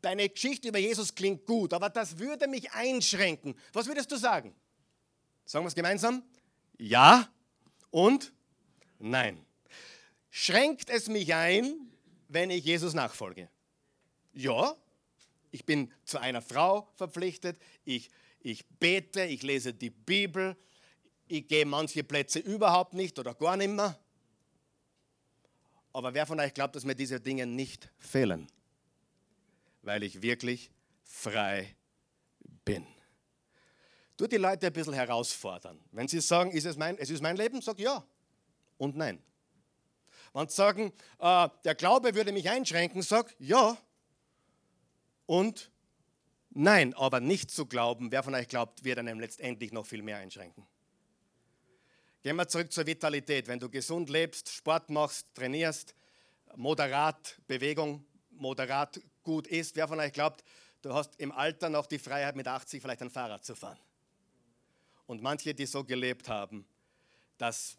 deine 0.00 0.28
Geschichte 0.28 0.68
über 0.68 0.78
Jesus 0.78 1.14
klingt 1.14 1.46
gut, 1.46 1.72
aber 1.72 1.88
das 1.88 2.18
würde 2.18 2.46
mich 2.46 2.70
einschränken. 2.72 3.54
Was 3.72 3.86
würdest 3.86 4.10
du 4.12 4.16
sagen? 4.16 4.54
Sagen 5.44 5.64
wir 5.64 5.68
es 5.68 5.74
gemeinsam? 5.74 6.22
Ja 6.78 7.28
und 7.90 8.32
nein. 8.98 9.44
Schränkt 10.30 10.90
es 10.90 11.08
mich 11.08 11.34
ein, 11.34 11.90
wenn 12.28 12.50
ich 12.50 12.64
Jesus 12.64 12.94
nachfolge? 12.94 13.48
Ja, 14.32 14.76
ich 15.50 15.64
bin 15.64 15.92
zu 16.04 16.18
einer 16.18 16.42
Frau 16.42 16.88
verpflichtet, 16.94 17.60
ich, 17.84 18.10
ich 18.40 18.66
bete, 18.66 19.24
ich 19.24 19.42
lese 19.42 19.74
die 19.74 19.90
Bibel, 19.90 20.56
ich 21.26 21.46
gehe 21.48 21.66
manche 21.66 22.04
Plätze 22.04 22.38
überhaupt 22.38 22.94
nicht 22.94 23.18
oder 23.18 23.34
gar 23.34 23.56
nicht 23.56 23.70
mehr. 23.70 23.98
Aber 25.92 26.14
wer 26.14 26.26
von 26.26 26.38
euch 26.38 26.54
glaubt, 26.54 26.76
dass 26.76 26.84
mir 26.84 26.94
diese 26.94 27.20
Dinge 27.20 27.46
nicht 27.46 27.90
fehlen? 27.98 28.46
Weil 29.82 30.02
ich 30.02 30.22
wirklich 30.22 30.70
frei 31.02 31.74
bin. 32.64 32.86
Du 34.16 34.26
die 34.26 34.36
Leute 34.36 34.66
ein 34.66 34.72
bisschen 34.72 34.92
herausfordern. 34.92 35.80
Wenn 35.92 36.06
sie 36.06 36.20
sagen, 36.20 36.52
ist 36.52 36.66
es, 36.66 36.76
mein, 36.76 36.98
es 36.98 37.10
ist 37.10 37.22
mein 37.22 37.36
Leben, 37.36 37.60
sag 37.62 37.78
ja 37.78 38.04
und 38.76 38.96
nein. 38.96 39.20
Wenn 40.32 40.48
sie 40.48 40.54
sagen, 40.54 40.92
äh, 41.18 41.48
der 41.64 41.74
Glaube 41.74 42.14
würde 42.14 42.30
mich 42.30 42.48
einschränken, 42.48 43.02
sag 43.02 43.34
ja 43.38 43.76
und 45.30 45.70
nein. 46.50 46.92
Aber 46.94 47.20
nicht 47.20 47.52
zu 47.52 47.64
glauben, 47.64 48.10
wer 48.10 48.24
von 48.24 48.34
euch 48.34 48.48
glaubt, 48.48 48.82
wird 48.82 48.98
einem 48.98 49.20
letztendlich 49.20 49.70
noch 49.70 49.86
viel 49.86 50.02
mehr 50.02 50.18
einschränken. 50.18 50.66
Gehen 52.22 52.34
wir 52.34 52.48
zurück 52.48 52.72
zur 52.72 52.84
Vitalität. 52.84 53.46
Wenn 53.46 53.60
du 53.60 53.70
gesund 53.70 54.10
lebst, 54.10 54.48
Sport 54.48 54.90
machst, 54.90 55.32
trainierst, 55.32 55.94
moderat 56.56 57.40
Bewegung, 57.46 58.04
moderat 58.32 59.00
gut 59.22 59.46
isst, 59.46 59.76
wer 59.76 59.86
von 59.86 60.00
euch 60.00 60.12
glaubt, 60.12 60.42
du 60.82 60.92
hast 60.92 61.14
im 61.20 61.30
Alter 61.30 61.70
noch 61.70 61.86
die 61.86 62.00
Freiheit, 62.00 62.34
mit 62.34 62.48
80 62.48 62.82
vielleicht 62.82 63.02
ein 63.02 63.10
Fahrrad 63.10 63.44
zu 63.44 63.54
fahren? 63.54 63.78
Und 65.06 65.22
manche, 65.22 65.54
die 65.54 65.66
so 65.66 65.84
gelebt 65.84 66.28
haben, 66.28 66.66
dass 67.38 67.78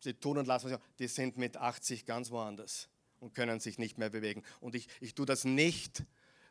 sie 0.00 0.14
tun 0.14 0.36
und 0.36 0.48
lassen, 0.48 0.76
die 0.98 1.06
sind 1.06 1.36
mit 1.36 1.56
80 1.56 2.06
ganz 2.06 2.32
woanders 2.32 2.88
und 3.20 3.34
können 3.34 3.60
sich 3.60 3.78
nicht 3.78 3.98
mehr 3.98 4.10
bewegen. 4.10 4.42
Und 4.58 4.74
ich, 4.74 4.88
ich 5.00 5.14
tue 5.14 5.26
das 5.26 5.44
nicht. 5.44 6.02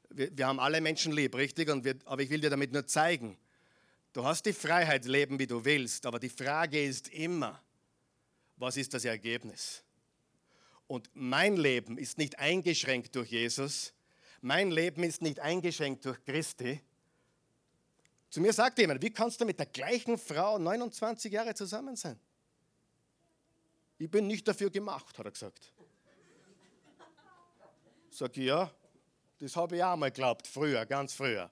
Wir, 0.10 0.36
wir 0.36 0.48
haben 0.48 0.60
alle 0.60 0.82
Menschen 0.82 1.12
lieb, 1.12 1.36
richtig? 1.36 1.70
Und 1.70 1.84
wir, 1.84 1.96
aber 2.06 2.22
ich 2.22 2.30
will 2.30 2.42
dir 2.42 2.50
damit 2.50 2.72
nur 2.72 2.86
zeigen, 2.86 3.38
Du 4.18 4.26
hast 4.26 4.48
die 4.48 4.54
Freiheit, 4.54 5.06
leben 5.06 5.38
wie 5.38 5.46
du 5.46 5.64
willst, 5.64 6.04
aber 6.08 6.18
die 6.18 6.30
Frage 6.30 6.84
ist 6.84 7.10
immer, 7.10 7.62
was 8.56 8.76
ist 8.76 8.96
das 8.96 9.06
Ergebnis? 9.06 9.84
Und 10.88 11.08
mein 11.14 11.56
Leben 11.56 12.00
ist 12.00 12.18
nicht 12.18 12.40
eingeschränkt 12.40 13.16
durch 13.16 13.30
Jesus, 13.30 13.94
mein 14.42 14.72
Leben 14.72 15.04
ist 15.04 15.22
nicht 15.22 15.40
eingeschränkt 15.40 16.04
durch 16.04 16.20
Christi. 16.26 16.82
Zu 18.32 18.42
mir 18.42 18.54
sagt 18.54 18.80
jemand, 18.80 19.04
wie 19.04 19.12
kannst 19.12 19.40
du 19.40 19.46
mit 19.46 19.60
der 19.60 19.68
gleichen 19.68 20.18
Frau 20.18 20.58
29 20.58 21.32
Jahre 21.32 21.54
zusammen 21.54 21.96
sein? 21.96 22.20
Ich 24.00 24.10
bin 24.10 24.26
nicht 24.26 24.48
dafür 24.48 24.72
gemacht, 24.72 25.16
hat 25.16 25.26
er 25.26 25.32
gesagt. 25.32 25.72
Sag 28.10 28.36
ich, 28.36 28.46
ja, 28.46 28.72
das 29.40 29.56
habe 29.56 29.78
ich 29.78 29.84
auch 29.84 29.96
mal 29.96 30.12
geglaubt, 30.12 30.48
früher, 30.48 30.86
ganz 30.86 31.14
früher. 31.14 31.50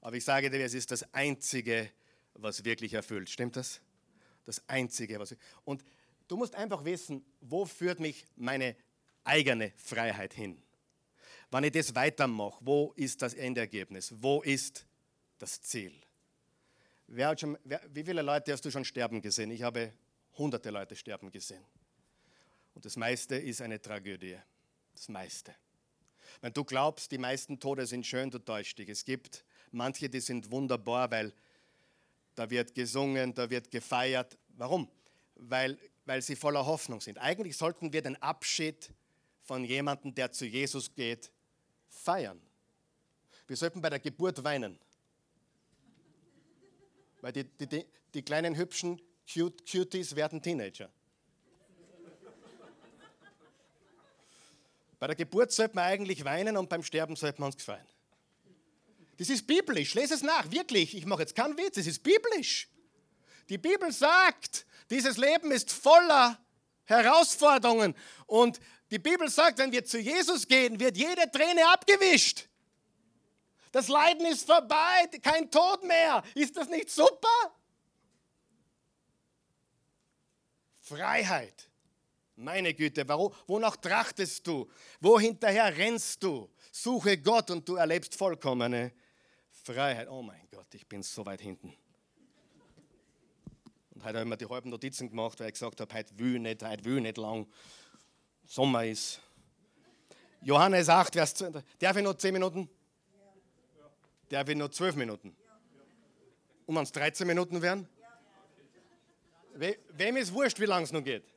Aber 0.00 0.16
ich 0.16 0.24
sage 0.24 0.50
dir, 0.50 0.64
es 0.64 0.74
ist 0.74 0.90
das 0.90 1.14
Einzige, 1.14 1.90
was 2.34 2.64
wirklich 2.64 2.94
erfüllt. 2.94 3.30
Stimmt 3.30 3.56
das? 3.56 3.80
Das 4.44 4.62
Einzige, 4.68 5.18
was. 5.20 5.36
Und 5.64 5.84
du 6.26 6.36
musst 6.36 6.54
einfach 6.54 6.84
wissen, 6.84 7.24
wo 7.40 7.64
führt 7.64 8.00
mich 8.00 8.26
meine 8.36 8.76
eigene 9.24 9.72
Freiheit 9.76 10.34
hin? 10.34 10.60
Wenn 11.50 11.64
ich 11.64 11.72
das 11.72 11.94
weitermache, 11.94 12.58
wo 12.60 12.92
ist 12.96 13.22
das 13.22 13.34
Endergebnis? 13.34 14.12
Wo 14.16 14.42
ist 14.42 14.86
das 15.38 15.60
Ziel? 15.60 15.92
Schon, 17.38 17.58
wer, 17.64 17.80
wie 17.92 18.04
viele 18.04 18.22
Leute 18.22 18.52
hast 18.52 18.64
du 18.64 18.70
schon 18.70 18.84
sterben 18.84 19.20
gesehen? 19.20 19.50
Ich 19.50 19.62
habe 19.62 19.92
hunderte 20.38 20.70
Leute 20.70 20.96
sterben 20.96 21.30
gesehen. 21.30 21.62
Und 22.74 22.86
das 22.86 22.96
meiste 22.96 23.36
ist 23.36 23.60
eine 23.60 23.80
Tragödie. 23.80 24.38
Das 24.94 25.08
meiste. 25.08 25.54
Wenn 26.40 26.52
du 26.52 26.64
glaubst, 26.64 27.12
die 27.12 27.18
meisten 27.18 27.60
Tode 27.60 27.86
sind 27.86 28.06
schön, 28.06 28.30
du 28.30 28.38
täuschst 28.38 28.78
dich. 28.78 28.88
Es 28.88 29.04
gibt 29.04 29.44
Manche, 29.74 30.10
die 30.10 30.20
sind 30.20 30.50
wunderbar, 30.50 31.10
weil 31.10 31.32
da 32.34 32.50
wird 32.50 32.74
gesungen, 32.74 33.32
da 33.32 33.48
wird 33.48 33.70
gefeiert. 33.70 34.36
Warum? 34.56 34.86
Weil 35.36 35.78
weil 36.04 36.22
sie 36.22 36.36
voller 36.36 36.66
Hoffnung 36.66 37.00
sind. 37.00 37.18
Eigentlich 37.18 37.56
sollten 37.56 37.92
wir 37.92 38.02
den 38.02 38.20
Abschied 38.22 38.92
von 39.42 39.64
jemandem, 39.64 40.14
der 40.14 40.32
zu 40.32 40.46
Jesus 40.46 40.94
geht, 40.94 41.30
feiern. 41.88 42.40
Wir 43.46 43.56
sollten 43.56 43.80
bei 43.80 43.90
der 43.90 44.00
Geburt 44.00 44.42
weinen. 44.44 44.78
Weil 47.20 47.32
die, 47.32 47.44
die, 47.44 47.68
die, 47.68 47.86
die 48.14 48.22
kleinen 48.22 48.56
hübschen 48.56 49.00
Cuties 49.26 50.16
werden 50.16 50.42
Teenager. 50.42 50.90
Bei 55.02 55.08
der 55.08 55.16
Geburt 55.16 55.50
sollte 55.50 55.74
man 55.74 55.86
eigentlich 55.86 56.24
weinen 56.24 56.56
und 56.56 56.68
beim 56.68 56.84
Sterben 56.84 57.16
sollte 57.16 57.40
man 57.40 57.48
uns 57.48 57.56
gefallen. 57.56 57.84
Das 59.16 59.30
ist 59.30 59.48
biblisch. 59.48 59.94
Lese 59.94 60.14
es 60.14 60.22
nach, 60.22 60.48
wirklich. 60.52 60.96
Ich 60.96 61.06
mache 61.06 61.22
jetzt 61.22 61.34
keinen 61.34 61.58
Witz, 61.58 61.76
es 61.76 61.88
ist 61.88 62.04
biblisch. 62.04 62.68
Die 63.48 63.58
Bibel 63.58 63.90
sagt, 63.90 64.64
dieses 64.90 65.16
Leben 65.16 65.50
ist 65.50 65.72
voller 65.72 66.38
Herausforderungen. 66.84 67.96
Und 68.26 68.60
die 68.92 69.00
Bibel 69.00 69.28
sagt, 69.28 69.58
wenn 69.58 69.72
wir 69.72 69.84
zu 69.84 69.98
Jesus 69.98 70.46
gehen, 70.46 70.78
wird 70.78 70.96
jede 70.96 71.28
Träne 71.32 71.68
abgewischt. 71.72 72.46
Das 73.72 73.88
Leiden 73.88 74.24
ist 74.26 74.46
vorbei, 74.46 75.08
kein 75.20 75.50
Tod 75.50 75.82
mehr. 75.82 76.22
Ist 76.36 76.56
das 76.56 76.68
nicht 76.68 76.90
super? 76.90 77.56
Freiheit. 80.80 81.71
Meine 82.36 82.72
Güte, 82.74 83.06
wonach 83.08 83.76
trachtest 83.76 84.46
du? 84.46 84.68
Wo 85.00 85.20
hinterher 85.20 85.76
rennst 85.76 86.22
du? 86.22 86.48
Suche 86.70 87.18
Gott 87.18 87.50
und 87.50 87.68
du 87.68 87.76
erlebst 87.76 88.14
vollkommene 88.14 88.92
Freiheit. 89.50 90.08
Oh 90.08 90.22
mein 90.22 90.48
Gott, 90.50 90.66
ich 90.74 90.86
bin 90.86 91.02
so 91.02 91.24
weit 91.26 91.42
hinten. 91.42 91.74
Und 93.90 94.04
heute 94.04 94.18
habe 94.18 94.20
ich 94.20 94.30
mir 94.30 94.36
die 94.38 94.46
halben 94.46 94.70
Notizen 94.70 95.10
gemacht, 95.10 95.38
weil 95.40 95.48
ich 95.48 95.54
gesagt 95.54 95.80
habe, 95.80 95.94
heute 95.94 96.18
will 96.18 96.38
nicht, 96.38 96.62
heute 96.62 96.84
will 96.84 97.00
nicht 97.00 97.18
lang. 97.18 97.46
Sommer 98.46 98.86
ist. 98.86 99.20
Johannes 100.40 100.88
8, 100.88 101.12
Vers 101.12 101.34
2. 101.34 101.62
Darf 101.78 101.96
ich 101.96 102.02
noch 102.02 102.14
10 102.14 102.32
Minuten? 102.32 102.68
Darf 104.28 104.48
ich 104.48 104.56
noch 104.56 104.70
12 104.70 104.96
Minuten? 104.96 105.36
Und 106.66 106.74
wenn 106.74 106.82
es 106.82 106.92
13 106.92 107.26
Minuten 107.26 107.60
wären? 107.60 107.86
Wem 109.54 110.16
ist 110.16 110.32
wurscht, 110.32 110.58
wie 110.58 110.64
lange 110.64 110.84
es 110.84 110.92
noch 110.92 111.04
geht? 111.04 111.31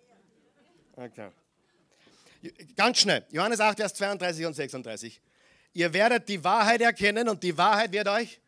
Okay. 0.96 1.30
Ganz 2.76 3.00
schnell. 3.00 3.26
Johannes 3.32 3.60
8, 3.60 3.78
Vers 3.78 3.94
32 3.96 4.46
und 4.46 4.54
36. 4.54 5.22
Ihr 5.74 5.94
werdet 5.94 6.30
die 6.30 6.44
Wahrheit 6.44 6.82
erkennen 6.82 7.28
und 7.28 7.44
die 7.44 7.58
Wahrheit 7.58 7.92
wird 7.92 8.08
euch 8.08 8.40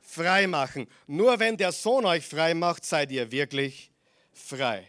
frei 0.00 0.46
machen. 0.46 0.86
Nur 1.06 1.38
wenn 1.38 1.56
der 1.56 1.72
Sohn 1.72 2.06
euch 2.06 2.24
frei 2.24 2.54
macht, 2.54 2.84
seid 2.84 3.12
ihr 3.12 3.30
wirklich 3.30 3.90
frei. 4.32 4.88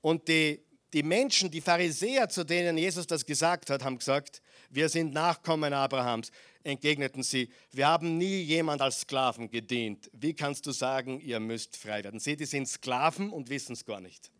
Und 0.00 0.28
die, 0.28 0.62
die 0.92 1.02
Menschen, 1.02 1.50
die 1.50 1.60
Pharisäer, 1.60 2.28
zu 2.28 2.44
denen 2.44 2.78
Jesus 2.78 3.06
das 3.06 3.26
gesagt 3.26 3.70
hat, 3.70 3.84
haben 3.84 3.98
gesagt, 3.98 4.40
wir 4.70 4.88
sind 4.88 5.12
Nachkommen 5.12 5.72
Abrahams. 5.72 6.30
Entgegneten 6.62 7.22
sie, 7.22 7.50
wir 7.72 7.88
haben 7.88 8.16
nie 8.18 8.42
jemand 8.42 8.80
als 8.80 9.00
Sklaven 9.00 9.50
gedient. 9.50 10.10
Wie 10.12 10.34
kannst 10.34 10.66
du 10.66 10.72
sagen, 10.72 11.20
ihr 11.20 11.40
müsst 11.40 11.76
frei 11.76 12.04
werden? 12.04 12.20
Sie, 12.20 12.36
die 12.36 12.44
sind 12.44 12.68
Sklaven 12.68 13.30
und 13.30 13.50
wissen 13.50 13.72
es 13.72 13.84
gar 13.84 14.00
nicht. 14.00 14.30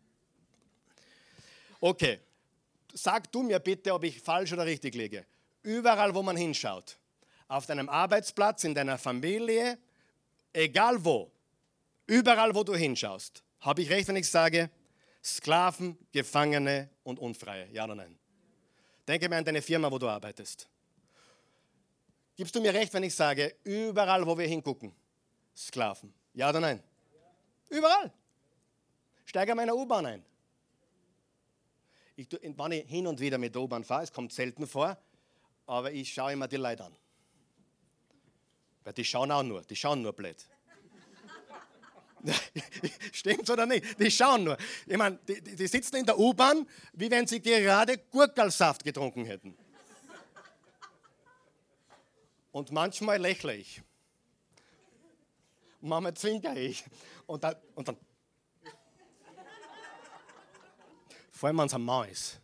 Okay, 1.81 2.21
sag 2.93 3.33
du 3.33 3.43
mir 3.43 3.59
bitte, 3.59 3.95
ob 3.95 4.05
ich 4.05 4.21
falsch 4.21 4.53
oder 4.53 4.67
richtig 4.67 4.95
liege. 4.95 5.25
Überall, 5.63 6.15
wo 6.15 6.23
man 6.23 6.37
hinschaut, 6.37 6.99
auf 7.49 7.67
deinem 7.67 7.89
Arbeitsplatz, 7.89 8.65
in 8.65 8.75
deiner 8.75 8.99
Familie, 8.99 9.79
egal 10.53 11.03
wo, 11.05 11.31
überall, 12.07 12.55
wo 12.55 12.63
du 12.63 12.75
hinschaust, 12.75 13.43
habe 13.61 13.83
ich 13.83 13.91
recht, 13.91 14.09
wenn 14.09 14.17
ich 14.17 14.31
sage, 14.31 14.71
Sklaven, 15.23 15.99
Gefangene 16.13 16.89
und 17.03 17.19
Unfreie. 17.19 17.69
Ja 17.73 17.85
oder 17.85 17.95
nein? 17.95 18.19
Denke 19.07 19.29
mal 19.29 19.39
an 19.39 19.45
deine 19.45 19.61
Firma, 19.61 19.91
wo 19.91 19.99
du 19.99 20.09
arbeitest. 20.09 20.69
Gibst 22.37 22.55
du 22.55 22.61
mir 22.61 22.73
recht, 22.73 22.93
wenn 22.95 23.03
ich 23.03 23.15
sage, 23.15 23.55
überall, 23.65 24.27
wo 24.27 24.37
wir 24.37 24.47
hingucken, 24.47 24.95
Sklaven? 25.57 26.13
Ja 26.33 26.49
oder 26.49 26.61
nein? 26.61 26.83
Überall. 27.69 28.13
Steige 29.25 29.55
meiner 29.55 29.75
U-Bahn 29.75 30.07
ein. 30.07 30.30
Ich, 32.21 32.29
wenn 32.43 32.73
ich 32.73 32.87
hin 32.87 33.07
und 33.07 33.19
wieder 33.19 33.39
mit 33.39 33.55
der 33.55 33.63
U-Bahn 33.63 33.83
fahre, 33.83 34.03
es 34.03 34.13
kommt 34.13 34.31
selten 34.31 34.67
vor, 34.67 34.99
aber 35.67 35.91
ich 35.91 36.13
schaue 36.13 36.35
immer 36.35 36.49
die 36.49 36.57
Leute 36.57 36.85
an. 36.85 36.95
Weil 38.85 38.93
die 38.93 39.07
schauen 39.07 39.31
auch 39.31 39.43
nur, 39.43 39.63
die 39.63 39.75
schauen 39.75 40.03
nur 40.03 40.13
blöd. 40.13 40.37
Stimmt 43.13 43.49
oder 43.49 43.65
nicht? 43.65 43.99
Die 43.99 44.11
schauen 44.11 44.45
nur. 44.45 44.59
Ich 44.87 44.99
meine, 44.99 45.19
die, 45.27 45.41
die 45.41 45.67
sitzen 45.67 45.97
in 45.97 46.05
der 46.05 46.19
U-Bahn, 46.19 46.69
wie 46.93 47.11
wenn 47.11 47.27
sie 47.27 47.41
gerade 47.41 47.97
Gurkelsaft 47.97 48.85
getrunken 48.85 49.25
hätten. 49.25 49.57
Und 52.53 52.71
manchmal 52.71 53.19
lächle 53.19 53.57
ich. 53.57 53.81
Manchmal 55.81 56.13
zwinker 56.13 56.55
ich. 56.55 56.85
Und 57.27 57.45
dann, 57.45 57.55
und 57.75 57.89
dann 57.89 57.97
Vor 61.41 61.47
allem, 61.47 61.57
wenn 61.57 61.67
es 61.69 61.73
ein 61.73 61.83
Mann 61.83 62.07
ist. 62.07 62.39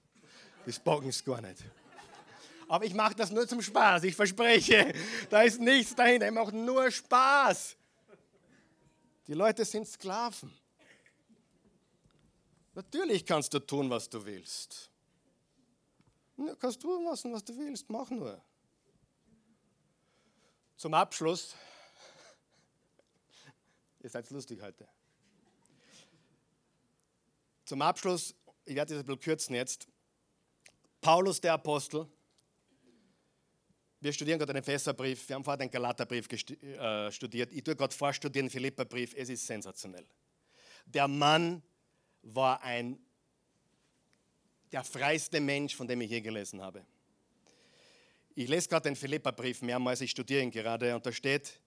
Das 0.64 0.78
bogen 0.78 1.10
es 1.10 1.22
gar 1.22 1.42
nicht. 1.42 1.62
Aber 2.66 2.82
ich 2.86 2.94
mache 2.94 3.14
das 3.14 3.30
nur 3.30 3.46
zum 3.46 3.60
Spaß, 3.60 4.04
ich 4.04 4.16
verspreche. 4.16 4.94
Da 5.28 5.42
ist 5.42 5.60
nichts 5.60 5.94
dahinter, 5.94 6.26
ich 6.28 6.32
mache 6.32 6.56
nur 6.56 6.90
Spaß. 6.90 7.76
Die 9.26 9.34
Leute 9.34 9.66
sind 9.66 9.86
Sklaven. 9.86 10.50
Natürlich 12.72 13.26
kannst 13.26 13.52
du 13.52 13.58
tun, 13.58 13.90
was 13.90 14.08
du 14.08 14.24
willst. 14.24 14.90
Du 16.34 16.56
kannst 16.56 16.80
tun 16.80 17.04
lassen, 17.04 17.34
was 17.34 17.44
du 17.44 17.54
willst, 17.54 17.90
mach 17.90 18.08
nur. 18.08 18.42
Zum 20.78 20.94
Abschluss, 20.94 21.54
ihr 24.00 24.08
seid 24.08 24.30
lustig 24.30 24.58
heute. 24.62 24.88
Zum 27.66 27.82
Abschluss 27.82 28.34
ich 28.66 28.74
werde 28.74 28.94
das 28.94 29.02
ein 29.02 29.06
bisschen 29.06 29.20
kürzen 29.20 29.54
jetzt. 29.54 29.88
Paulus 31.00 31.40
der 31.40 31.54
Apostel. 31.54 32.06
Wir 34.00 34.12
studieren 34.12 34.38
gerade 34.38 34.52
den 34.52 34.62
Epheserbrief, 34.62 35.28
wir 35.28 35.36
haben 35.36 35.44
vorher 35.44 35.58
den 35.58 35.70
Galaterbrief 35.70 36.28
äh, 36.30 37.10
studiert. 37.10 37.52
Ich 37.52 37.64
tue 37.64 37.74
gerade 37.74 37.94
vorstudieren 37.94 38.46
den 38.46 38.50
Philipperbrief, 38.50 39.14
es 39.16 39.28
ist 39.28 39.46
sensationell. 39.46 40.04
Der 40.84 41.08
Mann 41.08 41.62
war 42.22 42.62
ein, 42.62 42.98
der 44.70 44.84
freiste 44.84 45.40
Mensch, 45.40 45.74
von 45.74 45.88
dem 45.88 46.00
ich 46.02 46.10
je 46.10 46.20
gelesen 46.20 46.60
habe. 46.60 46.84
Ich 48.34 48.48
lese 48.48 48.68
gerade 48.68 48.84
den 48.90 48.96
Philipperbrief 48.96 49.62
mehrmals, 49.62 50.00
ich 50.02 50.10
studiere 50.10 50.42
ihn 50.42 50.50
gerade 50.50 50.94
und 50.94 51.06
da 51.06 51.10
steht, 51.10 51.58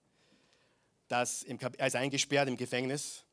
dass 1.07 1.43
er 1.43 1.87
ist 1.87 1.95
eingesperrt 1.95 2.47
im 2.47 2.57
Gefängnis 2.57 3.23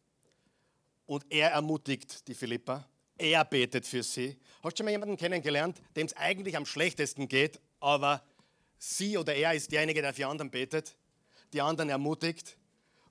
und 1.04 1.26
er 1.28 1.50
ermutigt 1.50 2.26
die 2.26 2.34
Philipper 2.34 2.88
er 3.18 3.44
betet 3.44 3.86
für 3.86 4.02
sie. 4.02 4.36
Hast 4.62 4.74
du 4.74 4.78
schon 4.78 4.84
mal 4.86 4.90
jemanden 4.90 5.16
kennengelernt, 5.16 5.80
dem 5.94 6.06
es 6.06 6.16
eigentlich 6.16 6.56
am 6.56 6.66
schlechtesten 6.66 7.28
geht, 7.28 7.60
aber 7.80 8.22
sie 8.78 9.16
oder 9.16 9.34
er 9.34 9.54
ist 9.54 9.72
derjenige, 9.72 10.02
der 10.02 10.14
für 10.14 10.26
anderen 10.26 10.50
betet, 10.50 10.96
die 11.52 11.60
anderen 11.60 11.90
ermutigt 11.90 12.56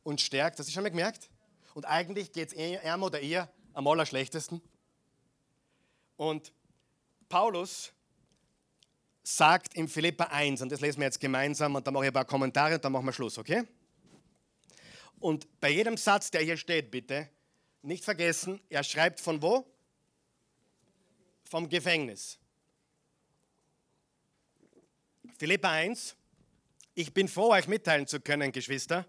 und 0.03 0.21
stärkt? 0.21 0.59
Hast 0.59 0.67
du 0.69 0.73
schon 0.73 0.83
mal 0.83 0.89
gemerkt? 0.89 1.29
Und 1.73 1.85
eigentlich 1.85 2.31
geht 2.31 2.49
es 2.49 2.53
ihm 2.53 3.03
oder 3.03 3.19
ihr 3.19 3.49
am 3.73 3.87
allerschlechtesten. 3.87 4.61
Und 6.17 6.53
Paulus 7.27 7.91
sagt 9.23 9.75
im 9.75 9.87
Philippa 9.87 10.25
1, 10.25 10.61
und 10.61 10.71
das 10.71 10.81
lesen 10.81 10.99
wir 10.99 11.05
jetzt 11.05 11.19
gemeinsam, 11.19 11.75
und 11.75 11.85
dann 11.85 11.93
mache 11.93 12.05
ich 12.05 12.09
ein 12.09 12.13
paar 12.13 12.25
Kommentare 12.25 12.75
und 12.75 12.85
dann 12.85 12.91
machen 12.91 13.05
wir 13.05 13.13
Schluss, 13.13 13.37
okay? 13.37 13.63
Und 15.19 15.59
bei 15.59 15.71
jedem 15.71 15.97
Satz, 15.97 16.29
der 16.29 16.41
hier 16.41 16.57
steht, 16.57 16.91
bitte, 16.91 17.29
nicht 17.81 18.03
vergessen, 18.03 18.61
er 18.69 18.83
schreibt 18.83 19.19
von 19.19 19.41
wo? 19.41 19.65
Vom 21.49 21.69
Gefängnis. 21.69 22.39
Philippa 25.37 25.69
1, 25.69 26.15
ich 26.93 27.13
bin 27.13 27.27
froh, 27.27 27.51
euch 27.51 27.67
mitteilen 27.67 28.07
zu 28.07 28.21
können, 28.21 28.51
Geschwister, 28.51 29.05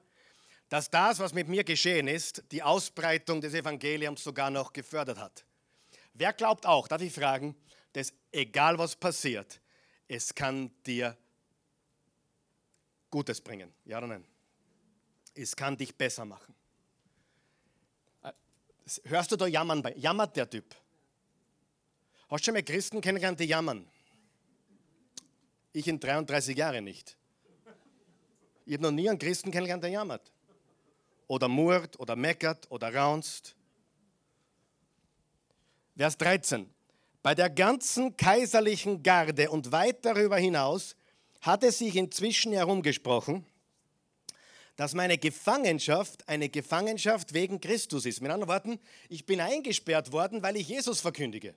dass 0.68 0.90
das, 0.90 1.18
was 1.20 1.32
mit 1.32 1.48
mir 1.48 1.62
geschehen 1.62 2.08
ist, 2.08 2.42
die 2.50 2.62
Ausbreitung 2.62 3.40
des 3.40 3.54
Evangeliums 3.54 4.24
sogar 4.24 4.50
noch 4.50 4.72
gefördert 4.72 5.18
hat. 5.18 5.44
Wer 6.14 6.32
glaubt 6.32 6.66
auch, 6.66 6.88
darf 6.88 7.02
ich 7.02 7.12
fragen, 7.12 7.54
dass 7.92 8.12
egal 8.32 8.76
was 8.78 8.96
passiert, 8.96 9.60
es 10.08 10.34
kann 10.34 10.70
dir 10.84 11.16
Gutes 13.10 13.40
bringen? 13.40 13.72
Ja 13.84 13.98
oder 13.98 14.08
nein? 14.08 14.24
Es 15.34 15.54
kann 15.54 15.76
dich 15.76 15.94
besser 15.94 16.24
machen. 16.24 16.54
Äh, 18.22 18.32
hörst 19.04 19.30
du 19.30 19.36
da 19.36 19.46
jammern? 19.46 19.82
Jammert 19.96 20.36
der 20.36 20.50
Typ? 20.50 20.74
Hast 22.28 22.42
du 22.42 22.44
schon 22.46 22.54
mal 22.54 22.62
Christen 22.62 23.00
kennengelernt, 23.00 23.38
die 23.38 23.44
jammern? 23.44 23.86
Ich 25.72 25.86
in 25.86 26.00
33 26.00 26.56
Jahren 26.56 26.84
nicht. 26.84 27.16
Ich 28.64 28.72
habe 28.72 28.82
noch 28.82 28.90
nie 28.90 29.08
einen 29.08 29.18
Christen 29.18 29.52
kennengelernt, 29.52 29.84
der 29.84 29.90
jammert. 29.90 30.32
Oder 31.28 31.46
murrt, 31.46 32.00
oder 32.00 32.16
meckert, 32.16 32.68
oder 32.70 32.92
raunzt. 32.92 33.54
Vers 35.96 36.18
13. 36.18 36.68
Bei 37.22 37.34
der 37.34 37.48
ganzen 37.48 38.16
kaiserlichen 38.16 39.02
Garde 39.02 39.50
und 39.50 39.70
weit 39.70 40.04
darüber 40.04 40.36
hinaus 40.36 40.96
hat 41.40 41.62
es 41.62 41.78
sich 41.78 41.94
inzwischen 41.94 42.52
herumgesprochen, 42.52 43.46
dass 44.74 44.94
meine 44.94 45.16
Gefangenschaft 45.16 46.28
eine 46.28 46.48
Gefangenschaft 46.48 47.34
wegen 47.34 47.60
Christus 47.60 48.04
ist. 48.04 48.20
Mit 48.20 48.30
anderen 48.30 48.50
Worten, 48.50 48.80
ich 49.08 49.26
bin 49.26 49.40
eingesperrt 49.40 50.12
worden, 50.12 50.42
weil 50.42 50.56
ich 50.56 50.68
Jesus 50.68 51.00
verkündige. 51.00 51.54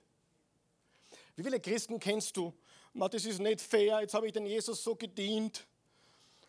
Wie 1.36 1.42
viele 1.42 1.60
Christen 1.60 1.98
kennst 1.98 2.36
du? 2.36 2.52
Das 2.94 3.24
ist 3.24 3.38
nicht 3.38 3.60
fair, 3.60 4.00
jetzt 4.00 4.14
habe 4.14 4.26
ich 4.26 4.32
den 4.32 4.46
Jesus 4.46 4.82
so 4.82 4.96
gedient. 4.96 5.66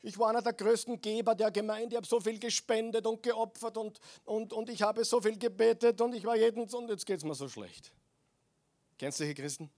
Ich 0.03 0.17
war 0.17 0.29
einer 0.29 0.41
der 0.41 0.53
größten 0.53 0.99
Geber 0.99 1.35
der 1.35 1.51
Gemeinde, 1.51 1.89
ich 1.89 1.95
habe 1.97 2.07
so 2.07 2.19
viel 2.19 2.39
gespendet 2.39 3.05
und 3.05 3.21
geopfert 3.21 3.77
und, 3.77 3.99
und, 4.25 4.51
und 4.51 4.69
ich 4.69 4.81
habe 4.81 5.05
so 5.05 5.21
viel 5.21 5.37
gebetet 5.37 6.01
und 6.01 6.15
ich 6.15 6.25
war 6.25 6.35
jeden 6.35 6.67
und 6.67 6.89
jetzt 6.89 7.05
geht 7.05 7.17
es 7.17 7.23
mir 7.23 7.35
so 7.35 7.47
schlecht. 7.47 7.93
Kennst 8.97 9.19
du 9.19 9.25
hier 9.25 9.35
Christen? 9.35 9.69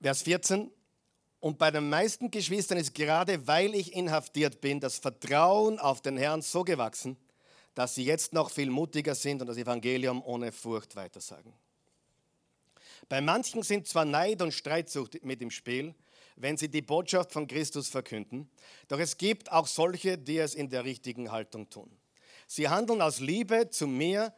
Vers 0.00 0.22
14. 0.22 0.70
Und 1.40 1.58
bei 1.58 1.70
den 1.70 1.88
meisten 1.88 2.30
Geschwistern 2.30 2.78
ist 2.78 2.94
gerade 2.94 3.46
weil 3.46 3.74
ich 3.74 3.94
inhaftiert 3.94 4.60
bin, 4.60 4.80
das 4.80 4.98
Vertrauen 4.98 5.78
auf 5.78 6.00
den 6.00 6.16
Herrn 6.16 6.42
so 6.42 6.64
gewachsen, 6.64 7.16
dass 7.74 7.94
sie 7.94 8.04
jetzt 8.04 8.32
noch 8.32 8.50
viel 8.50 8.70
mutiger 8.70 9.14
sind 9.14 9.40
und 9.40 9.46
das 9.46 9.56
Evangelium 9.56 10.22
ohne 10.24 10.52
Furcht 10.52 10.96
weitersagen. 10.96 11.52
Bei 13.08 13.20
manchen 13.20 13.62
sind 13.62 13.86
zwar 13.86 14.04
Neid 14.04 14.42
und 14.42 14.52
Streitsucht 14.52 15.24
mit 15.24 15.40
im 15.42 15.50
Spiel, 15.50 15.94
wenn 16.36 16.56
sie 16.56 16.68
die 16.68 16.82
Botschaft 16.82 17.32
von 17.32 17.46
Christus 17.46 17.88
verkünden, 17.88 18.50
doch 18.88 18.98
es 18.98 19.16
gibt 19.16 19.50
auch 19.52 19.66
solche, 19.66 20.16
die 20.16 20.38
es 20.38 20.54
in 20.54 20.70
der 20.70 20.84
richtigen 20.84 21.30
Haltung 21.30 21.68
tun. 21.68 21.90
Sie 22.46 22.68
handeln 22.68 23.02
aus 23.02 23.20
Liebe 23.20 23.70
zu 23.70 23.86
mir 23.86 24.32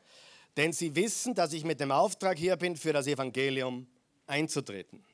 denn 0.56 0.72
sie 0.72 0.94
wissen, 0.94 1.34
dass 1.34 1.52
ich 1.52 1.64
mit 1.64 1.80
dem 1.80 1.90
Auftrag 1.90 2.38
hier 2.38 2.56
bin, 2.56 2.76
für 2.76 2.92
das 2.92 3.06
Evangelium 3.06 3.86
einzutreten. 4.26 5.04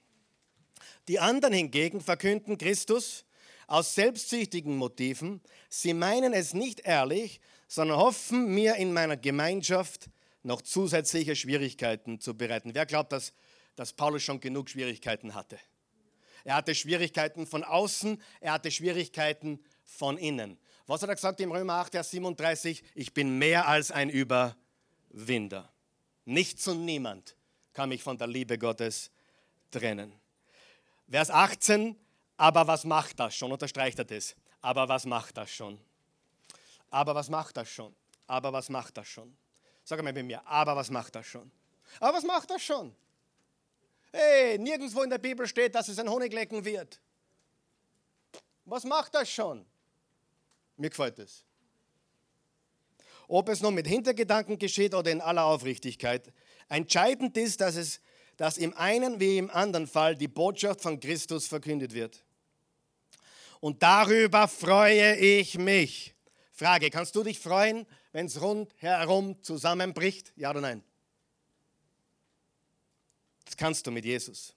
Die 1.07 1.19
anderen 1.19 1.55
hingegen 1.55 2.01
verkünden 2.01 2.59
Christus 2.59 3.25
aus 3.67 3.95
selbstsüchtigen 3.95 4.77
Motiven. 4.77 5.41
Sie 5.69 5.95
meinen 5.95 6.33
es 6.33 6.55
nicht 6.55 6.81
ehrlich, 6.81 7.41
sondern 7.69 7.99
hoffen, 7.99 8.53
mir 8.55 8.75
in 8.77 8.93
meiner 8.93 9.17
Gemeinschaft 9.17 10.11
noch 10.43 10.63
zusätzliche 10.63 11.37
Schwierigkeiten 11.37 12.19
zu 12.19 12.37
bereiten. 12.37 12.75
Wer 12.75 12.87
glaubt, 12.87 13.13
dass, 13.13 13.33
dass 13.77 13.93
Paulus 13.93 14.25
schon 14.25 14.41
genug 14.41 14.71
Schwierigkeiten 14.71 15.35
hatte? 15.35 15.59
Er 16.45 16.57
hatte 16.57 16.75
Schwierigkeiten 16.75 17.47
von 17.47 17.63
außen, 17.63 18.21
er 18.41 18.53
hatte 18.53 18.71
Schwierigkeiten 18.71 19.63
von 19.85 20.19
innen. 20.19 20.59
Was 20.87 21.03
hat 21.03 21.11
er 21.11 21.15
gesagt 21.15 21.41
im 21.41 21.53
Römer 21.53 21.75
8, 21.75 21.93
Vers 21.93 22.11
37? 22.11 22.83
Ich 22.95 23.15
bin 23.15 23.39
mehr 23.39 23.69
als 23.69 23.93
ein 23.93 24.11
Überwinder. 24.11 24.57
Winder. 25.11 25.73
Nichts 26.25 26.69
und 26.69 26.85
niemand 26.85 27.37
kann 27.73 27.89
mich 27.89 28.03
von 28.03 28.19
der 28.19 28.27
Liebe 28.27 28.59
Gottes 28.59 29.11
trennen. 29.71 30.13
Vers 31.09 31.31
18, 31.31 31.97
aber 32.37 32.67
was 32.67 32.85
macht 32.85 33.19
das 33.19 33.35
schon? 33.35 33.51
Unterstreicht 33.51 33.99
er 33.99 34.05
das. 34.05 34.37
Aber 34.61 34.89
was 34.89 35.07
macht 35.07 35.37
das 35.37 35.51
schon? 35.51 35.81
Aber 36.91 37.15
was 37.15 37.29
macht 37.29 37.57
das 37.57 37.69
schon? 37.69 37.95
Aber 38.27 38.53
was 38.53 38.69
macht 38.69 38.97
das 38.97 39.07
schon? 39.07 39.37
Sag 39.85 40.03
mal 40.03 40.13
bei 40.13 40.23
mir, 40.23 40.47
aber 40.47 40.77
was 40.77 40.91
macht 40.91 41.15
das 41.15 41.27
schon? 41.27 41.51
Aber 42.01 42.17
was 42.17 42.25
macht 42.25 42.51
das 42.51 42.63
schon? 42.63 42.95
Hey, 44.13 44.59
nirgendwo 44.59 45.03
in 45.03 45.11
der 45.11 45.19
Bibel 45.19 45.47
steht, 45.47 45.75
dass 45.75 45.89
es 45.89 45.99
ein 45.99 46.09
Honiglecken 46.09 46.65
wird. 46.65 47.01
Was 48.65 48.85
macht 48.85 49.15
das 49.15 49.31
schon? 49.31 49.65
Mir 50.77 50.91
gefällt 50.91 51.19
es. 51.19 51.45
Ob 53.27 53.49
es 53.49 53.61
nun 53.61 53.75
mit 53.75 53.87
Hintergedanken 53.87 54.59
geschieht 54.59 54.95
oder 54.95 55.11
in 55.11 55.21
aller 55.21 55.45
Aufrichtigkeit, 55.45 56.33
entscheidend 56.69 57.37
ist, 57.37 57.61
dass, 57.61 57.77
es, 57.77 58.01
dass 58.37 58.57
im 58.57 58.75
einen 58.75 59.21
wie 59.21 59.37
im 59.39 59.51
anderen 59.51 59.87
Fall 59.87 60.17
die 60.17 60.29
Botschaft 60.29 60.81
von 60.81 60.99
Christus 60.99 61.47
verkündet 61.47 61.93
wird. 61.93 62.25
Und 63.61 63.83
darüber 63.83 64.49
freue 64.49 65.17
ich 65.17 65.59
mich. 65.59 66.15
Frage, 66.59 66.91
kannst 66.91 67.15
du 67.15 67.23
dich 67.23 67.39
freuen, 67.39 67.87
wenn 68.11 68.27
es 68.27 68.41
rundherum 68.41 69.41
zusammenbricht? 69.45 70.33
Ja 70.35 70.51
oder 70.51 70.61
nein? 70.61 70.83
Das 73.45 73.57
kannst 73.57 73.87
du 73.87 73.93
mit 73.93 74.05
Jesus. 74.05 74.55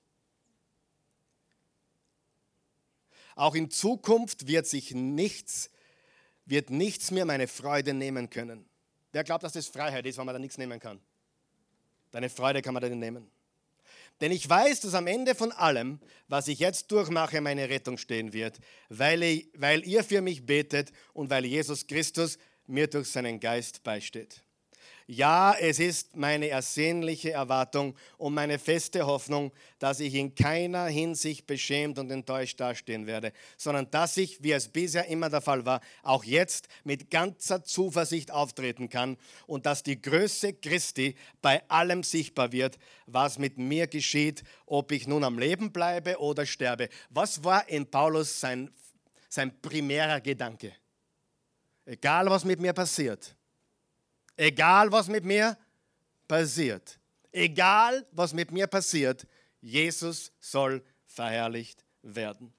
Auch 3.35 3.53
in 3.53 3.69
Zukunft 3.69 4.47
wird 4.47 4.65
sich 4.65 4.95
nichts 4.95 5.69
wird 6.45 6.71
nichts 6.71 7.11
mehr 7.11 7.25
meine 7.25 7.47
Freude 7.47 7.93
nehmen 7.93 8.29
können. 8.29 8.65
Wer 9.11 9.23
glaubt, 9.23 9.43
dass 9.43 9.53
das 9.53 9.67
Freiheit 9.67 10.05
ist, 10.05 10.17
wenn 10.17 10.25
man 10.25 10.33
da 10.33 10.39
nichts 10.39 10.57
nehmen 10.57 10.79
kann? 10.79 10.99
Deine 12.09 12.29
Freude 12.29 12.61
kann 12.63 12.73
man 12.73 12.81
da 12.81 12.89
nicht 12.89 12.97
nehmen. 12.97 13.29
Denn 14.21 14.31
ich 14.31 14.47
weiß, 14.47 14.81
dass 14.81 14.93
am 14.93 15.07
Ende 15.07 15.33
von 15.33 15.51
allem, 15.51 15.99
was 16.27 16.47
ich 16.47 16.59
jetzt 16.59 16.91
durchmache, 16.91 17.41
meine 17.41 17.69
Rettung 17.69 17.97
stehen 17.97 18.33
wird, 18.33 18.59
weil, 18.87 19.23
ich, 19.23 19.49
weil 19.57 19.85
ihr 19.85 20.03
für 20.03 20.21
mich 20.21 20.45
betet 20.45 20.91
und 21.13 21.31
weil 21.31 21.43
Jesus 21.45 21.87
Christus 21.87 22.37
mir 22.67 22.87
durch 22.87 23.09
seinen 23.09 23.39
Geist 23.39 23.83
beisteht. 23.83 24.43
Ja, 25.13 25.53
es 25.59 25.79
ist 25.79 26.15
meine 26.15 26.47
ersehnliche 26.47 27.31
Erwartung 27.31 27.97
und 28.17 28.33
meine 28.33 28.57
feste 28.57 29.05
Hoffnung, 29.05 29.51
dass 29.77 29.99
ich 29.99 30.15
in 30.15 30.35
keiner 30.35 30.85
Hinsicht 30.85 31.45
beschämt 31.45 31.99
und 31.99 32.09
enttäuscht 32.11 32.61
dastehen 32.61 33.07
werde, 33.07 33.33
sondern 33.57 33.91
dass 33.91 34.15
ich, 34.15 34.41
wie 34.41 34.53
es 34.53 34.69
bisher 34.69 35.07
immer 35.07 35.29
der 35.29 35.41
Fall 35.41 35.65
war, 35.65 35.81
auch 36.01 36.23
jetzt 36.23 36.69
mit 36.85 37.11
ganzer 37.11 37.61
Zuversicht 37.61 38.31
auftreten 38.31 38.87
kann 38.87 39.17
und 39.47 39.65
dass 39.65 39.83
die 39.83 40.01
Größe 40.01 40.53
Christi 40.53 41.17
bei 41.41 41.61
allem 41.69 42.03
sichtbar 42.03 42.53
wird, 42.53 42.79
was 43.05 43.37
mit 43.37 43.57
mir 43.57 43.87
geschieht, 43.87 44.45
ob 44.65 44.93
ich 44.93 45.07
nun 45.07 45.25
am 45.25 45.37
Leben 45.37 45.73
bleibe 45.73 46.21
oder 46.21 46.45
sterbe. 46.45 46.87
Was 47.09 47.43
war 47.43 47.67
in 47.67 47.85
Paulus 47.85 48.39
sein, 48.39 48.71
sein 49.27 49.59
primärer 49.61 50.21
Gedanke? 50.21 50.71
Egal, 51.83 52.27
was 52.27 52.45
mit 52.45 52.61
mir 52.61 52.71
passiert 52.71 53.35
Egal, 54.41 54.91
was 54.91 55.07
mit 55.07 55.23
mir 55.23 55.55
passiert. 56.27 56.97
Egal, 57.31 58.07
was 58.11 58.33
mit 58.33 58.51
mir 58.51 58.65
passiert, 58.65 59.27
Jesus 59.61 60.31
soll 60.39 60.83
verherrlicht 61.05 61.85
werden. 62.01 62.51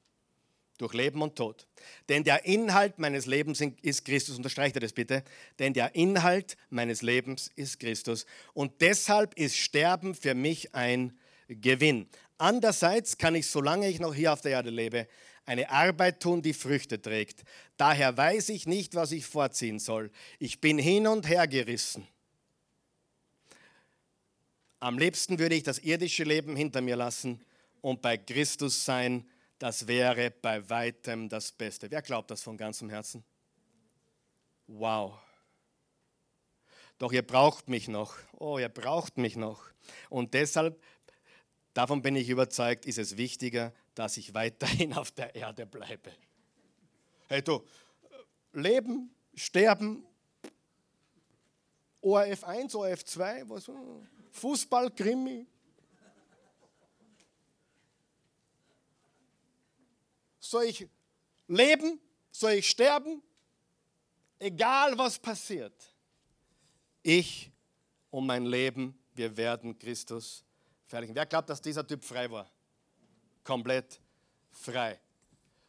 Durch 0.78 0.94
Leben 0.94 1.20
und 1.22 1.34
Tod. 1.34 1.66
Denn 2.08 2.22
der 2.22 2.44
Inhalt 2.44 3.00
meines 3.00 3.26
Lebens 3.26 3.60
ist 3.82 4.04
Christus. 4.04 4.36
Unterstreicht 4.36 4.76
er 4.76 4.80
das 4.80 4.92
bitte. 4.92 5.24
Denn 5.58 5.72
der 5.72 5.92
Inhalt 5.96 6.56
meines 6.70 7.02
Lebens 7.02 7.50
ist 7.56 7.80
Christus. 7.80 8.26
Und 8.54 8.80
deshalb 8.80 9.34
ist 9.34 9.56
Sterben 9.56 10.14
für 10.14 10.34
mich 10.36 10.76
ein 10.76 11.18
Gewinn. 11.48 12.08
Andererseits 12.38 13.18
kann 13.18 13.34
ich, 13.34 13.48
solange 13.48 13.88
ich 13.88 13.98
noch 13.98 14.14
hier 14.14 14.32
auf 14.32 14.40
der 14.40 14.52
Erde 14.52 14.70
lebe, 14.70 15.08
eine 15.44 15.70
Arbeit 15.70 16.20
tun, 16.20 16.42
die 16.42 16.54
Früchte 16.54 17.00
trägt. 17.00 17.42
Daher 17.76 18.16
weiß 18.16 18.50
ich 18.50 18.66
nicht, 18.66 18.94
was 18.94 19.12
ich 19.12 19.26
vorziehen 19.26 19.78
soll. 19.78 20.10
Ich 20.38 20.60
bin 20.60 20.78
hin 20.78 21.06
und 21.06 21.28
her 21.28 21.46
gerissen. 21.48 22.06
Am 24.78 24.98
liebsten 24.98 25.38
würde 25.38 25.54
ich 25.54 25.62
das 25.62 25.78
irdische 25.78 26.24
Leben 26.24 26.56
hinter 26.56 26.80
mir 26.80 26.96
lassen 26.96 27.40
und 27.80 28.02
bei 28.02 28.16
Christus 28.16 28.84
sein. 28.84 29.28
Das 29.58 29.86
wäre 29.86 30.30
bei 30.30 30.68
weitem 30.68 31.28
das 31.28 31.52
Beste. 31.52 31.90
Wer 31.90 32.02
glaubt 32.02 32.30
das 32.30 32.42
von 32.42 32.56
ganzem 32.56 32.90
Herzen? 32.90 33.22
Wow. 34.66 35.18
Doch 36.98 37.12
ihr 37.12 37.22
braucht 37.22 37.68
mich 37.68 37.88
noch. 37.88 38.16
Oh, 38.38 38.58
ihr 38.58 38.68
braucht 38.68 39.18
mich 39.18 39.36
noch. 39.36 39.62
Und 40.08 40.34
deshalb, 40.34 40.80
davon 41.74 42.02
bin 42.02 42.16
ich 42.16 42.28
überzeugt, 42.28 42.86
ist 42.86 42.98
es 42.98 43.16
wichtiger, 43.16 43.72
dass 43.94 44.16
ich 44.16 44.32
weiterhin 44.34 44.92
auf 44.94 45.10
der 45.10 45.34
Erde 45.34 45.66
bleibe. 45.66 46.12
Hey 47.28 47.42
du, 47.42 47.64
Leben, 48.52 49.14
Sterben, 49.34 50.04
ORF 52.00 52.44
1, 52.44 52.74
ORF 52.74 53.04
2, 53.04 53.48
was, 53.48 53.70
Fußball, 54.32 54.90
Krimi. 54.90 55.46
Soll 60.40 60.64
ich 60.64 60.86
leben? 61.46 62.00
Soll 62.30 62.52
ich 62.52 62.68
sterben? 62.68 63.22
Egal 64.38 64.98
was 64.98 65.18
passiert. 65.18 65.72
Ich 67.02 67.50
und 68.10 68.26
mein 68.26 68.44
Leben, 68.44 68.98
wir 69.14 69.36
werden 69.36 69.78
Christus 69.78 70.44
verherrlichen. 70.86 71.14
Wer 71.14 71.26
glaubt, 71.26 71.48
dass 71.48 71.62
dieser 71.62 71.86
Typ 71.86 72.02
frei 72.04 72.30
war? 72.30 72.50
Komplett 73.44 74.00
frei. 74.50 74.98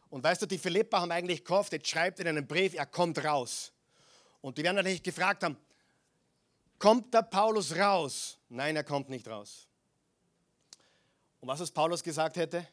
Und 0.09 0.24
weißt 0.24 0.43
du, 0.43 0.45
die 0.45 0.57
Philippa 0.57 1.01
haben 1.01 1.11
eigentlich 1.11 1.43
gehofft, 1.43 1.74
jetzt 1.74 1.88
schreibt 1.88 2.19
in 2.19 2.28
einem 2.28 2.45
Brief, 2.45 2.76
er 2.76 2.86
kommt 2.86 3.24
raus. 3.24 3.71
Und 4.41 4.57
die 4.57 4.63
werden 4.63 4.76
natürlich 4.76 5.01
gefragt 5.01 5.43
haben, 5.43 5.57
kommt 6.78 7.13
der 7.13 7.24
Paulus 7.24 7.76
raus? 7.76 8.38
Nein, 8.49 8.76
er 8.76 8.84
kommt 8.84 9.09
nicht 9.09 9.28
raus. 9.28 9.67
Und 11.39 11.47
was 11.47 11.61
es 11.61 11.71
Paulus 11.71 12.03
gesagt 12.03 12.38
hätte? 12.38 12.67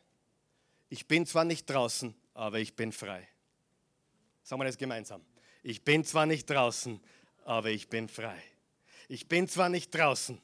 Ich 0.88 1.06
bin 1.06 1.24
zwar 1.24 1.44
nicht 1.44 1.68
draußen, 1.70 2.14
aber 2.34 2.58
ich 2.58 2.74
bin 2.76 2.92
frei. 2.92 3.26
Sagen 4.42 4.60
wir 4.60 4.66
das 4.66 4.78
gemeinsam. 4.78 5.24
Ich 5.62 5.84
bin 5.84 6.04
zwar 6.04 6.26
nicht 6.26 6.48
draußen, 6.50 7.00
aber 7.44 7.70
ich 7.70 7.88
bin 7.88 8.08
frei. 8.08 8.42
Ich 9.08 9.28
bin 9.28 9.48
zwar 9.48 9.68
nicht 9.68 9.94
draußen, 9.94 10.40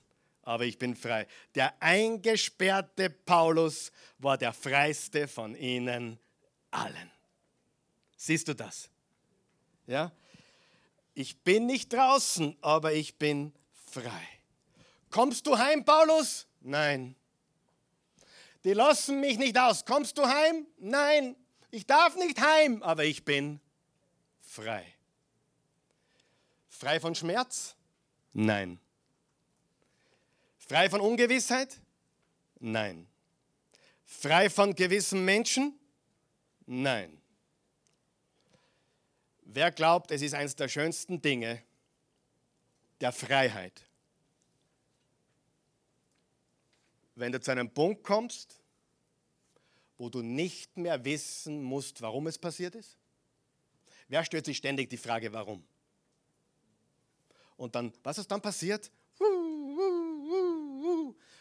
aber 0.47 0.65
ich 0.65 0.79
bin 0.79 0.95
frei. 0.95 1.27
Der 1.57 1.75
eingesperrte 1.83 3.11
Paulus 3.11 3.91
war 4.19 4.39
der 4.39 4.53
freiste 4.53 5.27
von 5.27 5.57
ihnen 5.57 6.21
allen. 6.71 7.11
Siehst 8.17 8.47
du 8.47 8.55
das? 8.55 8.89
Ja? 9.87 10.13
Ich 11.15 11.43
bin 11.43 11.67
nicht 11.67 11.93
draußen, 11.93 12.57
aber 12.61 12.93
ich 12.93 13.19
bin 13.19 13.53
frei. 13.91 14.29
Kommst 15.11 15.47
du 15.49 15.59
heim, 15.59 15.85
Paulus? 15.85 16.47
Nein. 16.61 17.17
Die 18.63 18.73
lassen 18.73 19.21
mich 19.21 19.39
nicht 19.39 19.59
aus. 19.59 19.85
Kommst 19.85 20.17
du 20.17 20.27
heim? 20.27 20.65
Nein. 20.79 21.35
Ich 21.73 21.87
darf 21.87 22.15
nicht 22.15 22.41
heim, 22.41 22.85
aber 22.85 23.05
ich 23.05 23.25
bin 23.25 23.61
frei. 24.41 24.95
Frei 26.69 27.01
von 27.01 27.17
Schmerz? 27.17 27.75
Nein. 28.33 28.79
Frei 30.67 30.91
von 30.91 31.01
Ungewissheit? 31.01 31.81
Nein. 32.59 33.07
Frei 34.05 34.51
von 34.51 34.75
gewissen 34.75 35.25
Menschen? 35.25 35.79
Nein. 36.67 37.23
Wer 39.43 39.71
glaubt, 39.71 40.11
es 40.11 40.23
ist 40.23 40.35
eines 40.35 40.57
der 40.57 40.69
schönsten 40.69 41.23
Dinge 41.23 41.63
der 43.01 43.13
Freiheit? 43.13 43.85
Wenn 47.15 47.31
du 47.31 47.41
zu 47.41 47.53
einem 47.53 47.71
Punkt 47.73 48.03
kommst, 48.03 48.61
wo 49.99 50.11
du 50.11 50.21
nicht 50.21 50.77
mehr 50.77 51.05
wissen 51.05 51.63
musst, 51.63 52.03
warum 52.03 52.27
es 52.27 52.39
passiert 52.39 52.75
ist? 52.75 52.99
Wer 54.09 54.25
stellt 54.25 54.45
sich 54.45 54.57
ständig 54.57 54.91
die 54.91 54.97
Frage, 54.97 55.33
warum? 55.33 55.65
Und 57.57 57.77
dann, 57.77 57.93
was 58.03 58.19
ist 58.19 58.31
dann 58.31 58.43
passiert? 58.43 58.91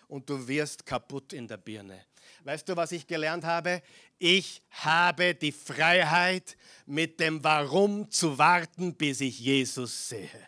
Und 0.08 0.30
du 0.30 0.48
wirst 0.48 0.86
kaputt 0.86 1.34
in 1.34 1.48
der 1.48 1.58
Birne. 1.58 2.06
Weißt 2.44 2.68
du, 2.70 2.76
was 2.76 2.92
ich 2.92 3.08
gelernt 3.08 3.44
habe? 3.44 3.82
Ich 4.20 4.62
habe 4.70 5.34
die 5.34 5.52
Freiheit, 5.52 6.58
mit 6.86 7.20
dem 7.20 7.44
Warum 7.44 8.10
zu 8.12 8.38
warten, 8.38 8.94
bis 8.94 9.22
ich 9.22 9.40
Jesus 9.40 10.10
sehe. 10.10 10.48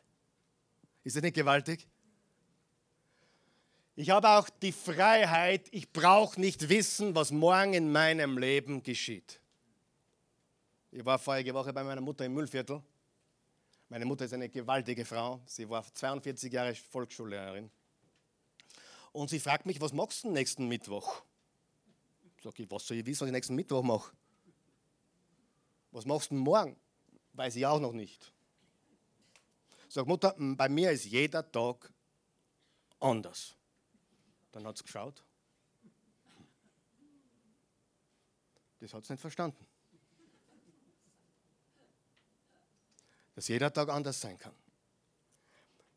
Ist 1.03 1.15
das 1.15 1.23
nicht 1.23 1.35
gewaltig? 1.35 1.87
Ich 3.95 4.11
habe 4.11 4.29
auch 4.29 4.47
die 4.49 4.71
Freiheit, 4.71 5.67
ich 5.71 5.91
brauche 5.91 6.39
nicht 6.39 6.69
wissen, 6.69 7.15
was 7.15 7.31
morgen 7.31 7.73
in 7.73 7.91
meinem 7.91 8.37
Leben 8.37 8.83
geschieht. 8.83 9.39
Ich 10.91 11.03
war 11.03 11.17
vorige 11.17 11.53
Woche 11.53 11.73
bei 11.73 11.83
meiner 11.83 12.01
Mutter 12.01 12.25
im 12.25 12.33
Müllviertel. 12.33 12.81
Meine 13.89 14.05
Mutter 14.05 14.25
ist 14.25 14.33
eine 14.33 14.49
gewaltige 14.49 15.03
Frau. 15.03 15.41
Sie 15.45 15.67
war 15.67 15.83
42 15.91 16.53
Jahre 16.53 16.75
Volksschullehrerin. 16.75 17.71
Und 19.11 19.29
sie 19.29 19.39
fragt 19.39 19.65
mich, 19.65 19.81
was 19.81 19.93
machst 19.93 20.23
du 20.23 20.31
nächsten 20.31 20.67
Mittwoch? 20.67 21.23
Sag 22.43 22.59
ich, 22.59 22.69
was 22.69 22.85
soll 22.85 22.97
ich 22.97 23.05
wissen, 23.05 23.21
was 23.21 23.27
ich 23.27 23.33
nächsten 23.33 23.55
Mittwoch 23.55 23.83
mache? 23.83 24.15
Was 25.91 26.05
machst 26.05 26.31
du 26.31 26.35
morgen? 26.35 26.77
Weiß 27.33 27.55
ich 27.55 27.65
auch 27.65 27.79
noch 27.79 27.93
nicht. 27.93 28.31
Sag 29.89 30.05
Mutter, 30.05 30.35
bei 30.37 30.69
mir 30.69 30.91
ist 30.91 31.05
jeder 31.05 31.49
Tag 31.49 31.91
anders. 32.99 33.55
Dann 34.51 34.65
hat 34.67 34.77
sie 34.77 34.83
geschaut. 34.83 35.23
Das 38.79 38.93
hat 38.93 39.05
sie 39.05 39.13
nicht 39.13 39.21
verstanden. 39.21 39.65
Dass 43.33 43.47
jeder 43.47 43.71
Tag 43.71 43.89
anders 43.89 44.19
sein 44.19 44.37
kann. 44.37 44.53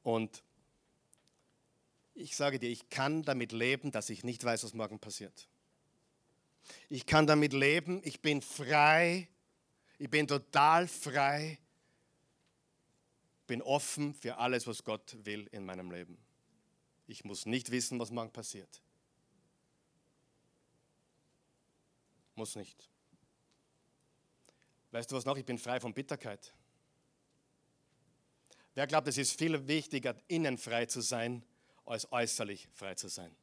Und 0.03 0.43
ich 2.21 2.37
sage 2.37 2.59
dir, 2.59 2.69
ich 2.69 2.91
kann 2.91 3.23
damit 3.23 3.53
leben, 3.53 3.91
dass 3.91 4.11
ich 4.11 4.25
nicht 4.25 4.45
weiß, 4.45 4.65
was 4.65 4.75
morgen 4.75 4.99
passiert. 4.99 5.49
Ich 6.89 7.07
kann 7.07 7.27
damit 7.27 7.53
leben, 7.53 8.01
ich 8.05 8.21
bin 8.21 8.43
frei, 8.43 9.29
ich 9.99 10.11
bin 10.11 10.27
total 10.27 10.87
frei, 10.87 11.59
bin 13.47 13.63
offen 13.63 14.15
für 14.15 14.37
alles, 14.37 14.67
was 14.67 14.85
Gott 14.85 15.17
will 15.25 15.49
in 15.51 15.65
meinem 15.65 15.91
Leben. 15.91 16.19
Ich 17.07 17.25
muss 17.25 17.47
nicht 17.47 17.71
wissen, 17.71 17.99
was 17.99 18.11
morgen 18.11 18.31
passiert. 18.31 18.81
Muss 22.37 22.55
nicht. 22.55 22.89
Weißt 24.93 25.11
du 25.11 25.17
was 25.17 25.25
noch? 25.25 25.37
Ich 25.37 25.45
bin 25.45 25.59
frei 25.59 25.81
von 25.81 25.93
Bitterkeit. 25.93 26.53
Wer 28.75 28.87
glaubt, 28.87 29.09
es 29.09 29.19
ist 29.19 29.37
viel 29.37 29.67
wichtiger, 29.67 30.15
innen 30.29 30.57
frei 30.57 30.87
zu 30.87 31.01
sein, 31.01 31.45
als 31.91 32.11
äußerlich 32.13 32.69
frei 32.73 32.95
zu 32.95 33.09
sein? 33.09 33.35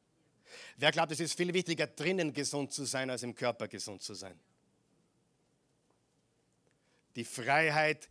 Wer 0.76 0.92
glaubt, 0.92 1.12
es 1.12 1.20
ist 1.20 1.36
viel 1.36 1.52
wichtiger, 1.52 1.86
drinnen 1.86 2.32
gesund 2.32 2.72
zu 2.72 2.84
sein, 2.84 3.10
als 3.10 3.22
im 3.22 3.34
Körper 3.34 3.68
gesund 3.68 4.02
zu 4.02 4.14
sein? 4.14 4.38
Die 7.16 7.24
Freiheit 7.24 8.08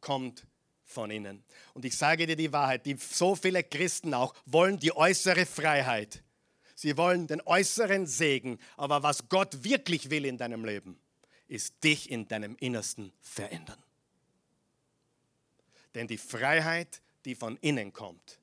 kommt 0.00 0.46
von 0.84 1.10
innen. 1.10 1.44
Und 1.72 1.84
ich 1.84 1.96
sage 1.96 2.26
dir 2.26 2.36
die 2.36 2.52
Wahrheit, 2.52 2.86
die, 2.86 2.96
so 2.96 3.34
viele 3.34 3.64
Christen 3.64 4.14
auch 4.14 4.34
wollen 4.46 4.78
die 4.78 4.94
äußere 4.94 5.46
Freiheit. 5.46 6.22
Sie 6.74 6.96
wollen 6.96 7.26
den 7.26 7.40
äußeren 7.42 8.06
Segen, 8.06 8.58
aber 8.76 9.02
was 9.02 9.28
Gott 9.28 9.64
wirklich 9.64 10.10
will 10.10 10.24
in 10.24 10.38
deinem 10.38 10.64
Leben, 10.64 10.98
ist 11.48 11.82
dich 11.84 12.10
in 12.10 12.28
deinem 12.28 12.56
Innersten 12.60 13.12
verändern. 13.20 13.82
Denn 15.94 16.08
die 16.08 16.18
Freiheit, 16.18 17.00
die 17.24 17.34
von 17.34 17.56
innen 17.58 17.92
kommt, 17.92 18.40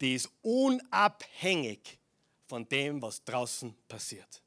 die 0.00 0.14
ist 0.14 0.30
unabhängig 0.42 1.98
von 2.46 2.68
dem, 2.68 3.02
was 3.02 3.22
draußen 3.24 3.74
passiert. 3.88 4.42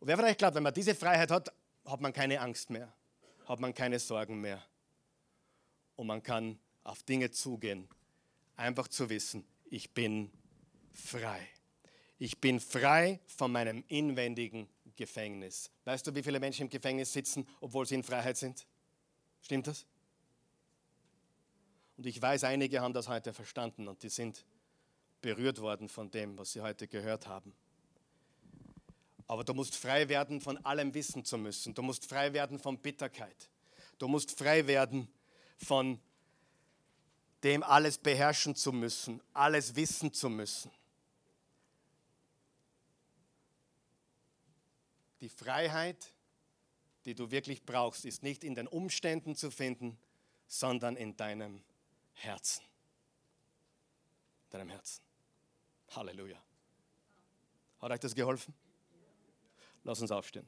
Und 0.00 0.08
wer 0.08 0.16
vielleicht 0.16 0.38
glaubt, 0.38 0.54
wenn 0.54 0.62
man 0.62 0.74
diese 0.74 0.94
Freiheit 0.94 1.30
hat, 1.30 1.52
hat 1.84 2.00
man 2.00 2.12
keine 2.12 2.40
Angst 2.40 2.70
mehr, 2.70 2.92
hat 3.46 3.60
man 3.60 3.74
keine 3.74 3.98
Sorgen 3.98 4.40
mehr 4.40 4.62
und 5.96 6.06
man 6.06 6.22
kann 6.22 6.58
auf 6.82 7.02
Dinge 7.02 7.30
zugehen, 7.30 7.88
einfach 8.56 8.88
zu 8.88 9.08
wissen, 9.08 9.44
ich 9.64 9.92
bin 9.92 10.30
frei. 10.92 11.48
Ich 12.18 12.40
bin 12.40 12.60
frei 12.60 13.20
von 13.26 13.50
meinem 13.50 13.82
inwendigen 13.88 14.68
Gefängnis. 14.96 15.70
Weißt 15.84 16.06
du, 16.06 16.14
wie 16.14 16.22
viele 16.22 16.38
Menschen 16.38 16.62
im 16.62 16.70
Gefängnis 16.70 17.12
sitzen, 17.12 17.46
obwohl 17.60 17.86
sie 17.86 17.96
in 17.96 18.04
Freiheit 18.04 18.36
sind? 18.36 18.66
Stimmt 19.42 19.66
das? 19.66 19.86
Und 21.96 22.06
ich 22.06 22.20
weiß, 22.20 22.44
einige 22.44 22.80
haben 22.80 22.92
das 22.92 23.08
heute 23.08 23.32
verstanden 23.32 23.88
und 23.88 24.02
die 24.02 24.08
sind 24.08 24.44
berührt 25.20 25.60
worden 25.60 25.88
von 25.88 26.10
dem, 26.10 26.36
was 26.36 26.52
sie 26.52 26.60
heute 26.60 26.88
gehört 26.88 27.26
haben. 27.26 27.54
Aber 29.26 29.44
du 29.44 29.54
musst 29.54 29.76
frei 29.76 30.08
werden, 30.08 30.40
von 30.40 30.58
allem 30.64 30.92
wissen 30.92 31.24
zu 31.24 31.38
müssen. 31.38 31.74
Du 31.74 31.82
musst 31.82 32.06
frei 32.06 32.32
werden 32.32 32.58
von 32.58 32.78
Bitterkeit. 32.78 33.48
Du 33.98 34.08
musst 34.08 34.36
frei 34.36 34.66
werden 34.66 35.08
von 35.56 35.98
dem 37.42 37.62
alles 37.62 37.98
beherrschen 37.98 38.54
zu 38.54 38.72
müssen, 38.72 39.20
alles 39.32 39.76
wissen 39.76 40.12
zu 40.12 40.28
müssen. 40.28 40.70
Die 45.20 45.28
Freiheit, 45.28 46.12
die 47.04 47.14
du 47.14 47.30
wirklich 47.30 47.64
brauchst, 47.64 48.04
ist 48.04 48.22
nicht 48.22 48.44
in 48.44 48.54
den 48.54 48.66
Umständen 48.66 49.36
zu 49.36 49.50
finden, 49.50 49.98
sondern 50.46 50.96
in 50.96 51.16
deinem 51.16 51.62
Herzen. 52.14 52.64
Deinem 54.50 54.70
Herzen. 54.70 55.02
Halleluja. 55.90 56.42
Hat 57.80 57.90
euch 57.90 58.00
das 58.00 58.14
geholfen? 58.14 58.54
Lass 59.82 60.00
uns 60.00 60.10
aufstehen. 60.10 60.46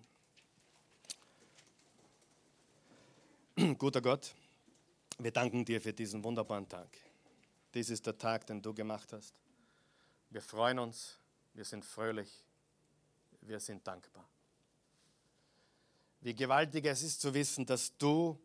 Guter 3.78 4.00
Gott. 4.00 4.34
Wir 5.18 5.30
danken 5.30 5.64
dir 5.64 5.80
für 5.80 5.92
diesen 5.92 6.22
wunderbaren 6.24 6.68
Tag. 6.68 6.88
Dies 7.72 7.90
ist 7.90 8.06
der 8.06 8.16
Tag, 8.16 8.46
den 8.46 8.60
du 8.60 8.74
gemacht 8.74 9.12
hast. 9.12 9.34
Wir 10.30 10.42
freuen 10.42 10.78
uns, 10.78 11.18
wir 11.54 11.64
sind 11.64 11.84
fröhlich, 11.84 12.44
wir 13.40 13.60
sind 13.60 13.86
dankbar. 13.86 14.28
Wie 16.20 16.34
gewaltig 16.34 16.84
es 16.86 17.02
ist 17.02 17.20
zu 17.20 17.32
wissen, 17.32 17.64
dass 17.64 17.96
du 17.96 18.38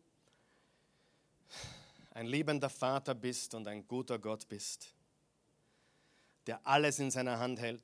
ein 2.14 2.26
liebender 2.26 2.70
Vater 2.70 3.14
bist 3.14 3.54
und 3.54 3.66
ein 3.66 3.86
guter 3.86 4.18
Gott 4.18 4.48
bist, 4.48 4.94
der 6.46 6.64
alles 6.66 6.98
in 6.98 7.10
seiner 7.10 7.38
Hand 7.38 7.60
hält, 7.60 7.82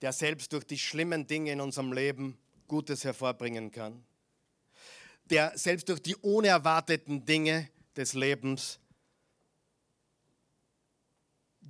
der 0.00 0.12
selbst 0.12 0.52
durch 0.52 0.64
die 0.64 0.78
schlimmen 0.78 1.26
Dinge 1.26 1.52
in 1.52 1.60
unserem 1.60 1.92
Leben 1.92 2.38
Gutes 2.68 3.04
hervorbringen 3.04 3.70
kann, 3.70 4.04
der 5.26 5.56
selbst 5.58 5.88
durch 5.88 6.00
die 6.00 6.16
unerwarteten 6.16 7.24
Dinge 7.24 7.68
des 7.96 8.14
Lebens 8.14 8.78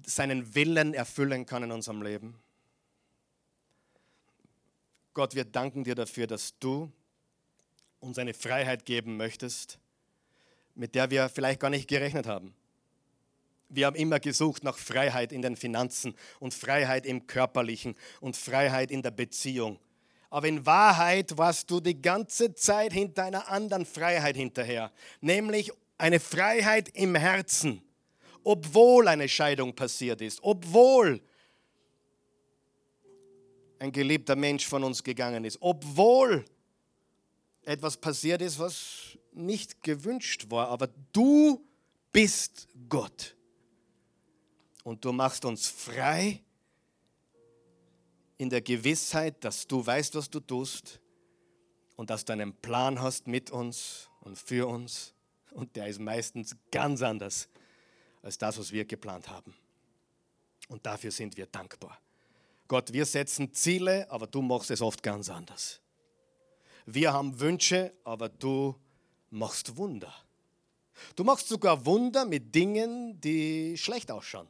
seinen 0.05 0.55
Willen 0.55 0.95
erfüllen 0.95 1.47
kann 1.47 1.65
in 1.65 1.73
unserem 1.73 2.03
Leben. 2.03 2.39
Gott, 5.15 5.35
wir 5.35 5.45
danken 5.45 5.85
dir 5.85 5.95
dafür, 5.95 6.27
dass 6.27 6.59
du 6.59 6.91
uns 8.01 8.19
eine 8.19 8.35
Freiheit 8.35 8.85
geben 8.85 9.17
möchtest, 9.17 9.79
mit 10.75 10.95
der 10.95 11.11
wir 11.11 11.29
vielleicht 11.29 11.61
gar 11.61 11.71
nicht 11.71 11.89
gerechnet 11.89 12.27
haben. 12.27 12.55
Wir 13.69 13.87
haben 13.87 13.97
immer 13.97 14.21
gesucht 14.21 14.65
nach 14.65 14.77
Freiheit 14.77 15.33
in 15.33 15.41
den 15.41 15.57
Finanzen 15.57 16.15
und 16.41 16.53
Freiheit 16.53 17.07
im 17.07 17.27
körperlichen 17.27 17.95
und 18.21 18.37
Freiheit 18.37 18.91
in 18.91 19.03
der 19.03 19.11
Beziehung. 19.11 19.79
Aber 20.29 20.47
in 20.47 20.65
Wahrheit 20.67 21.37
warst 21.37 21.71
du 21.71 21.81
die 21.81 22.01
ganze 22.01 22.55
Zeit 22.55 22.93
hinter 22.93 23.25
einer 23.25 23.49
anderen 23.49 23.87
Freiheit 23.87 24.37
hinterher, 24.37 24.91
nämlich 25.21 25.71
eine 25.99 26.21
Freiheit 26.21 26.89
im 26.95 27.15
Herzen, 27.15 27.83
obwohl 28.45 29.09
eine 29.09 29.29
Scheidung 29.29 29.75
passiert 29.75 30.21
ist, 30.21 30.41
obwohl 30.43 31.21
ein 33.79 33.93
geliebter 33.93 34.37
Mensch 34.37 34.67
von 34.67 34.85
uns 34.85 35.03
gegangen 35.03 35.45
ist, 35.45 35.59
obwohl 35.61 36.45
etwas 37.65 37.97
passiert 37.97 38.41
ist, 38.43 38.59
was 38.59 39.19
nicht 39.33 39.83
gewünscht 39.83 40.47
war, 40.51 40.69
aber 40.69 40.89
du 41.13 41.65
bist 42.13 42.69
Gott 42.89 43.37
und 44.85 45.05
du 45.05 45.13
machst 45.13 45.45
uns 45.45 45.69
frei 45.69 46.43
in 48.37 48.51
der 48.51 48.61
Gewissheit, 48.61 49.43
dass 49.45 49.67
du 49.67 49.85
weißt, 49.85 50.15
was 50.15 50.29
du 50.29 50.41
tust 50.41 51.01
und 51.97 52.11
dass 52.11 52.25
du 52.25 52.33
einen 52.33 52.55
Plan 52.55 53.01
hast 53.01 53.27
mit 53.27 53.51
uns 53.51 54.11
und 54.21 54.37
für 54.37 54.67
uns. 54.67 55.15
Und 55.53 55.77
der 55.77 55.87
ist 55.87 56.01
meistens 56.01 56.57
ganz 56.71 57.03
anders 57.03 57.49
als 58.23 58.39
das, 58.39 58.59
was 58.59 58.73
wir 58.73 58.85
geplant 58.85 59.29
haben. 59.29 59.55
Und 60.69 60.85
dafür 60.87 61.11
sind 61.11 61.37
wir 61.37 61.47
dankbar. 61.47 62.01
Gott, 62.69 62.93
wir 62.93 63.05
setzen 63.05 63.53
Ziele, 63.53 64.11
aber 64.11 64.27
du 64.27 64.41
machst 64.41 64.71
es 64.71 64.81
oft 64.81 65.03
ganz 65.03 65.29
anders. 65.29 65.81
Wir 66.87 67.13
haben 67.13 67.39
Wünsche, 67.39 67.93
aber 68.03 68.29
du 68.29 68.75
machst 69.33 69.77
Wunder. 69.77 70.15
Du 71.17 71.25
machst 71.25 71.49
sogar 71.49 71.85
Wunder 71.87 72.25
mit 72.25 72.55
Dingen, 72.55 73.21
die 73.21 73.77
schlecht 73.77 74.11
ausschauen. 74.11 74.49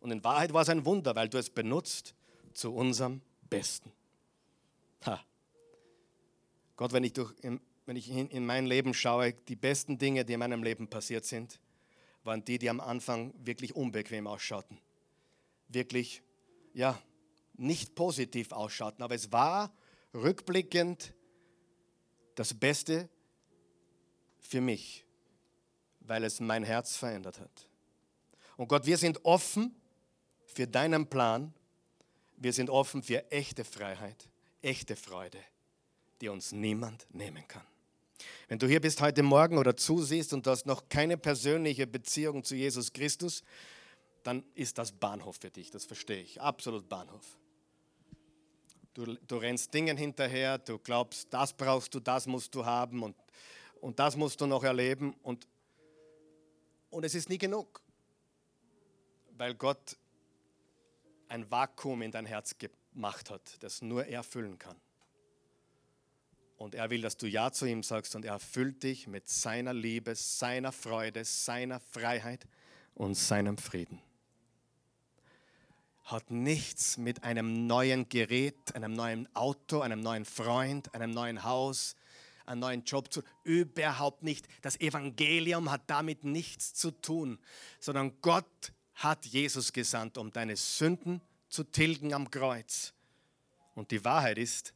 Und 0.00 0.10
in 0.10 0.22
Wahrheit 0.22 0.52
war 0.52 0.62
es 0.62 0.68
ein 0.68 0.84
Wunder, 0.84 1.14
weil 1.14 1.28
du 1.28 1.38
es 1.38 1.48
benutzt 1.48 2.14
zu 2.52 2.74
unserem 2.74 3.22
Besten. 3.48 3.90
Ha. 5.06 5.24
Gott, 6.76 6.92
wenn 6.92 7.04
ich, 7.04 7.12
durch, 7.12 7.32
wenn 7.86 7.96
ich 7.96 8.10
in 8.10 8.44
mein 8.44 8.66
Leben 8.66 8.92
schaue, 8.92 9.32
die 9.32 9.56
besten 9.56 9.96
Dinge, 9.96 10.24
die 10.24 10.34
in 10.34 10.40
meinem 10.40 10.62
Leben 10.62 10.88
passiert 10.88 11.24
sind, 11.24 11.60
waren 12.24 12.44
die, 12.44 12.58
die 12.58 12.68
am 12.68 12.80
Anfang 12.80 13.32
wirklich 13.38 13.76
unbequem 13.76 14.26
ausschauten. 14.26 14.78
Wirklich, 15.68 16.22
ja, 16.72 17.00
nicht 17.54 17.94
positiv 17.94 18.52
ausschauten. 18.52 19.02
Aber 19.02 19.14
es 19.14 19.30
war 19.32 19.72
rückblickend 20.12 21.14
das 22.34 22.54
Beste 22.54 23.08
für 24.46 24.60
mich, 24.60 25.04
weil 26.00 26.24
es 26.24 26.40
mein 26.40 26.64
Herz 26.64 26.96
verändert 26.96 27.40
hat. 27.40 27.68
Und 28.56 28.68
Gott, 28.68 28.86
wir 28.86 28.98
sind 28.98 29.24
offen 29.24 29.74
für 30.46 30.66
deinen 30.66 31.08
Plan. 31.08 31.52
Wir 32.36 32.52
sind 32.52 32.70
offen 32.70 33.02
für 33.02 33.30
echte 33.30 33.64
Freiheit, 33.64 34.28
echte 34.62 34.96
Freude, 34.96 35.38
die 36.20 36.28
uns 36.28 36.52
niemand 36.52 37.06
nehmen 37.10 37.46
kann. 37.48 37.66
Wenn 38.48 38.58
du 38.58 38.66
hier 38.66 38.80
bist 38.80 39.00
heute 39.00 39.22
Morgen 39.22 39.58
oder 39.58 39.76
zusiehst 39.76 40.32
und 40.32 40.46
du 40.46 40.50
hast 40.50 40.66
noch 40.66 40.88
keine 40.88 41.16
persönliche 41.16 41.86
Beziehung 41.86 42.44
zu 42.44 42.54
Jesus 42.54 42.92
Christus, 42.92 43.42
dann 44.22 44.44
ist 44.54 44.78
das 44.78 44.92
Bahnhof 44.92 45.36
für 45.40 45.50
dich, 45.50 45.70
das 45.70 45.84
verstehe 45.84 46.22
ich, 46.22 46.40
absolut 46.40 46.88
Bahnhof. 46.88 47.38
Du, 48.94 49.16
du 49.26 49.36
rennst 49.36 49.74
Dingen 49.74 49.96
hinterher, 49.96 50.58
du 50.58 50.78
glaubst, 50.78 51.32
das 51.32 51.52
brauchst 51.52 51.94
du, 51.94 52.00
das 52.00 52.26
musst 52.26 52.54
du 52.54 52.64
haben 52.64 53.02
und, 53.02 53.16
und 53.84 53.98
das 53.98 54.16
musst 54.16 54.40
du 54.40 54.46
noch 54.46 54.64
erleben 54.64 55.14
und, 55.22 55.46
und 56.88 57.04
es 57.04 57.14
ist 57.14 57.28
nie 57.28 57.36
genug, 57.36 57.82
weil 59.36 59.54
Gott 59.54 59.98
ein 61.28 61.50
Vakuum 61.50 62.00
in 62.00 62.10
dein 62.10 62.24
Herz 62.24 62.56
gemacht 62.56 63.28
hat, 63.28 63.62
das 63.62 63.82
nur 63.82 64.06
er 64.06 64.22
füllen 64.22 64.58
kann. 64.58 64.80
Und 66.56 66.74
er 66.74 66.88
will, 66.88 67.02
dass 67.02 67.18
du 67.18 67.26
Ja 67.26 67.52
zu 67.52 67.66
ihm 67.66 67.82
sagst 67.82 68.16
und 68.16 68.24
er 68.24 68.32
erfüllt 68.32 68.82
dich 68.82 69.06
mit 69.06 69.28
seiner 69.28 69.74
Liebe, 69.74 70.14
seiner 70.14 70.72
Freude, 70.72 71.26
seiner 71.26 71.78
Freiheit 71.78 72.46
und 72.94 73.16
seinem 73.16 73.58
Frieden. 73.58 74.00
Hat 76.04 76.30
nichts 76.30 76.96
mit 76.96 77.22
einem 77.22 77.66
neuen 77.66 78.08
Gerät, 78.08 78.74
einem 78.74 78.94
neuen 78.94 79.28
Auto, 79.36 79.82
einem 79.82 80.00
neuen 80.00 80.24
Freund, 80.24 80.94
einem 80.94 81.10
neuen 81.10 81.44
Haus, 81.44 81.96
einem 82.46 82.60
neuen 82.60 82.84
Job 82.84 83.12
zu. 83.12 83.22
Überhaupt 83.42 84.22
nicht. 84.22 84.46
Das 84.62 84.80
Evangelium 84.80 85.70
hat 85.70 85.82
damit 85.86 86.24
nichts 86.24 86.74
zu 86.74 86.90
tun, 86.90 87.38
sondern 87.80 88.20
Gott 88.20 88.72
hat 88.94 89.26
Jesus 89.26 89.72
gesandt, 89.72 90.18
um 90.18 90.30
deine 90.30 90.56
Sünden 90.56 91.20
zu 91.48 91.64
tilgen 91.64 92.14
am 92.14 92.30
Kreuz. 92.30 92.92
Und 93.74 93.90
die 93.90 94.04
Wahrheit 94.04 94.38
ist, 94.38 94.72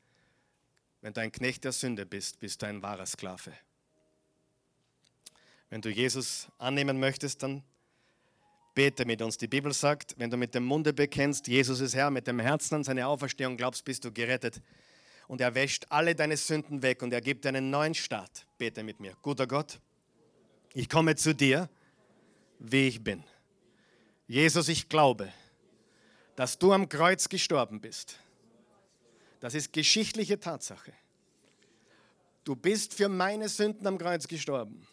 wenn 1.01 1.13
du 1.13 1.21
ein 1.21 1.33
Knecht 1.33 1.65
der 1.65 1.73
Sünde 1.73 2.05
bist, 2.05 2.41
bist 2.41 2.61
du 2.63 2.67
ein 2.67 2.83
wahrer 2.83 3.07
Sklave. 3.07 3.53
Wenn 5.71 5.83
du 5.83 5.91
Jesus 5.91 6.49
annehmen 6.59 6.99
möchtest, 6.99 7.43
dann 7.43 7.63
bete 8.75 9.05
mit 9.05 9.21
uns. 9.23 9.37
Die 9.37 9.49
Bibel 9.49 9.73
sagt, 9.73 10.15
wenn 10.19 10.31
du 10.31 10.37
mit 10.37 10.55
dem 10.55 10.65
Munde 10.65 10.93
bekennst, 10.93 11.47
Jesus 11.47 11.81
ist 11.81 11.95
Herr, 11.95 12.11
mit 12.11 12.27
dem 12.27 12.41
Herzen 12.41 12.77
an 12.77 12.85
seine 12.85 13.07
Auferstehung 13.07 13.57
glaubst, 13.57 13.85
bist 13.85 14.05
du 14.05 14.13
gerettet. 14.13 14.63
Und 15.29 15.41
er 15.41 15.55
wäscht 15.55 15.87
alle 15.91 16.15
deine 16.15 16.37
Sünden 16.37 16.83
weg 16.83 17.03
und 17.03 17.13
er 17.13 17.21
gibt 17.21 17.47
einen 17.47 17.71
neuen 17.71 17.95
Start. 17.95 18.47
Bete 18.57 18.83
mit 18.83 18.99
mir. 18.99 19.15
Guter 19.23 19.47
Gott, 19.47 19.79
ich 20.73 20.89
komme 20.89 21.15
zu 21.15 21.35
dir, 21.35 21.69
wie 22.59 22.89
ich 22.89 23.05
bin. 23.05 23.23
Jesus, 24.27 24.69
ich 24.69 24.89
glaube, 24.89 25.33
dass 26.35 26.59
du 26.59 26.73
am 26.73 26.89
Kreuz 26.89 27.29
gestorben 27.29 27.81
bist. 27.81 28.19
Das 29.41 29.55
ist 29.55 29.73
geschichtliche 29.73 30.41
Tatsache. 30.41 30.93
Du 32.45 32.57
bist 32.57 32.95
für 32.95 33.09
meine 33.09 33.49
Sünden 33.49 33.87
am 33.87 33.99
Kreuz 33.99 34.27
gestorben. 34.27 34.87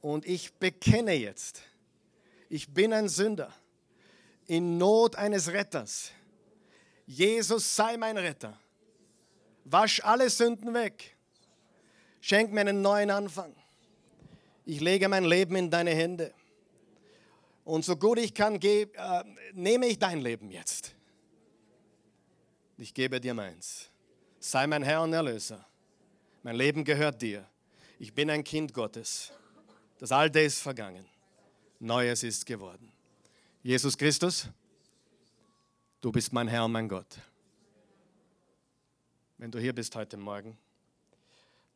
Und 0.00 0.26
ich 0.26 0.52
bekenne 0.54 1.12
jetzt, 1.12 1.62
ich 2.48 2.68
bin 2.68 2.92
ein 2.92 3.08
Sünder 3.08 3.54
in 4.46 4.76
Not 4.76 5.14
eines 5.14 5.52
Retters. 5.52 6.10
Jesus 7.06 7.76
sei 7.76 7.96
mein 7.96 8.18
Retter. 8.18 8.58
Wasch 9.64 10.00
alle 10.04 10.28
Sünden 10.28 10.74
weg. 10.74 11.16
Schenk 12.20 12.52
mir 12.52 12.60
einen 12.60 12.82
neuen 12.82 13.10
Anfang. 13.10 13.54
Ich 14.64 14.80
lege 14.80 15.08
mein 15.08 15.24
Leben 15.24 15.56
in 15.56 15.70
deine 15.70 15.90
Hände. 15.90 16.32
Und 17.64 17.84
so 17.84 17.96
gut 17.96 18.18
ich 18.18 18.34
kann, 18.34 18.60
äh, 18.60 18.86
nehme 19.52 19.86
ich 19.86 19.98
dein 19.98 20.20
Leben 20.20 20.50
jetzt. 20.50 20.94
Ich 22.78 22.92
gebe 22.94 23.20
dir 23.20 23.34
meins. 23.34 23.90
Sei 24.40 24.66
mein 24.66 24.82
Herr 24.82 25.02
und 25.02 25.12
Erlöser. 25.12 25.64
Mein 26.42 26.56
Leben 26.56 26.84
gehört 26.84 27.22
dir. 27.22 27.48
Ich 27.98 28.12
bin 28.12 28.30
ein 28.30 28.42
Kind 28.42 28.74
Gottes. 28.74 29.32
Das 29.98 30.10
Alte 30.10 30.40
ist 30.40 30.60
vergangen. 30.60 31.06
Neues 31.78 32.24
ist 32.24 32.44
geworden. 32.46 32.92
Jesus 33.62 33.96
Christus, 33.96 34.48
du 36.00 36.10
bist 36.10 36.32
mein 36.32 36.48
Herr 36.48 36.64
und 36.64 36.72
mein 36.72 36.88
Gott. 36.88 37.18
Wenn 39.42 39.50
du 39.50 39.58
hier 39.58 39.72
bist 39.72 39.96
heute 39.96 40.16
Morgen, 40.16 40.56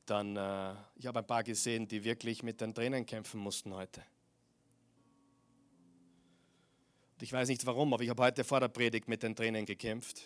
dann, 0.05 0.37
äh, 0.37 0.77
ich 0.95 1.05
habe 1.05 1.19
ein 1.19 1.27
paar 1.27 1.43
gesehen, 1.43 1.89
die 1.89 2.05
wirklich 2.05 2.45
mit 2.45 2.61
den 2.61 2.73
Tränen 2.73 3.05
kämpfen 3.05 3.41
mussten 3.41 3.75
heute. 3.75 4.05
Und 7.15 7.23
ich 7.25 7.33
weiß 7.33 7.49
nicht 7.49 7.67
warum, 7.67 7.93
aber 7.93 8.05
ich 8.05 8.09
habe 8.09 8.23
heute 8.23 8.45
vor 8.45 8.61
der 8.61 8.69
Predigt 8.69 9.09
mit 9.09 9.25
den 9.25 9.35
Tränen 9.35 9.67
gekämpft. 9.67 10.23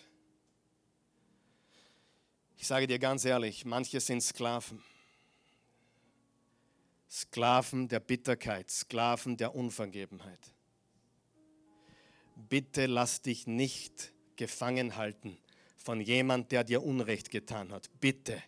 Ich 2.57 2.67
sage 2.67 2.85
dir 2.85 2.99
ganz 2.99 3.25
ehrlich, 3.25 3.65
manche 3.65 3.99
sind 3.99 4.21
Sklaven. 4.21 4.83
Sklaven 7.09 7.87
der 7.87 8.01
Bitterkeit, 8.01 8.69
Sklaven 8.69 9.35
der 9.35 9.55
Unvergebenheit. 9.55 10.53
Bitte 12.35 12.85
lass 12.85 13.23
dich 13.23 13.47
nicht 13.47 14.13
gefangen 14.35 14.95
halten 14.95 15.39
von 15.83 15.99
jemand, 15.99 16.51
der 16.51 16.63
dir 16.63 16.83
Unrecht 16.83 17.31
getan 17.31 17.71
hat. 17.71 17.89
Bitte. 17.99 18.41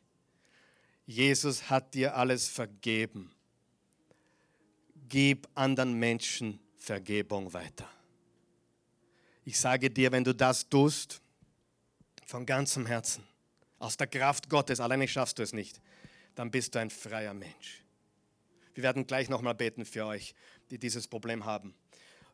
Jesus 1.06 1.70
hat 1.70 1.94
dir 1.94 2.16
alles 2.16 2.48
vergeben. 2.48 3.32
Gib 5.10 5.48
anderen 5.56 5.94
Menschen 5.94 6.60
Vergebung 6.78 7.54
weiter. 7.54 7.90
Ich 9.46 9.60
sage 9.60 9.90
dir, 9.90 10.12
wenn 10.12 10.24
du 10.24 10.34
das 10.34 10.70
tust, 10.70 11.22
von 12.26 12.46
ganzem 12.46 12.86
Herzen, 12.86 13.24
aus 13.80 13.98
der 13.98 14.08
Kraft 14.08 14.50
Gottes, 14.50 14.80
alleine 14.80 15.08
schaffst 15.08 15.38
du 15.40 15.44
es 15.44 15.54
nicht, 15.54 15.82
dann 16.36 16.52
bist 16.52 16.74
du 16.74 16.80
ein 16.80 16.90
freier 16.90 17.34
Mensch. 17.34 17.84
Wir 18.74 18.84
werden 18.84 19.06
gleich 19.06 19.30
nochmal 19.30 19.56
beten 19.56 19.86
für 19.86 20.06
euch, 20.06 20.34
die 20.72 20.80
dieses 20.80 21.08
Problem 21.08 21.46
haben. 21.46 21.76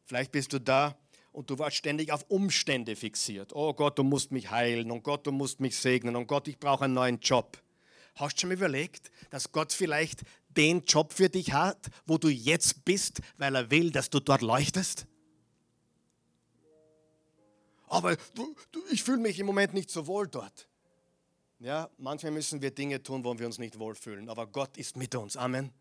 Vielleicht 0.06 0.32
bist 0.32 0.54
du 0.54 0.60
da 0.60 0.98
und 1.32 1.50
du 1.50 1.60
warst 1.60 1.78
ständig 1.78 2.12
auf 2.12 2.26
Umstände 2.30 2.96
fixiert. 2.96 3.54
Oh 3.54 3.74
Gott, 3.74 3.98
du 3.98 4.04
musst 4.04 4.32
mich 4.32 4.52
heilen 4.52 4.92
und 4.92 5.04
Gott, 5.04 5.28
du 5.28 5.32
musst 5.32 5.60
mich 5.60 5.78
segnen 5.78 6.16
und 6.16 6.28
Gott, 6.28 6.48
ich 6.48 6.60
brauche 6.60 6.86
einen 6.86 6.94
neuen 6.94 7.20
Job. 7.20 7.62
Hast 8.16 8.38
du 8.38 8.42
schon 8.42 8.52
überlegt, 8.52 9.12
dass 9.30 9.52
Gott 9.52 9.72
vielleicht 9.72 10.22
den 10.50 10.84
Job 10.84 11.14
für 11.14 11.30
dich 11.30 11.54
hat, 11.54 11.88
wo 12.06 12.18
du 12.18 12.28
jetzt 12.28 12.84
bist, 12.84 13.22
weil 13.38 13.56
er 13.56 13.72
will, 13.72 13.92
dass 13.92 14.10
du 14.10 14.20
dort 14.20 14.42
leuchtest? 14.42 15.06
Aber 17.88 18.16
du, 18.36 18.56
du, 18.72 18.82
ich 18.92 19.04
fühle 19.04 19.18
mich 19.18 19.40
im 19.40 19.46
Moment 19.46 19.74
nicht 19.74 19.90
so 19.90 20.06
wohl 20.06 20.28
dort. 20.28 20.68
Ja, 21.60 21.90
manchmal 21.98 22.32
müssen 22.32 22.62
wir 22.62 22.72
Dinge 22.72 23.02
tun, 23.02 23.24
wo 23.24 23.38
wir 23.38 23.46
uns 23.46 23.58
nicht 23.58 23.80
wohlfühlen, 23.80 24.30
aber 24.30 24.48
Gott 24.48 24.78
ist 24.78 24.96
mit 24.96 25.16
uns. 25.16 25.36
Amen. 25.36 25.72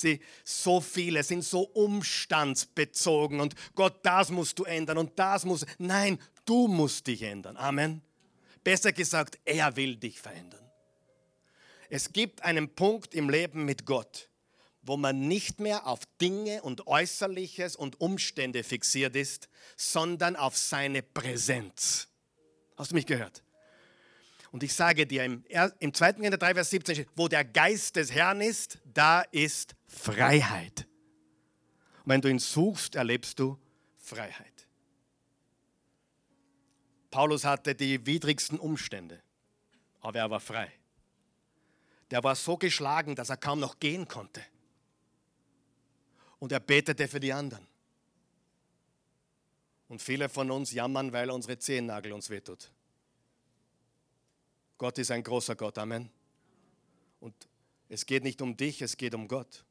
Sie, 0.00 0.20
so 0.44 0.80
viele 0.80 1.22
sind 1.22 1.42
so 1.42 1.62
umstandsbezogen 1.62 3.40
und 3.40 3.54
Gott, 3.74 4.00
das 4.02 4.30
musst 4.30 4.58
du 4.58 4.64
ändern 4.64 4.98
und 4.98 5.18
das 5.18 5.44
muss. 5.44 5.64
Nein, 5.78 6.18
du 6.44 6.68
musst 6.68 7.06
dich 7.06 7.22
ändern. 7.22 7.56
Amen. 7.56 8.02
Besser 8.62 8.92
gesagt, 8.92 9.38
er 9.44 9.76
will 9.76 9.96
dich 9.96 10.20
verändern. 10.20 10.66
Es 11.88 12.12
gibt 12.12 12.42
einen 12.42 12.74
Punkt 12.74 13.14
im 13.14 13.30
Leben 13.30 13.64
mit 13.64 13.86
Gott, 13.86 14.28
wo 14.82 14.96
man 14.96 15.28
nicht 15.28 15.60
mehr 15.60 15.86
auf 15.86 16.00
Dinge 16.20 16.62
und 16.62 16.86
Äußerliches 16.86 17.76
und 17.76 18.00
Umstände 18.00 18.64
fixiert 18.64 19.14
ist, 19.14 19.48
sondern 19.76 20.36
auf 20.36 20.56
seine 20.56 21.02
Präsenz. 21.02 22.08
Hast 22.76 22.90
du 22.90 22.96
mich 22.96 23.06
gehört? 23.06 23.42
Und 24.56 24.62
ich 24.62 24.72
sage 24.72 25.06
dir, 25.06 25.22
im, 25.22 25.44
im 25.80 25.92
2. 25.92 26.14
Korinther 26.14 26.38
3, 26.38 26.54
Vers 26.54 26.70
17 26.70 26.94
steht, 26.94 27.08
wo 27.14 27.28
der 27.28 27.44
Geist 27.44 27.96
des 27.96 28.10
Herrn 28.10 28.40
ist, 28.40 28.78
da 28.86 29.20
ist 29.20 29.76
Freiheit. 29.86 30.88
Und 32.04 32.12
wenn 32.12 32.22
du 32.22 32.30
ihn 32.30 32.38
suchst, 32.38 32.94
erlebst 32.94 33.38
du 33.38 33.58
Freiheit. 33.98 34.66
Paulus 37.10 37.44
hatte 37.44 37.74
die 37.74 38.06
widrigsten 38.06 38.58
Umstände, 38.58 39.20
aber 40.00 40.20
er 40.20 40.30
war 40.30 40.40
frei. 40.40 40.72
Der 42.10 42.24
war 42.24 42.34
so 42.34 42.56
geschlagen, 42.56 43.14
dass 43.14 43.28
er 43.28 43.36
kaum 43.36 43.60
noch 43.60 43.78
gehen 43.78 44.08
konnte. 44.08 44.40
Und 46.38 46.50
er 46.50 46.60
betete 46.60 47.08
für 47.08 47.20
die 47.20 47.34
anderen. 47.34 47.66
Und 49.88 50.00
viele 50.00 50.30
von 50.30 50.50
uns 50.50 50.72
jammern, 50.72 51.12
weil 51.12 51.30
unsere 51.30 51.58
Zehennagel 51.58 52.14
uns 52.14 52.30
wehtut. 52.30 52.70
Gott 54.78 54.98
ist 54.98 55.10
ein 55.10 55.22
großer 55.22 55.56
Gott, 55.56 55.78
Amen. 55.78 56.10
Und 57.20 57.34
es 57.88 58.04
geht 58.04 58.24
nicht 58.24 58.42
um 58.42 58.56
dich, 58.56 58.82
es 58.82 58.96
geht 58.96 59.14
um 59.14 59.26
Gott. 59.26 59.64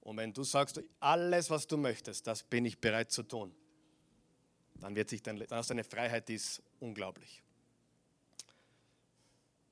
Und 0.00 0.16
wenn 0.16 0.32
du 0.32 0.44
sagst, 0.44 0.80
alles, 1.00 1.50
was 1.50 1.66
du 1.66 1.76
möchtest, 1.76 2.26
das 2.26 2.42
bin 2.42 2.64
ich 2.64 2.78
bereit 2.78 3.10
zu 3.10 3.22
tun, 3.22 3.54
dann, 4.74 4.94
wird 4.94 5.08
sich 5.08 5.22
dein, 5.22 5.38
dann 5.38 5.58
hast 5.58 5.70
du 5.70 5.74
eine 5.74 5.84
Freiheit, 5.84 6.28
die 6.28 6.34
ist 6.34 6.62
unglaublich. 6.80 7.42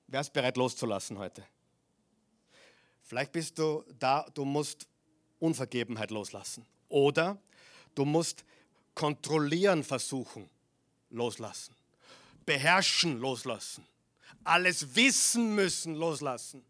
Wer 0.07 0.21
ist 0.21 0.33
bereit 0.33 0.57
loszulassen 0.57 1.19
heute? 1.19 1.45
Vielleicht 3.03 3.33
bist 3.33 3.59
du 3.59 3.85
da, 3.99 4.27
du 4.35 4.45
musst 4.45 4.87
Unvergebenheit 5.39 6.11
loslassen. 6.11 6.65
Oder 6.89 7.39
du 7.95 8.05
musst 8.05 8.45
kontrollieren 8.95 9.83
versuchen, 9.83 10.49
loslassen. 11.11 11.75
Beherrschen, 12.47 13.19
loslassen 13.19 13.85
alles 14.45 14.95
wissen 14.95 15.55
müssen, 15.55 15.95
loslassen. 15.95 16.65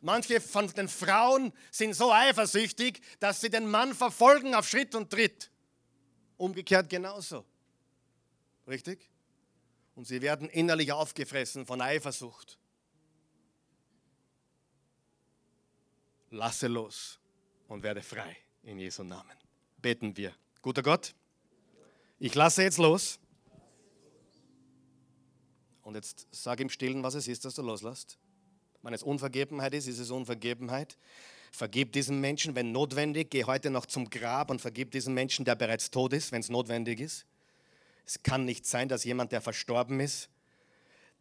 Manche 0.00 0.40
von 0.40 0.66
den 0.68 0.88
Frauen 0.88 1.52
sind 1.70 1.94
so 1.94 2.12
eifersüchtig, 2.12 3.02
dass 3.18 3.40
sie 3.40 3.50
den 3.50 3.70
Mann 3.70 3.94
verfolgen 3.94 4.54
auf 4.54 4.66
Schritt 4.66 4.94
und 4.94 5.10
Tritt. 5.10 5.50
Umgekehrt 6.38 6.88
genauso. 6.88 7.44
Richtig? 8.66 9.10
Und 9.94 10.06
sie 10.06 10.22
werden 10.22 10.48
innerlich 10.48 10.92
aufgefressen 10.92 11.66
von 11.66 11.82
Eifersucht. 11.82 12.58
Lasse 16.30 16.68
los 16.68 17.18
und 17.68 17.82
werde 17.82 18.02
frei 18.02 18.36
in 18.62 18.78
Jesu 18.78 19.02
Namen. 19.02 19.36
Beten 19.78 20.16
wir. 20.16 20.34
Guter 20.62 20.82
Gott, 20.82 21.14
ich 22.18 22.34
lasse 22.34 22.62
jetzt 22.62 22.78
los 22.78 23.19
und 25.82 25.94
jetzt 25.94 26.26
sag 26.30 26.60
im 26.60 26.68
Stillen, 26.68 27.02
was 27.02 27.14
es 27.14 27.28
ist, 27.28 27.44
dass 27.44 27.54
du 27.54 27.62
loslässt. 27.62 28.18
Wenn 28.82 28.94
es 28.94 29.02
Unvergebenheit 29.02 29.74
ist, 29.74 29.86
ist 29.86 29.98
es 29.98 30.10
Unvergebenheit. 30.10 30.96
Vergib 31.52 31.92
diesen 31.92 32.20
Menschen, 32.20 32.54
wenn 32.54 32.72
notwendig. 32.72 33.30
Geh 33.30 33.44
heute 33.44 33.70
noch 33.70 33.86
zum 33.86 34.08
Grab 34.08 34.50
und 34.50 34.60
vergib 34.60 34.90
diesen 34.92 35.14
Menschen, 35.14 35.44
der 35.44 35.56
bereits 35.56 35.90
tot 35.90 36.12
ist, 36.12 36.32
wenn 36.32 36.40
es 36.40 36.48
notwendig 36.48 37.00
ist. 37.00 37.26
Es 38.06 38.22
kann 38.22 38.44
nicht 38.44 38.66
sein, 38.66 38.88
dass 38.88 39.04
jemand, 39.04 39.32
der 39.32 39.40
verstorben 39.40 40.00
ist, 40.00 40.30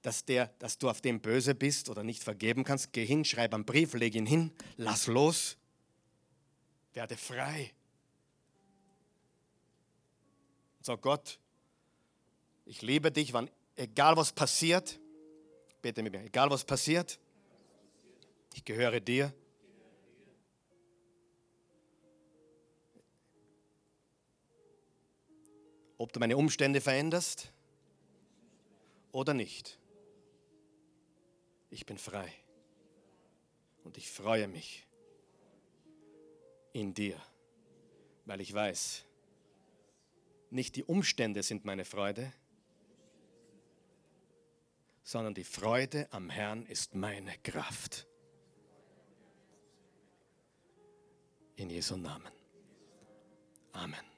dass, 0.02 0.24
der, 0.26 0.48
dass 0.60 0.78
du 0.78 0.90
auf 0.90 1.02
dem 1.02 1.20
böse 1.20 1.56
bist 1.56 1.90
oder 1.90 2.04
nicht 2.04 2.24
vergeben 2.24 2.64
kannst. 2.64 2.94
Geh 2.94 3.06
hin, 3.06 3.26
schreib 3.26 3.54
einen 3.54 3.66
Brief, 3.66 3.94
leg 3.94 4.16
ihn 4.16 4.26
hin, 4.26 4.52
lass 4.78 5.08
los, 5.08 5.58
werde 6.94 7.18
frei. 7.18 7.74
Sag 10.82 11.02
Gott, 11.02 11.40
ich 12.66 12.82
liebe 12.82 13.12
dich, 13.12 13.34
wann 13.34 13.50
egal 13.80 14.18
was 14.18 14.32
passiert, 14.32 15.00
bete 15.82 16.04
mit 16.04 16.12
mir, 16.14 16.24
egal 16.26 16.50
was 16.50 16.66
passiert, 16.66 17.18
ich 18.54 18.66
gehöre 18.66 19.00
dir. 19.00 19.34
Ob 25.98 26.12
du 26.14 26.20
meine 26.20 26.36
Umstände 26.38 26.82
veränderst 26.82 27.52
oder 29.12 29.34
nicht. 29.34 29.78
Ich 31.70 31.86
bin 31.86 31.98
frei 31.98 32.32
und 33.84 33.98
ich 33.98 34.10
freue 34.10 34.48
mich 34.48 34.88
in 36.74 36.94
dir, 36.94 37.22
weil 38.26 38.42
ich 38.42 38.54
weiß, 38.54 39.06
nicht 40.50 40.76
die 40.76 40.84
Umstände 40.84 41.44
sind 41.44 41.66
meine 41.66 41.86
Freude, 41.86 42.34
sondern 45.10 45.34
die 45.34 45.44
Freude 45.44 46.08
am 46.12 46.30
Herrn 46.30 46.68
ist 46.68 46.94
meine 46.94 47.36
Kraft. 47.40 48.06
In 51.56 51.72
Jesu 51.72 51.98
Namen. 51.98 52.32
Amen. 53.72 54.09